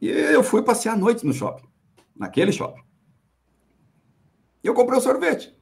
E 0.00 0.08
eu 0.08 0.44
fui 0.44 0.62
passear 0.62 0.92
à 0.92 0.96
noite 0.96 1.24
no 1.24 1.32
shopping, 1.32 1.66
naquele 2.14 2.52
shopping. 2.52 2.82
E 4.62 4.66
eu 4.66 4.74
comprei 4.74 4.98
um 4.98 5.02
sorvete. 5.02 5.55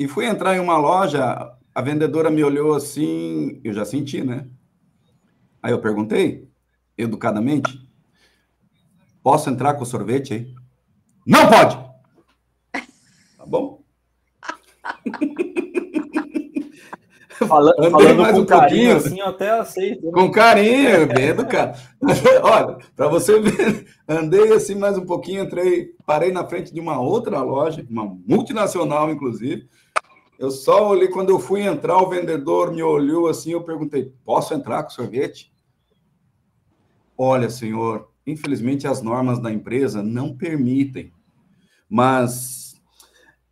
E 0.00 0.08
fui 0.08 0.24
entrar 0.24 0.56
em 0.56 0.60
uma 0.60 0.78
loja 0.78 1.52
a 1.74 1.82
vendedora 1.82 2.30
me 2.30 2.42
olhou 2.42 2.74
assim, 2.74 3.60
eu 3.62 3.70
já 3.74 3.84
senti, 3.84 4.24
né? 4.24 4.48
Aí 5.62 5.72
eu 5.72 5.78
perguntei, 5.78 6.48
educadamente, 6.96 7.86
posso 9.22 9.50
entrar 9.50 9.74
com 9.74 9.84
sorvete 9.84 10.32
aí? 10.32 10.54
Não 11.26 11.46
pode! 11.46 11.78
Tá 13.36 13.44
bom? 13.46 13.82
Falando, 17.46 17.90
falando 17.90 18.16
mais 18.20 18.34
com 18.34 18.42
um 18.42 18.46
carinho, 18.46 18.96
assim, 18.96 19.18
até 19.22 19.50
aceito. 19.50 20.04
Né? 20.04 20.12
Com 20.12 20.30
carinho, 20.30 21.06
bem 21.06 21.28
educado. 21.28 21.78
Olha, 22.42 22.76
para 22.94 23.08
você 23.08 23.40
ver, 23.40 23.86
andei 24.06 24.52
assim 24.52 24.74
mais 24.74 24.98
um 24.98 25.06
pouquinho, 25.06 25.44
entrei, 25.44 25.94
parei 26.04 26.30
na 26.30 26.44
frente 26.46 26.70
de 26.70 26.78
uma 26.78 27.00
outra 27.00 27.40
loja, 27.40 27.82
uma 27.88 28.04
multinacional, 28.26 29.10
inclusive, 29.10 29.66
eu 30.40 30.50
só 30.50 30.88
olhei, 30.88 31.08
quando 31.08 31.28
eu 31.28 31.38
fui 31.38 31.60
entrar, 31.60 31.98
o 31.98 32.08
vendedor 32.08 32.72
me 32.72 32.82
olhou 32.82 33.28
assim, 33.28 33.52
eu 33.52 33.62
perguntei, 33.62 34.10
posso 34.24 34.54
entrar 34.54 34.82
com 34.82 34.88
sorvete? 34.88 35.52
Olha, 37.16 37.50
senhor, 37.50 38.10
infelizmente 38.26 38.86
as 38.86 39.02
normas 39.02 39.38
da 39.38 39.52
empresa 39.52 40.02
não 40.02 40.34
permitem, 40.34 41.12
mas 41.86 42.74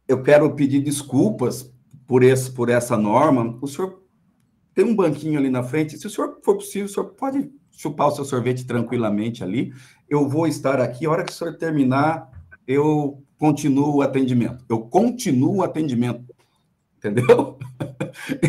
eu 0.09 0.22
quero 0.22 0.51
pedir 0.55 0.80
desculpas 0.80 1.70
por, 2.07 2.22
esse, 2.22 2.51
por 2.51 2.70
essa 2.70 2.97
norma. 2.97 3.59
O 3.61 3.66
senhor 3.66 4.03
tem 4.72 4.86
um 4.86 4.97
banquinho 4.97 5.39
ali 5.39 5.51
na 5.51 5.62
frente. 5.62 5.99
Se 5.99 6.07
o 6.07 6.11
senhor 6.11 6.41
for 6.43 6.55
possível, 6.55 6.86
o 6.86 6.89
senhor 6.89 7.11
pode 7.11 7.53
chupar 7.70 8.09
o 8.09 8.12
seu 8.12 8.24
sorvete 8.24 8.66
tranquilamente 8.66 9.45
ali. 9.45 9.74
Eu 10.09 10.26
vou 10.26 10.47
estar 10.47 10.80
aqui. 10.80 11.05
A 11.05 11.11
hora 11.11 11.24
que 11.24 11.32
o 11.32 11.34
senhor 11.34 11.59
terminar, 11.59 12.30
eu 12.66 13.22
continuo 13.36 13.97
o 13.97 14.03
atendimento. 14.03 14.64
Eu 14.70 14.80
continuo 14.80 15.57
o 15.57 15.62
atendimento. 15.62 16.28
Entendeu? 16.99 17.59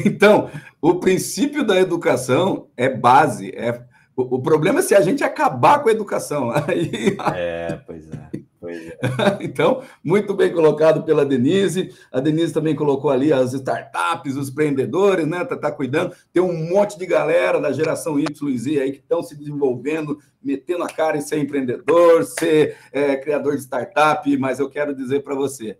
Então, 0.06 0.50
o 0.82 0.95
princípio 0.95 1.66
da 1.66 1.80
educação 1.80 2.68
é 2.76 2.89
base. 2.89 3.52
É... 3.56 3.84
O, 4.16 4.38
o 4.38 4.41
problema 4.41 4.80
é 4.80 4.82
se 4.82 4.95
a 4.95 5.02
gente 5.02 5.24
acabar 5.24 5.84
com 5.84 5.89
a 5.89 5.91
educação. 5.91 6.50
Aí... 6.68 7.16
É, 7.36 7.80
pois 7.86 8.10
é. 8.10 8.30
É. 8.68 8.97
então, 9.41 9.82
muito 10.04 10.34
bem 10.34 10.52
colocado 10.52 11.04
pela 11.04 11.26
Denise. 11.26 11.93
A 12.12 12.20
Denise 12.20 12.54
também 12.54 12.76
colocou 12.76 13.10
ali 13.10 13.32
as 13.32 13.54
startups, 13.54 14.36
os 14.36 14.50
empreendedores, 14.50 15.26
né? 15.26 15.45
Tá, 15.45 15.56
tá 15.56 15.72
cuidando. 15.72 16.14
Tem 16.34 16.43
um 16.43 16.70
monte 16.70 16.97
de 16.97 17.06
galera 17.06 17.60
da 17.60 17.72
geração 17.72 18.20
Y 18.20 18.50
e 18.50 18.58
Z 18.58 18.80
aí 18.82 18.91
que 18.91 19.00
estão 19.00 19.24
se 19.24 19.38
desenvolvendo, 19.38 20.20
metendo 20.43 20.84
a 20.84 20.88
cara 20.88 21.18
em 21.18 21.22
ser 21.22 21.39
empreendedor, 21.39 22.24
ser 22.24 22.78
é, 22.91 23.16
criador 23.16 23.56
de 23.56 23.62
startup. 23.62 24.38
Mas 24.38 24.60
eu 24.60 24.70
quero 24.70 24.93
dizer 24.93 25.24
para 25.24 25.36
você, 25.36 25.78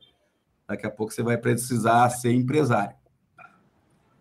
daqui 0.70 0.86
a 0.86 0.92
pouco 0.92 1.12
você 1.12 1.24
vai 1.24 1.36
precisar 1.36 2.08
ser 2.12 2.32
empresário. 2.32 2.96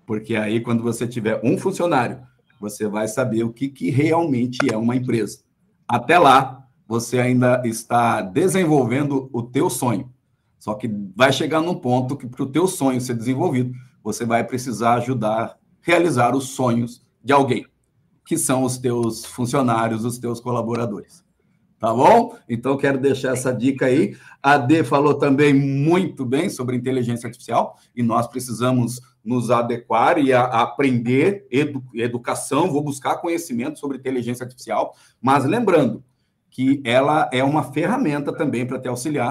Porque 0.06 0.34
aí, 0.34 0.60
quando 0.60 0.82
você 0.82 1.06
tiver 1.06 1.38
um 1.44 1.58
funcionário, 1.58 2.26
você 2.58 2.88
vai 2.88 3.06
saber 3.06 3.44
o 3.44 3.52
que, 3.52 3.68
que 3.68 3.90
realmente 3.90 4.58
é 4.72 4.76
uma 4.76 4.96
empresa. 4.96 5.40
Até 5.86 6.18
lá, 6.18 6.66
você 6.86 7.18
ainda 7.20 7.60
está 7.66 8.22
desenvolvendo 8.22 9.28
o 9.30 9.42
teu 9.42 9.68
sonho. 9.68 10.10
Só 10.58 10.74
que 10.74 10.90
vai 11.14 11.30
chegar 11.30 11.60
num 11.60 11.74
ponto 11.74 12.16
que 12.16 12.26
para 12.26 12.42
o 12.42 12.50
teu 12.50 12.66
sonho 12.66 12.98
ser 12.98 13.14
desenvolvido, 13.14 13.74
você 14.02 14.24
vai 14.24 14.42
precisar 14.42 14.94
ajudar 14.94 15.44
a 15.44 15.56
realizar 15.82 16.34
os 16.34 16.48
sonhos 16.48 17.06
de 17.22 17.32
alguém, 17.34 17.66
que 18.24 18.38
são 18.38 18.62
os 18.62 18.78
teus 18.78 19.26
funcionários, 19.26 20.02
os 20.06 20.18
teus 20.18 20.40
colaboradores. 20.40 21.22
Tá 21.78 21.94
bom? 21.94 22.36
Então 22.48 22.76
quero 22.76 22.98
deixar 22.98 23.34
essa 23.34 23.52
dica 23.52 23.86
aí. 23.86 24.16
A 24.42 24.58
D 24.58 24.82
falou 24.82 25.14
também 25.14 25.54
muito 25.54 26.24
bem 26.24 26.50
sobre 26.50 26.76
inteligência 26.76 27.28
artificial 27.28 27.76
e 27.94 28.02
nós 28.02 28.26
precisamos 28.26 29.00
nos 29.24 29.50
adequar 29.50 30.18
e 30.18 30.32
a, 30.32 30.40
a 30.40 30.62
aprender 30.62 31.46
edu, 31.50 31.84
educação, 31.94 32.72
vou 32.72 32.82
buscar 32.82 33.18
conhecimento 33.18 33.78
sobre 33.78 33.98
inteligência 33.98 34.42
artificial, 34.42 34.94
mas 35.20 35.44
lembrando, 35.44 36.02
que 36.50 36.82
ela 36.84 37.28
é 37.32 37.44
uma 37.44 37.62
ferramenta 37.62 38.32
também 38.32 38.66
para 38.66 38.80
te 38.80 38.88
auxiliar. 38.88 39.30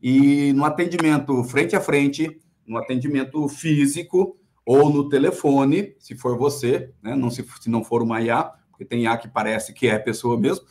E 0.00 0.52
no 0.52 0.64
atendimento 0.64 1.42
frente 1.44 1.74
a 1.74 1.80
frente, 1.80 2.38
no 2.66 2.78
atendimento 2.78 3.48
físico 3.48 4.36
ou 4.64 4.90
no 4.90 5.08
telefone, 5.08 5.96
se 5.98 6.14
for 6.14 6.38
você, 6.38 6.92
né? 7.02 7.16
não 7.16 7.30
se, 7.30 7.44
se 7.60 7.68
não 7.68 7.82
for 7.82 8.02
uma 8.02 8.20
IA, 8.20 8.44
porque 8.70 8.84
tem 8.84 9.02
IA 9.02 9.16
que 9.16 9.26
parece 9.26 9.72
que 9.72 9.88
é 9.88 9.98
pessoa 9.98 10.38
mesmo, 10.38 10.64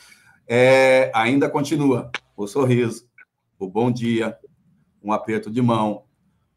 é, 0.49 1.11
ainda 1.13 1.47
continua. 1.47 2.11
O 2.35 2.47
sorriso, 2.47 3.05
o 3.59 3.67
bom 3.67 3.91
dia, 3.91 4.35
um 5.03 5.13
aperto 5.13 5.51
de 5.51 5.61
mão, 5.61 6.05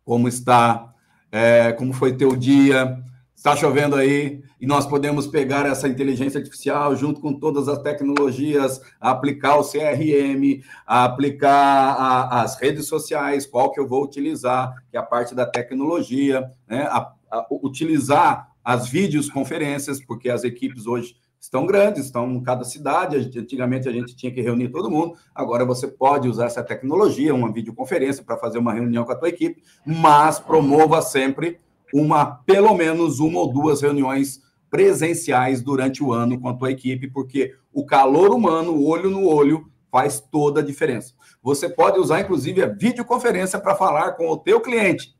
como 0.03 0.27
está, 0.27 0.95
é, 1.31 1.73
como 1.73 1.93
foi 1.93 2.17
teu 2.17 2.35
dia, 2.35 2.99
está 3.37 3.55
chovendo 3.55 3.95
aí? 3.95 4.43
E 4.59 4.67
nós 4.67 4.87
podemos 4.87 5.27
pegar 5.27 5.67
essa 5.67 5.89
inteligência 5.89 6.39
artificial 6.39 6.97
junto 6.97 7.21
com 7.21 7.35
todas 7.35 7.69
as 7.69 7.83
tecnologias, 7.83 8.81
aplicar 8.99 9.57
o 9.57 9.65
CRM, 9.65 10.63
aplicar 10.87 11.51
a, 11.53 12.43
as 12.43 12.59
redes 12.59 12.87
sociais, 12.87 13.45
qual 13.45 13.73
que 13.73 13.81
eu 13.81 13.87
vou 13.87 14.05
utilizar, 14.05 14.73
que 14.91 14.97
é 14.97 15.01
a 15.01 15.03
parte 15.03 15.35
da 15.35 15.45
tecnologia, 15.45 16.49
né? 16.67 16.85
A, 16.85 17.13
a, 17.31 17.47
utilizar 17.51 18.53
as 18.65 18.89
videoconferências, 18.89 20.01
porque 20.01 20.31
as 20.31 20.45
equipes 20.45 20.87
hoje 20.87 21.17
estão 21.43 21.67
grandes, 21.67 22.05
estão 22.05 22.31
em 22.31 22.41
cada 22.41 22.65
cidade. 22.65 23.37
Antigamente 23.37 23.89
a 23.89 23.93
gente 23.93 24.15
tinha 24.15 24.33
que 24.33 24.41
reunir 24.41 24.69
todo 24.69 24.91
mundo, 24.91 25.17
agora 25.35 25.65
você 25.65 25.89
pode 25.89 26.29
usar 26.29 26.47
essa 26.47 26.63
tecnologia, 26.63 27.35
uma 27.35 27.53
videoconferência 27.53 28.23
para 28.23 28.37
fazer 28.37 28.59
uma 28.59 28.73
reunião 28.73 29.05
com 29.05 29.11
a 29.11 29.17
tua 29.17 29.29
equipe, 29.29 29.61
mas 29.85 30.39
promova 30.39 31.03
sempre 31.03 31.59
uma, 31.93 32.25
pelo 32.25 32.73
menos 32.75 33.19
uma 33.19 33.41
ou 33.41 33.53
duas 33.53 33.83
reuniões 33.83 34.41
presenciais 34.71 35.61
durante 35.61 36.03
o 36.03 36.13
ano 36.13 36.41
com 36.41 36.49
a 36.49 36.55
tua 36.55 36.71
equipe, 36.71 37.11
porque 37.11 37.55
o 37.73 37.85
calor 37.85 38.31
humano, 38.31 38.83
olho 38.83 39.11
no 39.11 39.27
olho, 39.27 39.69
faz 39.91 40.21
toda 40.21 40.61
a 40.61 40.65
diferença. 40.65 41.13
Você 41.43 41.69
pode 41.69 41.99
usar, 41.99 42.21
inclusive, 42.21 42.63
a 42.63 42.69
videoconferência 42.69 43.59
para 43.59 43.75
falar 43.75 44.13
com 44.13 44.29
o 44.31 44.39
teu 44.39 44.61
cliente. 44.61 45.15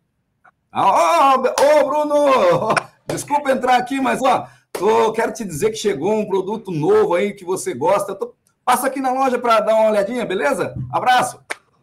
Ô, 0.73 0.81
oh, 0.81 1.43
oh, 1.61 1.85
Bruno! 1.85 2.75
Desculpa 3.07 3.51
entrar 3.51 3.77
aqui, 3.77 4.01
mas 4.01 4.23
ó, 4.23 4.47
tô, 4.73 5.13
quero 5.13 5.33
te 5.33 5.45
dizer 5.45 5.71
que 5.71 5.77
chegou 5.77 6.15
um 6.15 6.27
produto 6.27 6.71
novo 6.71 7.15
aí 7.15 7.35
que 7.35 7.45
você 7.45 7.75
gosta. 7.75 8.15
Tô, 8.15 8.35
passa 8.65 8.87
aqui 8.87 9.01
na 9.01 9.13
loja 9.13 9.39
para 9.39 9.61
dar 9.61 9.75
uma 9.75 9.91
olhadinha, 9.91 10.25
beleza? 10.25 10.75
Abraço! 10.91 11.41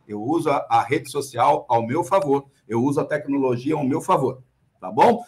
Eu 0.08 0.22
uso 0.22 0.50
a, 0.50 0.66
a 0.70 0.82
rede 0.82 1.10
social 1.10 1.66
ao 1.70 1.86
meu 1.86 2.04
favor, 2.04 2.46
eu 2.68 2.84
uso 2.84 3.00
a 3.00 3.06
tecnologia 3.06 3.76
ao 3.76 3.84
meu 3.84 4.02
favor 4.02 4.42
tá 4.80 4.92
bom? 4.92 5.24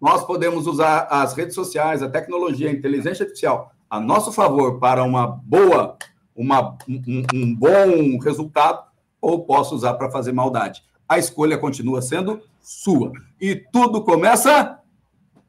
Nós 0.00 0.24
podemos 0.24 0.66
usar 0.66 1.06
as 1.10 1.34
redes 1.34 1.54
sociais, 1.54 2.02
a 2.02 2.08
tecnologia, 2.08 2.68
a 2.68 2.72
inteligência 2.72 3.24
artificial 3.24 3.72
a 3.88 4.00
nosso 4.00 4.32
favor 4.32 4.78
para 4.78 5.04
uma 5.04 5.26
boa, 5.26 5.98
uma, 6.34 6.78
um, 6.88 7.22
um 7.34 7.54
bom 7.54 8.18
resultado, 8.22 8.84
ou 9.20 9.44
posso 9.44 9.74
usar 9.74 9.94
para 9.94 10.10
fazer 10.10 10.32
maldade. 10.32 10.82
A 11.06 11.18
escolha 11.18 11.58
continua 11.58 12.00
sendo 12.00 12.40
sua. 12.58 13.12
E 13.38 13.54
tudo 13.54 14.02
começa 14.02 14.78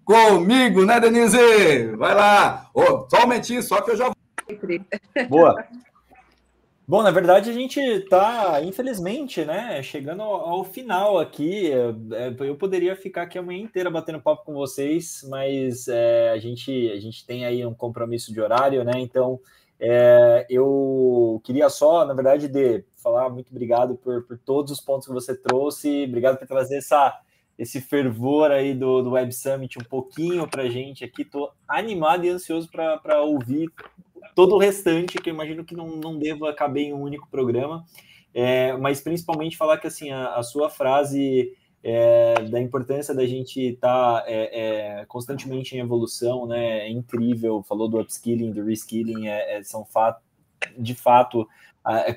comigo, 0.05 0.85
né, 0.85 0.99
Denise? 0.99 1.87
Vai 1.97 2.13
lá. 2.13 2.69
Oh, 2.73 3.07
só 3.09 3.17
um 3.17 3.21
momentinho, 3.21 3.61
só 3.61 3.81
que 3.81 3.91
eu 3.91 3.97
já 3.97 4.05
vou. 4.05 4.15
Boa. 5.29 5.63
Bom, 6.85 7.01
na 7.01 7.11
verdade 7.11 7.49
a 7.49 7.53
gente 7.53 7.79
está, 7.79 8.61
infelizmente, 8.61 9.45
né, 9.45 9.81
chegando 9.81 10.21
ao, 10.21 10.65
final 10.65 11.17
aqui. 11.17 11.71
É, 11.71 12.27
é, 12.27 12.35
eu 12.41 12.57
poderia 12.57 12.93
ficar 12.93 13.21
aqui 13.21 13.37
a 13.37 13.41
manhã 13.41 13.61
inteira 13.61 13.89
batendo 13.89 14.19
papo 14.21 14.43
com 14.43 14.53
vocês, 14.53 15.25
mas 15.29 15.87
é, 15.87 16.31
a, 16.31 16.37
gente, 16.37 16.91
a 16.91 16.99
gente 16.99 17.25
tem 17.25 17.45
aí 17.45 17.65
um 17.65 17.73
compromisso 17.73 18.33
de 18.33 18.41
horário, 18.41 18.83
né? 18.83 18.93
Então 18.97 19.39
é, 19.79 20.45
eu 20.49 21.41
queria 21.45 21.69
só, 21.69 22.05
na 22.05 22.13
verdade, 22.13 22.49
de 22.49 22.83
falar 22.97 23.29
muito 23.29 23.51
obrigado 23.51 23.95
por, 23.95 24.23
por 24.23 24.37
todos 24.37 24.71
os 24.73 24.81
pontos 24.81 25.07
que 25.07 25.13
você 25.13 25.33
trouxe, 25.35 26.03
obrigado 26.03 26.37
por 26.37 26.47
trazer 26.47 26.79
essa, 26.79 27.17
esse 27.57 27.79
fervor 27.79 28.51
aí 28.51 28.73
do, 28.73 29.01
do 29.01 29.11
Web 29.11 29.33
Summit 29.33 29.77
um 29.79 29.83
pouquinho 29.83 30.47
para 30.47 30.69
gente 30.69 31.03
aqui. 31.03 31.21
Estou 31.21 31.51
animado 31.67 32.25
e 32.25 32.29
ansioso 32.29 32.69
para 32.69 33.21
ouvir 33.21 33.69
todo 34.35 34.55
o 34.55 34.59
restante, 34.59 35.17
que 35.17 35.29
eu 35.29 35.33
imagino 35.33 35.63
que 35.63 35.75
não, 35.75 35.95
não 35.97 36.17
deva 36.17 36.53
caber 36.53 36.85
em 36.85 36.93
um 36.93 37.01
único 37.01 37.27
programa, 37.29 37.85
é, 38.33 38.75
mas 38.77 39.01
principalmente 39.01 39.57
falar 39.57 39.77
que 39.77 39.87
assim 39.87 40.11
a, 40.11 40.35
a 40.35 40.43
sua 40.43 40.69
frase 40.69 41.53
é, 41.83 42.35
da 42.43 42.61
importância 42.61 43.13
da 43.13 43.25
gente 43.25 43.59
estar 43.59 44.21
tá, 44.21 44.23
é, 44.25 45.01
é, 45.01 45.05
constantemente 45.05 45.75
em 45.75 45.79
evolução, 45.79 46.47
né? 46.47 46.87
É 46.87 46.89
incrível. 46.89 47.61
Falou 47.61 47.89
do 47.89 47.99
upskilling, 47.99 48.51
do 48.51 48.63
reskilling, 48.63 49.27
é, 49.27 49.57
é 49.57 49.63
são 49.63 49.83
fato, 49.85 50.21
de 50.77 50.95
fato 50.95 51.47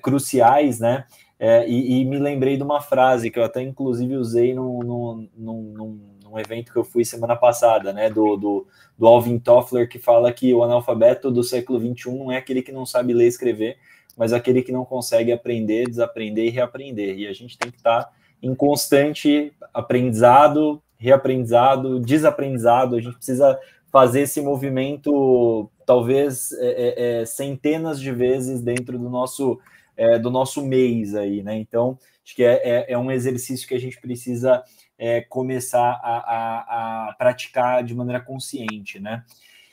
cruciais, 0.01 0.79
né? 0.79 1.05
E, 1.39 2.01
e, 2.01 2.05
me 2.05 2.19
lembrei 2.19 2.57
de 2.57 2.63
uma 2.63 2.81
frase 2.81 3.31
que 3.31 3.39
eu 3.39 3.45
até 3.45 3.63
inclusive 3.63 4.17
usei 4.17 4.55
num, 4.55 4.79
num, 4.79 5.29
num, 5.37 6.01
num 6.25 6.39
evento 6.39 6.73
que 6.73 6.79
eu 6.79 6.85
fui 6.85 7.05
semana 7.05 7.37
passada, 7.37 7.93
né? 7.93 8.09
Do, 8.09 8.37
do 8.37 8.67
do 8.99 9.07
Alvin 9.07 9.39
Toffler, 9.39 9.89
que 9.89 9.99
fala 9.99 10.33
que 10.33 10.53
o 10.55 10.63
analfabeto 10.63 11.31
do 11.31 11.43
século 11.43 11.79
XXI 11.79 12.11
não 12.13 12.33
é 12.33 12.39
aquele 12.39 12.63
que 12.63 12.73
não 12.73 12.87
sabe 12.87 13.13
ler 13.13 13.27
e 13.27 13.29
escrever, 13.29 13.77
mas 14.17 14.33
aquele 14.33 14.63
que 14.63 14.73
não 14.73 14.85
consegue 14.85 15.33
aprender, 15.33 15.87
desaprender 15.87 16.47
e 16.47 16.51
reaprender. 16.51 17.19
E 17.19 17.27
a 17.27 17.33
gente 17.33 17.59
tem 17.59 17.71
que 17.71 17.77
estar 17.77 18.11
em 18.43 18.55
constante 18.55 19.53
aprendizado, 19.75 20.83
reaprendizado, 20.97 22.01
desaprendizado. 22.01 22.97
A 22.97 23.01
gente 23.01 23.17
precisa 23.17 23.59
fazer 23.93 24.23
esse 24.23 24.41
movimento, 24.41 25.71
talvez 25.85 26.53
é, 26.53 26.67
é, 26.67 27.21
é, 27.21 27.27
centenas 27.27 28.01
de 28.01 28.11
vezes 28.11 28.63
dentro 28.63 28.99
do 28.99 29.11
nosso 29.11 29.59
é, 29.97 30.19
do 30.19 30.31
nosso 30.31 30.65
mês 30.65 31.15
aí, 31.15 31.43
né? 31.43 31.57
Então, 31.57 31.99
acho 32.25 32.35
que 32.35 32.45
é, 32.45 32.61
é, 32.63 32.93
é 32.93 32.99
um 32.99 33.11
exercício 33.11 33.67
que 33.67 33.75
a 33.75 33.81
gente 33.81 34.01
precisa 34.01 34.63
é, 34.99 35.21
começar 35.21 36.01
a, 36.03 36.17
a, 36.19 37.09
a, 37.09 37.15
praticar 37.15 37.83
de 37.83 37.95
maneira 37.95 38.21
consciente, 38.21 39.01
né? 39.01 39.25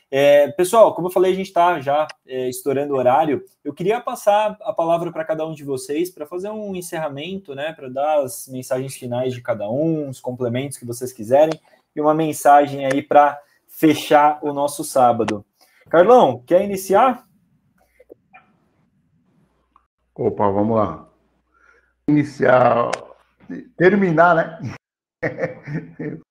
É, 0.09 0.47
pessoal, 0.51 0.93
como 0.93 1.07
eu 1.07 1.11
falei, 1.11 1.31
a 1.31 1.35
gente 1.35 1.47
está 1.47 1.79
já 1.79 2.07
estourando 2.25 2.93
o 2.93 2.97
horário. 2.97 3.43
Eu 3.63 3.73
queria 3.73 3.99
passar 3.99 4.55
a 4.61 4.71
palavra 4.71 5.11
para 5.11 5.25
cada 5.25 5.43
um 5.43 5.55
de 5.55 5.63
vocês 5.63 6.11
para 6.11 6.27
fazer 6.27 6.49
um 6.49 6.75
encerramento, 6.75 7.55
né? 7.55 7.73
Para 7.73 7.89
dar 7.89 8.19
as 8.19 8.47
mensagens 8.47 8.95
finais 8.95 9.33
de 9.33 9.41
cada 9.41 9.67
um, 9.67 10.09
os 10.09 10.19
complementos 10.19 10.77
que 10.77 10.85
vocês 10.85 11.11
quiserem 11.11 11.59
e 11.95 11.99
uma 11.99 12.13
mensagem 12.13 12.85
aí 12.85 13.01
para 13.01 13.39
fechar 13.67 14.37
o 14.43 14.53
nosso 14.53 14.83
sábado. 14.83 15.43
Carlão, 15.89 16.43
quer 16.45 16.63
iniciar? 16.63 17.25
Opa, 20.15 20.47
vamos 20.49 20.77
lá. 20.77 21.09
Iniciar, 22.07 22.91
terminar, 23.75 24.35
né? 24.35 24.59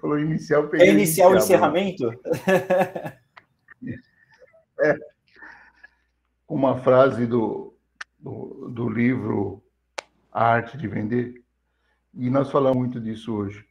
Falou 0.00 0.18
inicial, 0.18 0.68
peguei. 0.68 0.88
É 0.88 0.92
iniciar 0.92 1.28
o 1.28 1.36
encerramento? 1.36 2.10
é. 4.80 4.98
Uma 6.46 6.78
frase 6.78 7.26
do, 7.26 7.74
do, 8.18 8.68
do 8.68 8.88
livro 8.88 9.64
A 10.30 10.44
Arte 10.44 10.76
de 10.76 10.86
Vender, 10.86 11.42
e 12.12 12.30
nós 12.30 12.50
falamos 12.50 12.78
muito 12.78 13.00
disso 13.00 13.34
hoje. 13.34 13.66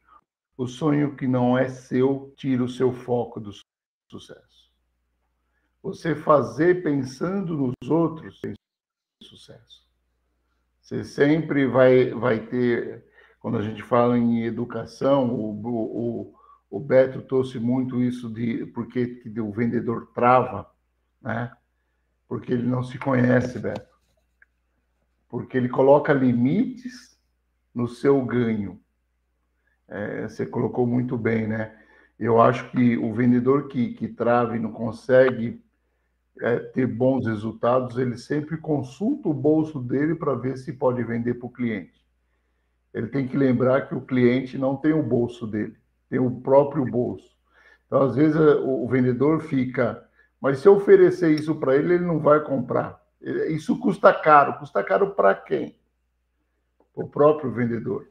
O 0.56 0.66
sonho 0.66 1.16
que 1.16 1.26
não 1.26 1.56
é 1.56 1.68
seu 1.68 2.34
tira 2.36 2.62
o 2.62 2.68
seu 2.68 2.92
foco 2.92 3.40
do 3.40 3.50
sucesso. 4.10 4.70
Você 5.82 6.14
fazer 6.14 6.82
pensando 6.82 7.56
nos 7.56 7.90
outros 7.90 8.40
sucesso. 9.36 9.84
Você 10.80 11.02
sempre 11.04 11.66
vai, 11.66 12.10
vai 12.10 12.40
ter, 12.46 13.04
quando 13.40 13.58
a 13.58 13.62
gente 13.62 13.82
fala 13.82 14.18
em 14.18 14.44
educação, 14.44 15.34
o, 15.34 15.52
o, 15.66 16.34
o 16.70 16.80
Beto 16.80 17.22
trouxe 17.22 17.58
muito 17.58 18.02
isso 18.02 18.28
de 18.30 18.66
porque 18.66 19.22
o 19.38 19.50
vendedor 19.50 20.10
trava, 20.14 20.70
né? 21.20 21.52
Porque 22.28 22.52
ele 22.52 22.66
não 22.66 22.82
se 22.82 22.98
conhece, 22.98 23.58
Beto. 23.58 23.94
Porque 25.28 25.56
ele 25.56 25.68
coloca 25.68 26.12
limites 26.12 27.18
no 27.74 27.88
seu 27.88 28.24
ganho. 28.24 28.80
É, 29.88 30.28
você 30.28 30.46
colocou 30.46 30.86
muito 30.86 31.16
bem, 31.16 31.46
né? 31.46 31.78
Eu 32.18 32.40
acho 32.40 32.70
que 32.70 32.96
o 32.96 33.12
vendedor 33.12 33.68
que, 33.68 33.94
que 33.94 34.06
trava 34.06 34.56
e 34.56 34.60
não 34.60 34.70
consegue 34.70 35.63
é, 36.40 36.58
ter 36.58 36.86
bons 36.86 37.26
resultados, 37.26 37.96
ele 37.96 38.16
sempre 38.16 38.56
consulta 38.56 39.28
o 39.28 39.34
bolso 39.34 39.80
dele 39.80 40.14
para 40.14 40.34
ver 40.34 40.56
se 40.58 40.72
pode 40.72 41.02
vender 41.04 41.34
para 41.34 41.46
o 41.46 41.52
cliente. 41.52 42.04
Ele 42.92 43.08
tem 43.08 43.26
que 43.26 43.36
lembrar 43.36 43.88
que 43.88 43.94
o 43.94 44.00
cliente 44.00 44.58
não 44.58 44.76
tem 44.76 44.92
o 44.92 45.02
bolso 45.02 45.46
dele, 45.46 45.76
tem 46.08 46.18
o 46.18 46.40
próprio 46.40 46.84
bolso. 46.84 47.34
Então, 47.86 48.02
às 48.02 48.16
vezes, 48.16 48.36
é, 48.36 48.54
o 48.56 48.86
vendedor 48.88 49.42
fica, 49.42 50.04
mas 50.40 50.58
se 50.58 50.68
eu 50.68 50.76
oferecer 50.76 51.30
isso 51.30 51.54
para 51.56 51.76
ele, 51.76 51.94
ele 51.94 52.04
não 52.04 52.18
vai 52.18 52.40
comprar. 52.40 53.00
Isso 53.20 53.78
custa 53.78 54.12
caro. 54.12 54.58
Custa 54.58 54.82
caro 54.84 55.12
para 55.12 55.34
quem? 55.34 55.78
O 56.94 57.08
próprio 57.08 57.50
vendedor. 57.50 58.08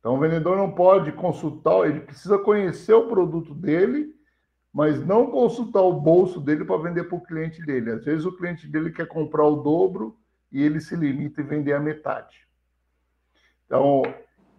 Então, 0.00 0.14
o 0.14 0.18
vendedor 0.18 0.56
não 0.56 0.72
pode 0.72 1.12
consultar, 1.12 1.88
ele 1.88 2.00
precisa 2.00 2.38
conhecer 2.38 2.94
o 2.94 3.08
produto 3.08 3.54
dele, 3.54 4.15
mas 4.76 5.02
não 5.06 5.30
consultar 5.30 5.80
o 5.80 5.98
bolso 5.98 6.38
dele 6.38 6.62
para 6.62 6.82
vender 6.82 7.04
para 7.04 7.16
o 7.16 7.20
cliente 7.22 7.64
dele. 7.64 7.92
Às 7.92 8.04
vezes, 8.04 8.26
o 8.26 8.36
cliente 8.36 8.68
dele 8.68 8.90
quer 8.90 9.08
comprar 9.08 9.46
o 9.46 9.62
dobro 9.62 10.14
e 10.52 10.62
ele 10.62 10.82
se 10.82 10.94
limita 10.94 11.40
em 11.40 11.46
vender 11.46 11.72
a 11.72 11.80
metade. 11.80 12.46
Então, 13.64 14.02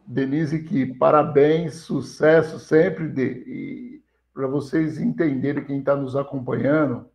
Denise, 0.07 0.63
que 0.63 0.87
parabéns, 0.87 1.75
sucesso 1.75 2.57
sempre 2.57 3.09
de, 3.09 3.21
e 3.21 4.03
para 4.33 4.47
vocês 4.47 4.99
entenderem 4.99 5.63
quem 5.63 5.77
está 5.77 5.95
nos 5.95 6.15
acompanhando 6.15 7.05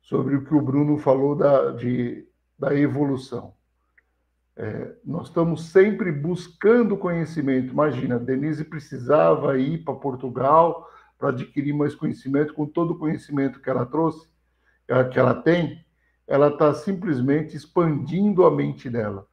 sobre 0.00 0.34
o 0.34 0.42
que 0.42 0.54
o 0.54 0.62
Bruno 0.62 0.96
falou 0.96 1.36
da, 1.36 1.72
de, 1.72 2.26
da 2.58 2.74
evolução. 2.74 3.52
É, 4.56 4.94
nós 5.04 5.26
estamos 5.28 5.66
sempre 5.66 6.10
buscando 6.10 6.96
conhecimento. 6.96 7.74
Imagina, 7.74 8.18
Denise 8.18 8.64
precisava 8.64 9.58
ir 9.58 9.84
para 9.84 9.92
Portugal 9.92 10.88
para 11.18 11.30
adquirir 11.30 11.74
mais 11.74 11.94
conhecimento, 11.94 12.54
com 12.54 12.64
todo 12.64 12.92
o 12.92 12.98
conhecimento 12.98 13.60
que 13.60 13.68
ela 13.68 13.84
trouxe, 13.84 14.28
que 15.12 15.18
ela 15.18 15.34
tem, 15.34 15.84
ela 16.26 16.48
está 16.48 16.72
simplesmente 16.72 17.56
expandindo 17.56 18.46
a 18.46 18.50
mente 18.50 18.88
dela. 18.88 19.26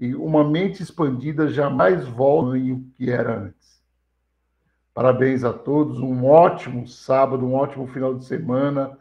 E 0.00 0.14
uma 0.14 0.42
mente 0.48 0.82
expandida 0.82 1.48
jamais 1.48 2.06
volta 2.06 2.56
ao 2.56 2.80
que 2.96 3.10
era 3.10 3.38
antes. 3.38 3.82
Parabéns 4.94 5.44
a 5.44 5.52
todos, 5.52 5.98
um 5.98 6.24
ótimo 6.24 6.88
sábado, 6.88 7.44
um 7.44 7.54
ótimo 7.54 7.86
final 7.88 8.14
de 8.14 8.24
semana. 8.24 8.98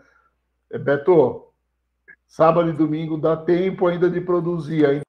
É, 0.69 0.77
Beto, 0.77 1.53
sábado 2.27 2.69
e 2.69 2.73
domingo 2.73 3.17
dá 3.17 3.37
tempo 3.37 3.87
ainda 3.87 4.09
de 4.09 4.19
produzir, 4.19 4.85
ainda 4.85 5.05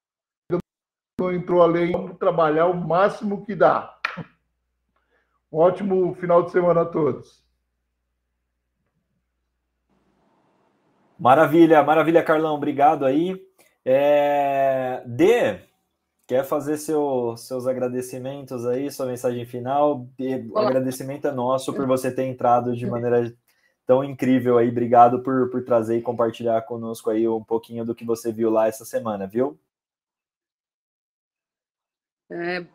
não 1.18 1.32
entrou 1.32 1.62
a 1.62 1.66
lei, 1.66 1.90
vamos 1.90 2.16
trabalhar 2.18 2.66
o 2.66 2.74
máximo 2.74 3.44
que 3.44 3.54
dá. 3.54 3.95
Um 5.52 5.58
ótimo 5.58 6.14
final 6.14 6.42
de 6.42 6.50
semana 6.50 6.82
a 6.82 6.84
todos. 6.84 7.44
Maravilha, 11.18 11.82
maravilha, 11.82 12.22
Carlão. 12.22 12.54
Obrigado 12.54 13.04
aí. 13.04 13.40
É... 13.84 15.02
D, 15.06 15.60
quer 16.26 16.44
fazer 16.44 16.76
seu, 16.76 17.36
seus 17.36 17.66
agradecimentos 17.66 18.66
aí, 18.66 18.90
sua 18.90 19.06
mensagem 19.06 19.46
final? 19.46 20.06
O 20.50 20.58
agradecimento 20.58 21.26
é 21.26 21.32
nosso 21.32 21.72
por 21.72 21.86
você 21.86 22.10
ter 22.10 22.24
entrado 22.24 22.76
de 22.76 22.86
maneira 22.86 23.32
tão 23.86 24.02
incrível 24.04 24.58
aí. 24.58 24.68
Obrigado 24.68 25.22
por, 25.22 25.48
por 25.50 25.64
trazer 25.64 25.96
e 25.96 26.02
compartilhar 26.02 26.60
conosco 26.62 27.08
aí 27.08 27.26
um 27.26 27.42
pouquinho 27.42 27.84
do 27.84 27.94
que 27.94 28.04
você 28.04 28.32
viu 28.32 28.50
lá 28.50 28.66
essa 28.66 28.84
semana, 28.84 29.26
viu? 29.26 29.58
É, 32.28 32.66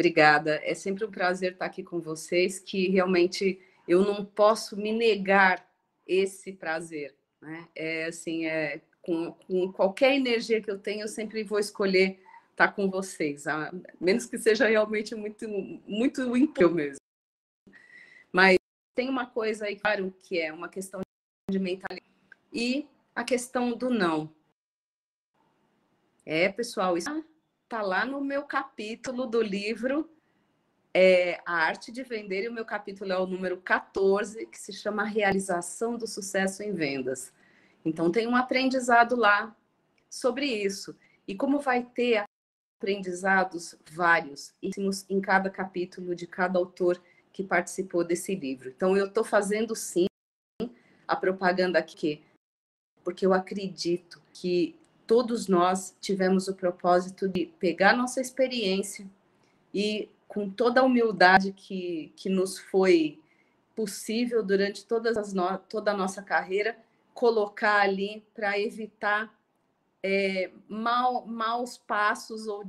obrigada. 0.00 0.58
É 0.64 0.74
sempre 0.74 1.04
um 1.04 1.10
prazer 1.10 1.52
estar 1.52 1.66
aqui 1.66 1.82
com 1.82 2.00
vocês, 2.00 2.58
que 2.58 2.88
realmente 2.88 3.60
eu 3.86 4.02
não 4.02 4.24
posso 4.24 4.74
me 4.76 4.92
negar 4.92 5.70
esse 6.06 6.52
prazer. 6.52 7.14
Né? 7.40 7.68
É 7.76 8.06
assim, 8.06 8.46
é, 8.46 8.80
com, 9.02 9.32
com 9.32 9.70
qualquer 9.70 10.14
energia 10.14 10.62
que 10.62 10.70
eu 10.70 10.78
tenho, 10.78 11.02
eu 11.02 11.08
sempre 11.08 11.44
vou 11.44 11.58
escolher 11.58 12.18
estar 12.50 12.72
com 12.72 12.90
vocês, 12.90 13.46
a 13.46 13.72
menos 14.00 14.26
que 14.26 14.36
seja 14.38 14.66
realmente 14.66 15.14
muito, 15.14 15.46
muito 15.86 16.36
impossível 16.36 16.74
mesmo. 16.74 17.00
Mas 18.32 18.58
tem 18.94 19.08
uma 19.08 19.26
coisa 19.26 19.66
aí, 19.66 19.76
claro, 19.76 20.14
que 20.18 20.38
é 20.38 20.52
uma 20.52 20.68
questão 20.68 21.00
de 21.50 21.58
mentalidade 21.58 22.06
e 22.52 22.86
a 23.14 23.24
questão 23.24 23.76
do 23.76 23.90
não. 23.90 24.32
É, 26.24 26.48
pessoal, 26.50 26.96
isso 26.96 27.10
tá 27.70 27.82
lá 27.82 28.04
no 28.04 28.20
meu 28.20 28.42
capítulo 28.42 29.26
do 29.26 29.40
livro 29.40 30.10
é, 30.92 31.40
A 31.46 31.52
Arte 31.52 31.92
de 31.92 32.02
Vender, 32.02 32.42
e 32.42 32.48
o 32.48 32.52
meu 32.52 32.64
capítulo 32.64 33.12
é 33.12 33.16
o 33.16 33.28
número 33.28 33.58
14, 33.58 34.44
que 34.46 34.58
se 34.58 34.72
chama 34.72 35.04
Realização 35.04 35.96
do 35.96 36.04
Sucesso 36.04 36.64
em 36.64 36.72
Vendas. 36.72 37.32
Então, 37.84 38.10
tem 38.10 38.26
um 38.26 38.34
aprendizado 38.34 39.14
lá 39.14 39.56
sobre 40.10 40.46
isso. 40.46 40.98
E 41.28 41.36
como 41.36 41.60
vai 41.60 41.84
ter 41.84 42.24
aprendizados 42.76 43.76
vários 43.88 44.52
em 45.08 45.20
cada 45.20 45.48
capítulo 45.48 46.12
de 46.16 46.26
cada 46.26 46.58
autor 46.58 47.00
que 47.32 47.44
participou 47.44 48.02
desse 48.02 48.34
livro. 48.34 48.68
Então, 48.68 48.96
eu 48.96 49.06
estou 49.06 49.22
fazendo 49.22 49.76
sim 49.76 50.06
a 51.06 51.14
propaganda 51.14 51.78
aqui, 51.78 52.20
porque 53.04 53.24
eu 53.24 53.32
acredito 53.32 54.20
que 54.32 54.79
todos 55.10 55.48
nós 55.48 55.92
tivemos 56.00 56.46
o 56.46 56.54
propósito 56.54 57.28
de 57.28 57.46
pegar 57.58 57.96
nossa 57.96 58.20
experiência 58.20 59.04
e, 59.74 60.08
com 60.28 60.48
toda 60.48 60.80
a 60.80 60.84
humildade 60.84 61.52
que, 61.52 62.12
que 62.14 62.28
nos 62.28 62.60
foi 62.60 63.18
possível 63.74 64.40
durante 64.40 64.86
todas 64.86 65.16
as 65.16 65.32
no... 65.32 65.58
toda 65.68 65.90
a 65.90 65.96
nossa 65.96 66.22
carreira, 66.22 66.78
colocar 67.12 67.80
ali 67.80 68.24
para 68.32 68.56
evitar 68.56 69.36
é, 70.00 70.52
mal, 70.68 71.26
maus 71.26 71.76
passos 71.76 72.46
ou 72.46 72.62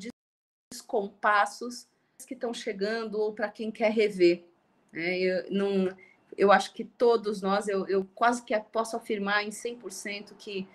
descompassos 0.74 1.88
que 2.28 2.34
estão 2.34 2.56
chegando 2.56 3.20
ou 3.20 3.34
para 3.34 3.52
quem 3.52 3.70
quer 3.70 3.92
rever. 3.92 4.46
Né? 4.92 5.20
Eu, 5.20 5.96
eu 6.36 6.52
acho 6.52 6.74
que 6.74 6.86
todos 6.86 7.40
nós, 7.40 7.68
eu, 7.68 7.88
eu 7.88 8.04
quase 8.16 8.44
que 8.44 8.60
posso 8.72 8.98
afirmar 8.98 9.44
em 9.44 9.50
100% 9.50 10.34
que 10.40 10.68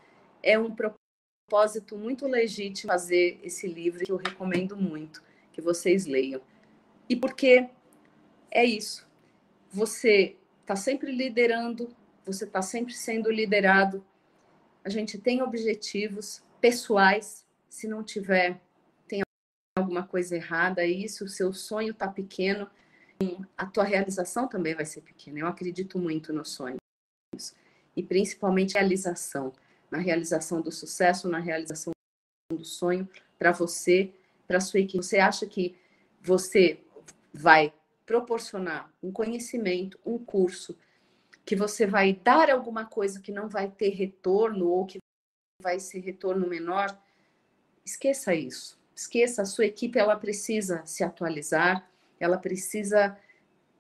é 0.44 0.56
um 0.56 0.72
propósito 0.72 1.05
propósito 1.47 1.97
muito 1.97 2.26
legítimo 2.26 2.92
fazer 2.92 3.38
esse 3.40 3.68
livro 3.68 4.05
que 4.05 4.11
eu 4.11 4.16
recomendo 4.16 4.76
muito 4.76 5.22
que 5.53 5.61
vocês 5.61 6.05
leiam. 6.05 6.40
E 7.09 7.14
porque 7.14 7.70
é 8.51 8.64
isso. 8.64 9.07
Você 9.70 10.36
está 10.62 10.74
sempre 10.74 11.12
liderando, 11.12 11.94
você 12.24 12.44
está 12.44 12.61
sempre 12.61 12.92
sendo 12.92 13.30
liderado. 13.30 14.05
A 14.84 14.88
gente 14.88 15.18
tem 15.18 15.40
objetivos 15.40 16.42
pessoais. 16.61 17.47
Se 17.68 17.86
não 17.86 18.03
tiver, 18.03 18.61
tem 19.07 19.22
alguma 19.78 20.05
coisa 20.05 20.34
errada. 20.34 20.82
É 20.82 20.88
isso, 20.88 21.26
o 21.26 21.28
seu 21.28 21.53
sonho 21.53 21.92
está 21.92 22.09
pequeno, 22.09 22.68
a 23.57 23.66
tua 23.66 23.84
realização 23.84 24.49
também 24.49 24.74
vai 24.74 24.84
ser 24.84 25.01
pequena. 25.01 25.38
Eu 25.38 25.47
acredito 25.47 25.97
muito 25.97 26.32
nos 26.32 26.51
sonhos. 26.51 26.78
E 27.94 28.03
principalmente 28.03 28.74
realização 28.74 29.53
na 29.91 29.99
realização 29.99 30.61
do 30.61 30.72
sucesso, 30.72 31.28
na 31.28 31.39
realização 31.39 31.93
do 32.53 32.64
sonho 32.64 33.09
para 33.39 33.53
você, 33.53 34.12
para 34.47 34.61
sua 34.61 34.80
equipe. 34.80 35.05
Você 35.05 35.18
acha 35.18 35.47
que 35.47 35.76
você 36.20 36.80
vai 37.32 37.72
proporcionar 38.05 38.93
um 39.03 39.12
conhecimento, 39.12 39.99
um 40.05 40.18
curso, 40.18 40.76
que 41.45 41.57
você 41.57 41.87
vai 41.87 42.12
dar 42.12 42.51
alguma 42.51 42.84
coisa 42.84 43.20
que 43.20 43.30
não 43.30 43.49
vai 43.49 43.70
ter 43.70 43.91
retorno 43.91 44.68
ou 44.68 44.87
que 44.87 44.99
vai 45.62 45.78
ser 45.78 46.01
retorno 46.01 46.49
menor? 46.49 46.97
Esqueça 47.84 48.34
isso. 48.34 48.78
Esqueça, 48.95 49.43
a 49.43 49.47
sua 49.47 49.66
equipe 49.66 49.99
ela 49.99 50.16
precisa 50.16 50.84
se 50.87 51.05
atualizar, 51.05 51.89
ela 52.18 52.39
precisa 52.39 53.16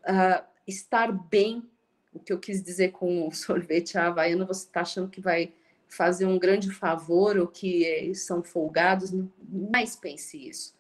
uh, 0.02 0.44
estar 0.66 1.10
bem. 1.10 1.68
O 2.12 2.20
que 2.20 2.32
eu 2.32 2.38
quis 2.38 2.62
dizer 2.62 2.92
com 2.92 3.26
o 3.26 3.32
sorvete 3.34 3.96
havaiano, 3.96 4.46
você 4.46 4.66
está 4.66 4.82
achando 4.82 5.10
que 5.10 5.20
vai 5.20 5.52
fazer 5.88 6.26
um 6.26 6.38
grande 6.38 6.70
favor 6.70 7.36
ou 7.38 7.46
que 7.46 7.84
é, 7.84 8.12
são 8.14 8.42
folgados, 8.42 9.10
jamais 9.10 9.96
pense 9.96 10.48
isso. 10.48 10.74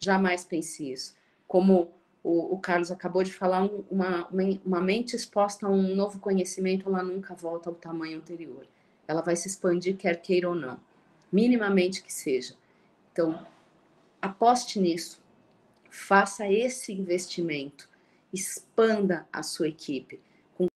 Jamais 0.00 0.44
pense 0.44 0.90
isso. 0.92 1.14
Como 1.46 1.90
o, 2.22 2.54
o 2.54 2.58
Carlos 2.58 2.90
acabou 2.90 3.22
de 3.22 3.32
falar, 3.32 3.62
uma, 3.90 4.28
uma 4.64 4.80
mente 4.80 5.16
exposta 5.16 5.66
a 5.66 5.70
um 5.70 5.94
novo 5.94 6.18
conhecimento, 6.18 6.88
ela 6.88 7.02
nunca 7.02 7.34
volta 7.34 7.70
ao 7.70 7.74
tamanho 7.74 8.18
anterior. 8.18 8.66
Ela 9.06 9.22
vai 9.22 9.34
se 9.36 9.48
expandir, 9.48 9.96
quer 9.96 10.20
queira 10.20 10.48
ou 10.48 10.54
não, 10.54 10.78
minimamente 11.32 12.02
que 12.02 12.12
seja. 12.12 12.54
Então, 13.12 13.46
aposte 14.20 14.78
nisso, 14.78 15.22
faça 15.90 16.46
esse 16.50 16.92
investimento, 16.92 17.88
expanda 18.32 19.26
a 19.32 19.42
sua 19.42 19.68
equipe 19.68 20.20
com 20.54 20.66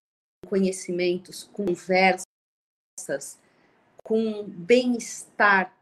conhecimentos, 0.46 1.44
conversas, 1.52 2.24
com 4.02 4.44
bem-estar 4.48 5.76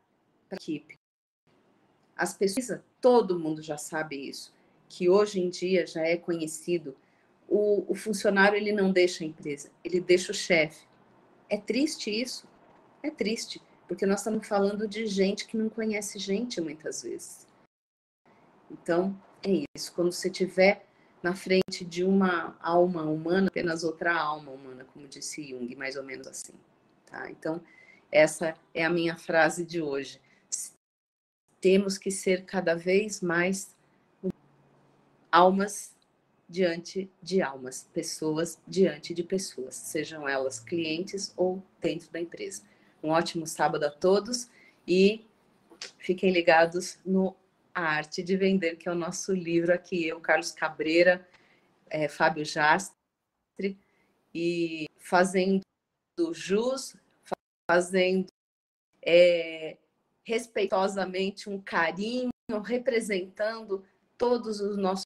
para 0.49 0.57
a 0.57 0.61
equipe. 0.61 0.99
As 2.17 2.35
pessoas, 2.35 2.81
todo 3.01 3.39
mundo 3.39 3.63
já 3.63 3.79
sabe 3.79 4.29
isso, 4.29 4.55
que 4.89 5.09
hoje 5.09 5.41
em 5.41 5.49
dia 5.49 5.87
já 5.87 6.03
é 6.03 6.17
conhecido. 6.17 6.95
O, 7.49 7.91
o 7.91 7.95
funcionário 7.95 8.57
ele 8.57 8.73
não 8.73 8.93
deixa 8.93 9.25
a 9.25 9.27
empresa, 9.27 9.71
ele 9.83 10.01
deixa 10.01 10.33
o 10.33 10.35
chefe. 10.35 10.87
É 11.49 11.57
triste 11.57 12.11
isso, 12.11 12.47
é 13.03 13.11
triste, 13.11 13.61
porque 13.89 14.07
nós 14.07 14.21
estamos 14.21 14.47
falando 14.47 14.87
de 14.87 15.07
gente 15.07 15.47
que 15.47 15.57
não 15.57 15.69
conhece 15.69 16.19
gente 16.19 16.61
muitas 16.61 17.03
vezes. 17.03 17.47
Então, 18.71 19.19
é 19.43 19.65
isso. 19.75 19.93
Quando 19.93 20.13
você 20.13 20.31
tiver 20.31 20.87
na 21.23 21.35
frente 21.35 21.85
de 21.85 22.05
uma 22.05 22.57
alma 22.61 23.03
humana, 23.03 23.49
apenas 23.49 23.83
outra 23.83 24.15
alma 24.15 24.51
humana, 24.51 24.87
como 24.93 25.09
disse 25.09 25.49
Jung, 25.49 25.75
mais 25.75 25.97
ou 25.97 26.03
menos 26.03 26.27
assim. 26.27 26.55
Tá? 27.07 27.31
Então, 27.31 27.61
essa 28.11 28.57
é 28.75 28.85
a 28.85 28.91
minha 28.91 29.17
frase 29.17 29.65
de 29.65 29.81
hoje. 29.81 30.21
Temos 31.61 31.99
que 31.99 32.11
ser 32.11 32.45
cada 32.45 32.75
vez 32.75 33.21
mais 33.21 33.75
almas 35.31 35.95
diante 36.49 37.09
de 37.23 37.41
almas, 37.41 37.89
pessoas 37.93 38.61
diante 38.67 39.15
de 39.15 39.23
pessoas, 39.23 39.77
sejam 39.77 40.29
elas 40.29 40.59
clientes 40.59 41.33
ou 41.37 41.63
dentro 41.81 42.11
da 42.11 42.21
empresa. 42.21 42.65
Um 43.03 43.11
ótimo 43.11 43.47
sábado 43.47 43.85
a 43.85 43.91
todos 43.91 44.51
e 44.87 45.25
fiquem 45.99 46.33
ligados 46.33 46.99
no 47.07 47.37
A 47.73 47.83
Arte 47.83 48.23
de 48.23 48.37
Vender, 48.37 48.77
que 48.77 48.89
é 48.89 48.93
o 48.93 48.97
nosso 48.97 49.33
livro 49.33 49.73
aqui, 49.73 50.09
eu, 50.09 50.21
Carlos 50.21 50.51
Cabreira, 50.51 51.27
é, 51.89 52.09
Fábio 52.09 52.45
Jastre, 52.45 53.79
e 54.35 54.89
fazendo 54.99 55.63
jus 56.33 56.97
fazendo 57.71 58.27
é, 59.01 59.77
respeitosamente 60.25 61.49
um 61.49 61.61
carinho, 61.61 62.31
representando 62.65 63.85
todos 64.19 64.61
os 64.61 64.77
nossos 64.77 65.05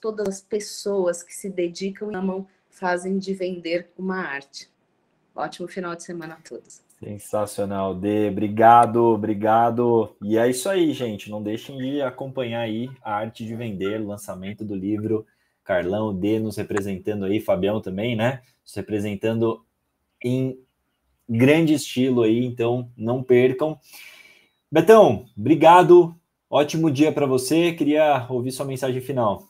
todas 0.00 0.28
as 0.28 0.40
pessoas 0.40 1.24
que 1.24 1.34
se 1.34 1.50
dedicam 1.50 2.12
e 2.12 2.14
amam, 2.14 2.46
fazem 2.70 3.18
de 3.18 3.34
vender 3.34 3.90
uma 3.98 4.18
arte. 4.18 4.70
Ótimo 5.34 5.66
final 5.66 5.96
de 5.96 6.04
semana 6.04 6.34
a 6.34 6.48
todos. 6.48 6.80
Sensacional, 7.00 7.92
Dê. 7.92 8.30
Obrigado, 8.30 9.02
obrigado. 9.02 10.16
E 10.22 10.38
é 10.38 10.48
isso 10.48 10.68
aí, 10.68 10.92
gente. 10.92 11.28
Não 11.28 11.42
deixem 11.42 11.76
de 11.76 12.00
acompanhar 12.00 12.60
aí 12.60 12.88
a 13.02 13.16
arte 13.16 13.44
de 13.44 13.54
vender, 13.56 14.00
o 14.00 14.06
lançamento 14.06 14.64
do 14.64 14.76
livro. 14.76 15.26
Carlão, 15.64 16.14
Dê 16.14 16.38
nos 16.38 16.56
representando 16.56 17.24
aí, 17.24 17.40
Fabião 17.40 17.80
também, 17.80 18.14
né? 18.14 18.42
Nos 18.64 18.74
representando 18.74 19.66
em 20.22 20.64
grande 21.28 21.74
estilo 21.74 22.22
aí, 22.22 22.44
então 22.44 22.90
não 22.96 23.22
percam. 23.22 23.78
Betão, 24.70 25.26
obrigado. 25.36 26.14
Ótimo 26.48 26.90
dia 26.90 27.12
para 27.12 27.26
você. 27.26 27.72
Queria 27.72 28.26
ouvir 28.28 28.52
sua 28.52 28.66
mensagem 28.66 29.00
final. 29.00 29.48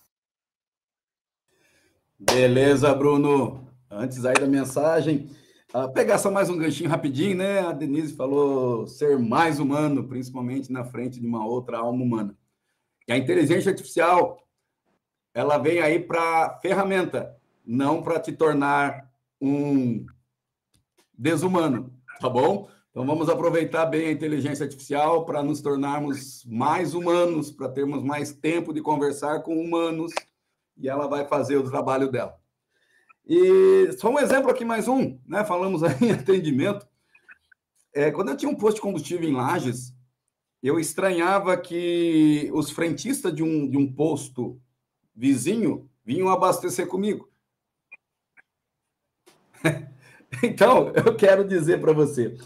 Beleza, 2.18 2.94
Bruno. 2.94 3.66
Antes 3.90 4.24
aí 4.24 4.34
da 4.34 4.46
mensagem, 4.46 5.30
uh, 5.74 5.92
pegar 5.92 6.18
só 6.18 6.30
mais 6.30 6.48
um 6.50 6.56
ganchinho 6.56 6.90
rapidinho, 6.90 7.36
né? 7.36 7.60
A 7.60 7.72
Denise 7.72 8.14
falou 8.16 8.86
ser 8.86 9.18
mais 9.18 9.60
humano, 9.60 10.08
principalmente 10.08 10.72
na 10.72 10.84
frente 10.84 11.20
de 11.20 11.26
uma 11.26 11.46
outra 11.46 11.78
alma 11.78 12.02
humana. 12.02 12.36
E 13.06 13.12
a 13.12 13.18
inteligência 13.18 13.70
artificial, 13.70 14.42
ela 15.32 15.58
vem 15.58 15.80
aí 15.80 16.00
para 16.00 16.58
ferramenta, 16.60 17.36
não 17.64 18.02
para 18.02 18.18
te 18.18 18.32
tornar 18.32 19.08
um 19.40 20.06
desumano, 21.16 21.92
tá 22.20 22.28
bom? 22.28 22.68
Então 22.90 23.06
vamos 23.06 23.28
aproveitar 23.28 23.84
bem 23.86 24.08
a 24.08 24.12
inteligência 24.12 24.64
artificial 24.64 25.26
para 25.26 25.42
nos 25.42 25.60
tornarmos 25.60 26.44
mais 26.46 26.94
humanos, 26.94 27.50
para 27.50 27.68
termos 27.68 28.02
mais 28.02 28.32
tempo 28.32 28.72
de 28.72 28.80
conversar 28.80 29.42
com 29.42 29.60
humanos 29.60 30.12
e 30.78 30.88
ela 30.88 31.06
vai 31.06 31.26
fazer 31.26 31.56
o 31.56 31.68
trabalho 31.68 32.10
dela. 32.10 32.38
E 33.26 33.92
só 33.98 34.08
um 34.08 34.18
exemplo 34.18 34.50
aqui, 34.50 34.64
mais 34.64 34.88
um, 34.88 35.18
né? 35.26 35.44
Falamos 35.44 35.82
aí 35.84 35.96
em 36.00 36.12
atendimento. 36.12 36.86
É, 37.92 38.10
quando 38.10 38.30
eu 38.30 38.36
tinha 38.36 38.50
um 38.50 38.54
posto 38.54 38.76
de 38.76 38.82
combustível 38.82 39.28
em 39.28 39.34
Lages, 39.34 39.94
eu 40.62 40.78
estranhava 40.78 41.56
que 41.56 42.50
os 42.52 42.70
frentistas 42.70 43.34
de 43.34 43.42
um, 43.42 43.68
de 43.68 43.76
um 43.76 43.92
posto 43.92 44.60
vizinho 45.14 45.88
vinham 46.04 46.28
abastecer 46.28 46.86
comigo. 46.86 47.28
Então, 50.42 50.92
eu 50.94 51.16
quero 51.16 51.46
dizer 51.46 51.80
para 51.80 51.92
você, 51.92 52.36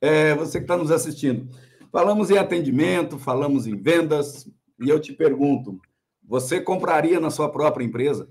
é, 0.00 0.34
você 0.34 0.58
que 0.58 0.64
está 0.64 0.76
nos 0.76 0.90
assistindo, 0.90 1.48
falamos 1.92 2.30
em 2.30 2.38
atendimento, 2.38 3.18
falamos 3.18 3.66
em 3.66 3.76
vendas, 3.76 4.48
e 4.80 4.88
eu 4.88 5.00
te 5.00 5.12
pergunto: 5.12 5.80
você 6.22 6.60
compraria 6.60 7.20
na 7.20 7.30
sua 7.30 7.50
própria 7.50 7.84
empresa? 7.84 8.26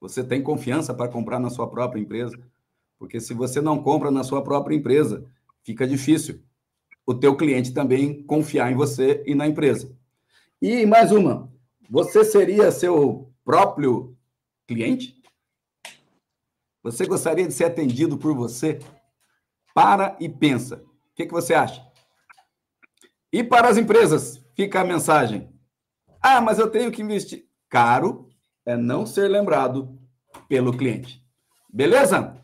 Você 0.00 0.22
tem 0.22 0.42
confiança 0.42 0.94
para 0.94 1.08
comprar 1.08 1.40
na 1.40 1.50
sua 1.50 1.68
própria 1.68 2.00
empresa? 2.00 2.38
Porque 2.98 3.20
se 3.20 3.34
você 3.34 3.60
não 3.60 3.82
compra 3.82 4.10
na 4.10 4.22
sua 4.22 4.42
própria 4.42 4.74
empresa, 4.74 5.24
fica 5.64 5.86
difícil 5.86 6.42
o 7.06 7.14
teu 7.14 7.36
cliente 7.36 7.72
também 7.72 8.22
confiar 8.24 8.70
em 8.70 8.74
você 8.74 9.22
e 9.26 9.34
na 9.34 9.46
empresa. 9.46 9.96
E 10.60 10.84
mais 10.84 11.12
uma, 11.12 11.50
você 11.88 12.24
seria 12.24 12.72
seu 12.72 13.32
próprio 13.44 14.16
cliente? 14.66 15.22
Você 16.86 17.04
gostaria 17.04 17.44
de 17.44 17.52
ser 17.52 17.64
atendido 17.64 18.16
por 18.16 18.32
você? 18.32 18.78
Para 19.74 20.16
e 20.20 20.28
pensa. 20.28 20.76
O 20.76 21.14
que, 21.16 21.26
que 21.26 21.32
você 21.32 21.52
acha? 21.52 21.84
E 23.32 23.42
para 23.42 23.68
as 23.68 23.76
empresas, 23.76 24.40
fica 24.54 24.80
a 24.80 24.84
mensagem. 24.84 25.52
Ah, 26.22 26.40
mas 26.40 26.60
eu 26.60 26.70
tenho 26.70 26.92
que 26.92 27.02
investir. 27.02 27.48
Caro 27.68 28.28
é 28.64 28.76
não 28.76 29.04
ser 29.04 29.26
lembrado 29.26 29.98
pelo 30.48 30.76
cliente. 30.76 31.20
Beleza? 31.68 32.40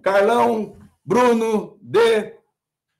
Carlão, 0.00 0.78
Bruno, 1.04 1.78
D, 1.82 2.38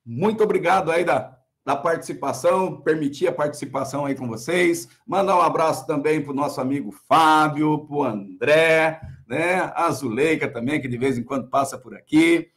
muito 0.04 0.44
obrigado 0.44 0.90
aí 0.90 1.06
da, 1.06 1.38
da 1.64 1.74
participação, 1.74 2.82
permitir 2.82 3.28
a 3.28 3.32
participação 3.32 4.04
aí 4.04 4.14
com 4.14 4.28
vocês. 4.28 4.90
Mandar 5.06 5.38
um 5.38 5.42
abraço 5.42 5.86
também 5.86 6.22
para 6.22 6.32
o 6.32 6.36
nosso 6.36 6.60
amigo 6.60 6.92
Fábio, 6.92 7.86
para 7.86 7.96
o 7.96 8.04
André, 8.04 9.00
né? 9.26 9.72
A 9.74 9.90
Zuleika 9.90 10.48
também, 10.48 10.80
que 10.80 10.88
de 10.88 10.98
vez 10.98 11.18
em 11.18 11.22
quando 11.22 11.48
passa 11.48 11.78
por 11.78 11.94
aqui. 11.94 12.48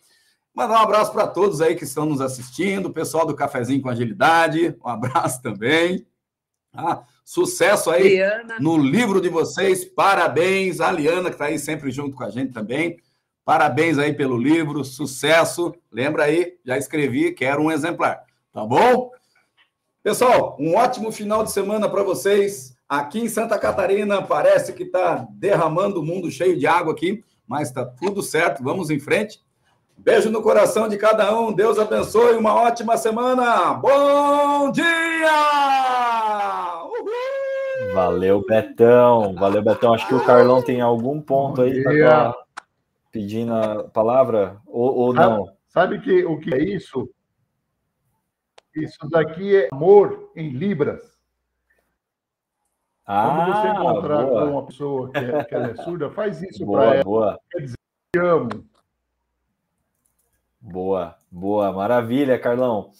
Mandar 0.53 0.79
um 0.79 0.83
abraço 0.83 1.11
para 1.11 1.27
todos 1.27 1.61
aí 1.61 1.75
que 1.75 1.83
estão 1.83 2.05
nos 2.05 2.19
assistindo, 2.19 2.87
o 2.87 2.93
pessoal 2.93 3.25
do 3.25 3.35
Cafezinho 3.35 3.81
com 3.81 3.89
Agilidade, 3.89 4.75
um 4.83 4.89
abraço 4.89 5.41
também. 5.41 6.05
Ah, 6.73 7.03
sucesso 7.23 7.89
aí 7.89 8.15
Liana. 8.15 8.57
no 8.59 8.77
livro 8.77 9.19
de 9.19 9.29
vocês, 9.29 9.85
parabéns. 9.85 10.79
A 10.79 10.91
Liana, 10.91 11.29
que 11.29 11.35
está 11.35 11.45
aí 11.45 11.57
sempre 11.57 11.91
junto 11.91 12.15
com 12.15 12.23
a 12.23 12.29
gente 12.29 12.53
também. 12.53 12.97
Parabéns 13.43 13.97
aí 13.97 14.13
pelo 14.13 14.37
livro, 14.37 14.83
sucesso. 14.83 15.73
Lembra 15.91 16.25
aí, 16.25 16.57
já 16.65 16.77
escrevi, 16.77 17.31
quero 17.33 17.61
um 17.61 17.71
exemplar, 17.71 18.23
tá 18.51 18.65
bom? 18.65 19.09
Pessoal, 20.03 20.55
um 20.59 20.75
ótimo 20.75 21.11
final 21.11 21.43
de 21.43 21.51
semana 21.51 21.89
para 21.89 22.03
vocês. 22.03 22.76
Aqui 22.89 23.19
em 23.19 23.27
Santa 23.27 23.59
Catarina 23.59 24.21
parece 24.21 24.71
que 24.71 24.83
está 24.83 25.27
derramando 25.31 25.99
o 25.99 26.05
mundo 26.05 26.31
cheio 26.31 26.57
de 26.57 26.65
água 26.65 26.93
aqui, 26.93 27.23
mas 27.45 27.67
está 27.67 27.85
tudo 27.85 28.21
certo. 28.21 28.63
Vamos 28.63 28.89
em 28.89 28.99
frente. 28.99 29.41
Beijo 29.97 30.29
no 30.29 30.41
coração 30.41 30.87
de 30.87 30.95
cada 30.95 31.37
um. 31.37 31.51
Deus 31.51 31.77
abençoe. 31.77 32.37
Uma 32.37 32.53
ótima 32.53 32.95
semana. 32.95 33.73
Bom 33.73 34.71
dia! 34.71 34.85
Uhul! 36.85 37.93
Valeu, 37.93 38.45
Betão. 38.45 39.33
Valeu, 39.35 39.61
Betão. 39.61 39.93
Acho 39.93 40.07
que 40.07 40.15
o 40.15 40.23
Carlão 40.23 40.61
tem 40.61 40.79
algum 40.79 41.19
ponto 41.19 41.63
aí 41.63 41.83
para 41.83 42.35
pedindo 43.11 43.53
a 43.53 43.83
palavra 43.85 44.61
ou, 44.65 44.95
ou 44.95 45.13
não. 45.13 45.47
Sabe 45.67 45.99
que, 45.99 46.23
o 46.23 46.39
que 46.39 46.53
é 46.53 46.63
isso? 46.63 47.09
Isso 48.75 49.09
daqui 49.09 49.55
é 49.55 49.69
amor 49.71 50.31
em 50.35 50.51
libras. 50.51 51.16
Ah, 53.09 53.45
Quando 53.45 53.55
você 53.55 53.67
encontrar 53.69 54.23
boa. 54.25 54.41
com 54.41 54.51
uma 54.51 54.65
pessoa 54.65 55.11
que, 55.11 55.17
é, 55.17 55.43
que 55.45 55.55
é 55.55 55.75
surda, 55.75 56.09
faz 56.11 56.41
isso 56.41 56.69
para 56.69 56.95
ela. 56.95 57.03
Boa. 57.05 57.39
Quer 57.49 57.61
dizer, 57.61 57.77
te 58.13 58.19
amo. 58.19 58.49
Boa, 60.59 61.15
boa, 61.31 61.71
maravilha, 61.71 62.37
Carlão. 62.37 62.91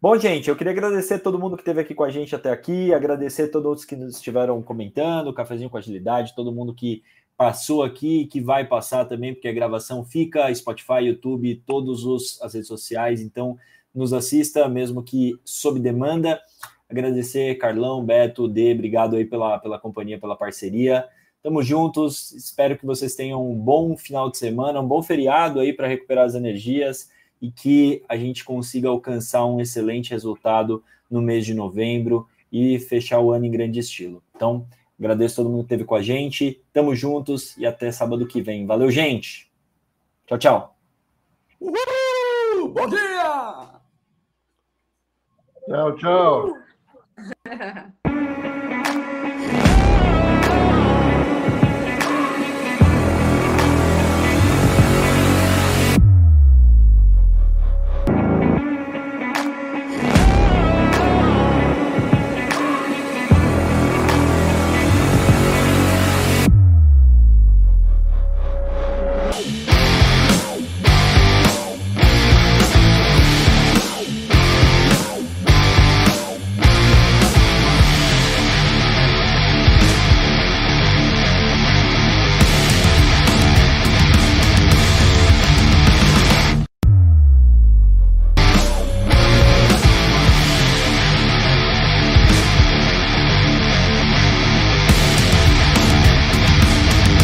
Bom, 0.00 0.16
gente, 0.16 0.48
eu 0.48 0.54
queria 0.54 0.72
agradecer 0.72 1.18
todo 1.18 1.40
mundo 1.40 1.56
que 1.56 1.62
esteve 1.62 1.80
aqui 1.80 1.92
com 1.92 2.04
a 2.04 2.10
gente 2.10 2.36
até 2.36 2.52
aqui, 2.52 2.94
agradecer 2.94 3.48
todos 3.48 3.84
que 3.84 3.96
nos 3.96 4.14
estiveram 4.14 4.62
comentando, 4.62 5.34
cafezinho 5.34 5.68
com 5.68 5.76
agilidade, 5.76 6.36
todo 6.36 6.52
mundo 6.52 6.72
que 6.72 7.02
passou 7.36 7.82
aqui, 7.82 8.26
que 8.26 8.40
vai 8.40 8.64
passar 8.64 9.06
também, 9.06 9.34
porque 9.34 9.48
a 9.48 9.52
gravação 9.52 10.04
fica 10.04 10.54
Spotify, 10.54 11.06
YouTube, 11.06 11.62
todas 11.66 12.04
as 12.40 12.54
redes 12.54 12.68
sociais, 12.68 13.20
então 13.20 13.58
nos 13.92 14.12
assista, 14.12 14.68
mesmo 14.68 15.02
que 15.02 15.34
sob 15.44 15.80
demanda. 15.80 16.40
Agradecer 16.88 17.56
Carlão, 17.56 18.02
Beto, 18.04 18.48
D, 18.48 18.72
obrigado 18.72 19.16
aí 19.16 19.24
pela, 19.24 19.58
pela 19.58 19.78
companhia, 19.78 20.18
pela 20.18 20.36
parceria. 20.36 21.06
Tamo 21.42 21.62
juntos, 21.62 22.32
espero 22.32 22.76
que 22.76 22.86
vocês 22.86 23.14
tenham 23.14 23.48
um 23.48 23.54
bom 23.54 23.96
final 23.96 24.30
de 24.30 24.38
semana, 24.38 24.80
um 24.80 24.88
bom 24.88 25.02
feriado 25.02 25.60
aí 25.60 25.72
para 25.72 25.86
recuperar 25.86 26.24
as 26.24 26.34
energias 26.34 27.10
e 27.40 27.50
que 27.50 28.02
a 28.08 28.16
gente 28.16 28.44
consiga 28.44 28.88
alcançar 28.88 29.44
um 29.46 29.60
excelente 29.60 30.10
resultado 30.10 30.82
no 31.10 31.22
mês 31.22 31.46
de 31.46 31.54
novembro 31.54 32.26
e 32.50 32.78
fechar 32.78 33.20
o 33.20 33.30
ano 33.32 33.44
em 33.44 33.50
grande 33.50 33.78
estilo. 33.78 34.22
Então, 34.34 34.66
agradeço 34.98 35.36
todo 35.36 35.48
mundo 35.48 35.60
que 35.60 35.66
esteve 35.66 35.84
com 35.84 35.94
a 35.94 36.02
gente. 36.02 36.60
Tamo 36.72 36.94
juntos 36.94 37.56
e 37.56 37.66
até 37.66 37.92
sábado 37.92 38.26
que 38.26 38.40
vem. 38.40 38.66
Valeu, 38.66 38.90
gente. 38.90 39.50
Tchau, 40.26 40.38
tchau. 40.38 40.76
Uhul! 41.60 42.68
Bom 42.72 42.88
dia! 42.88 43.80
Tchau, 45.68 45.96
tchau. 45.96 46.67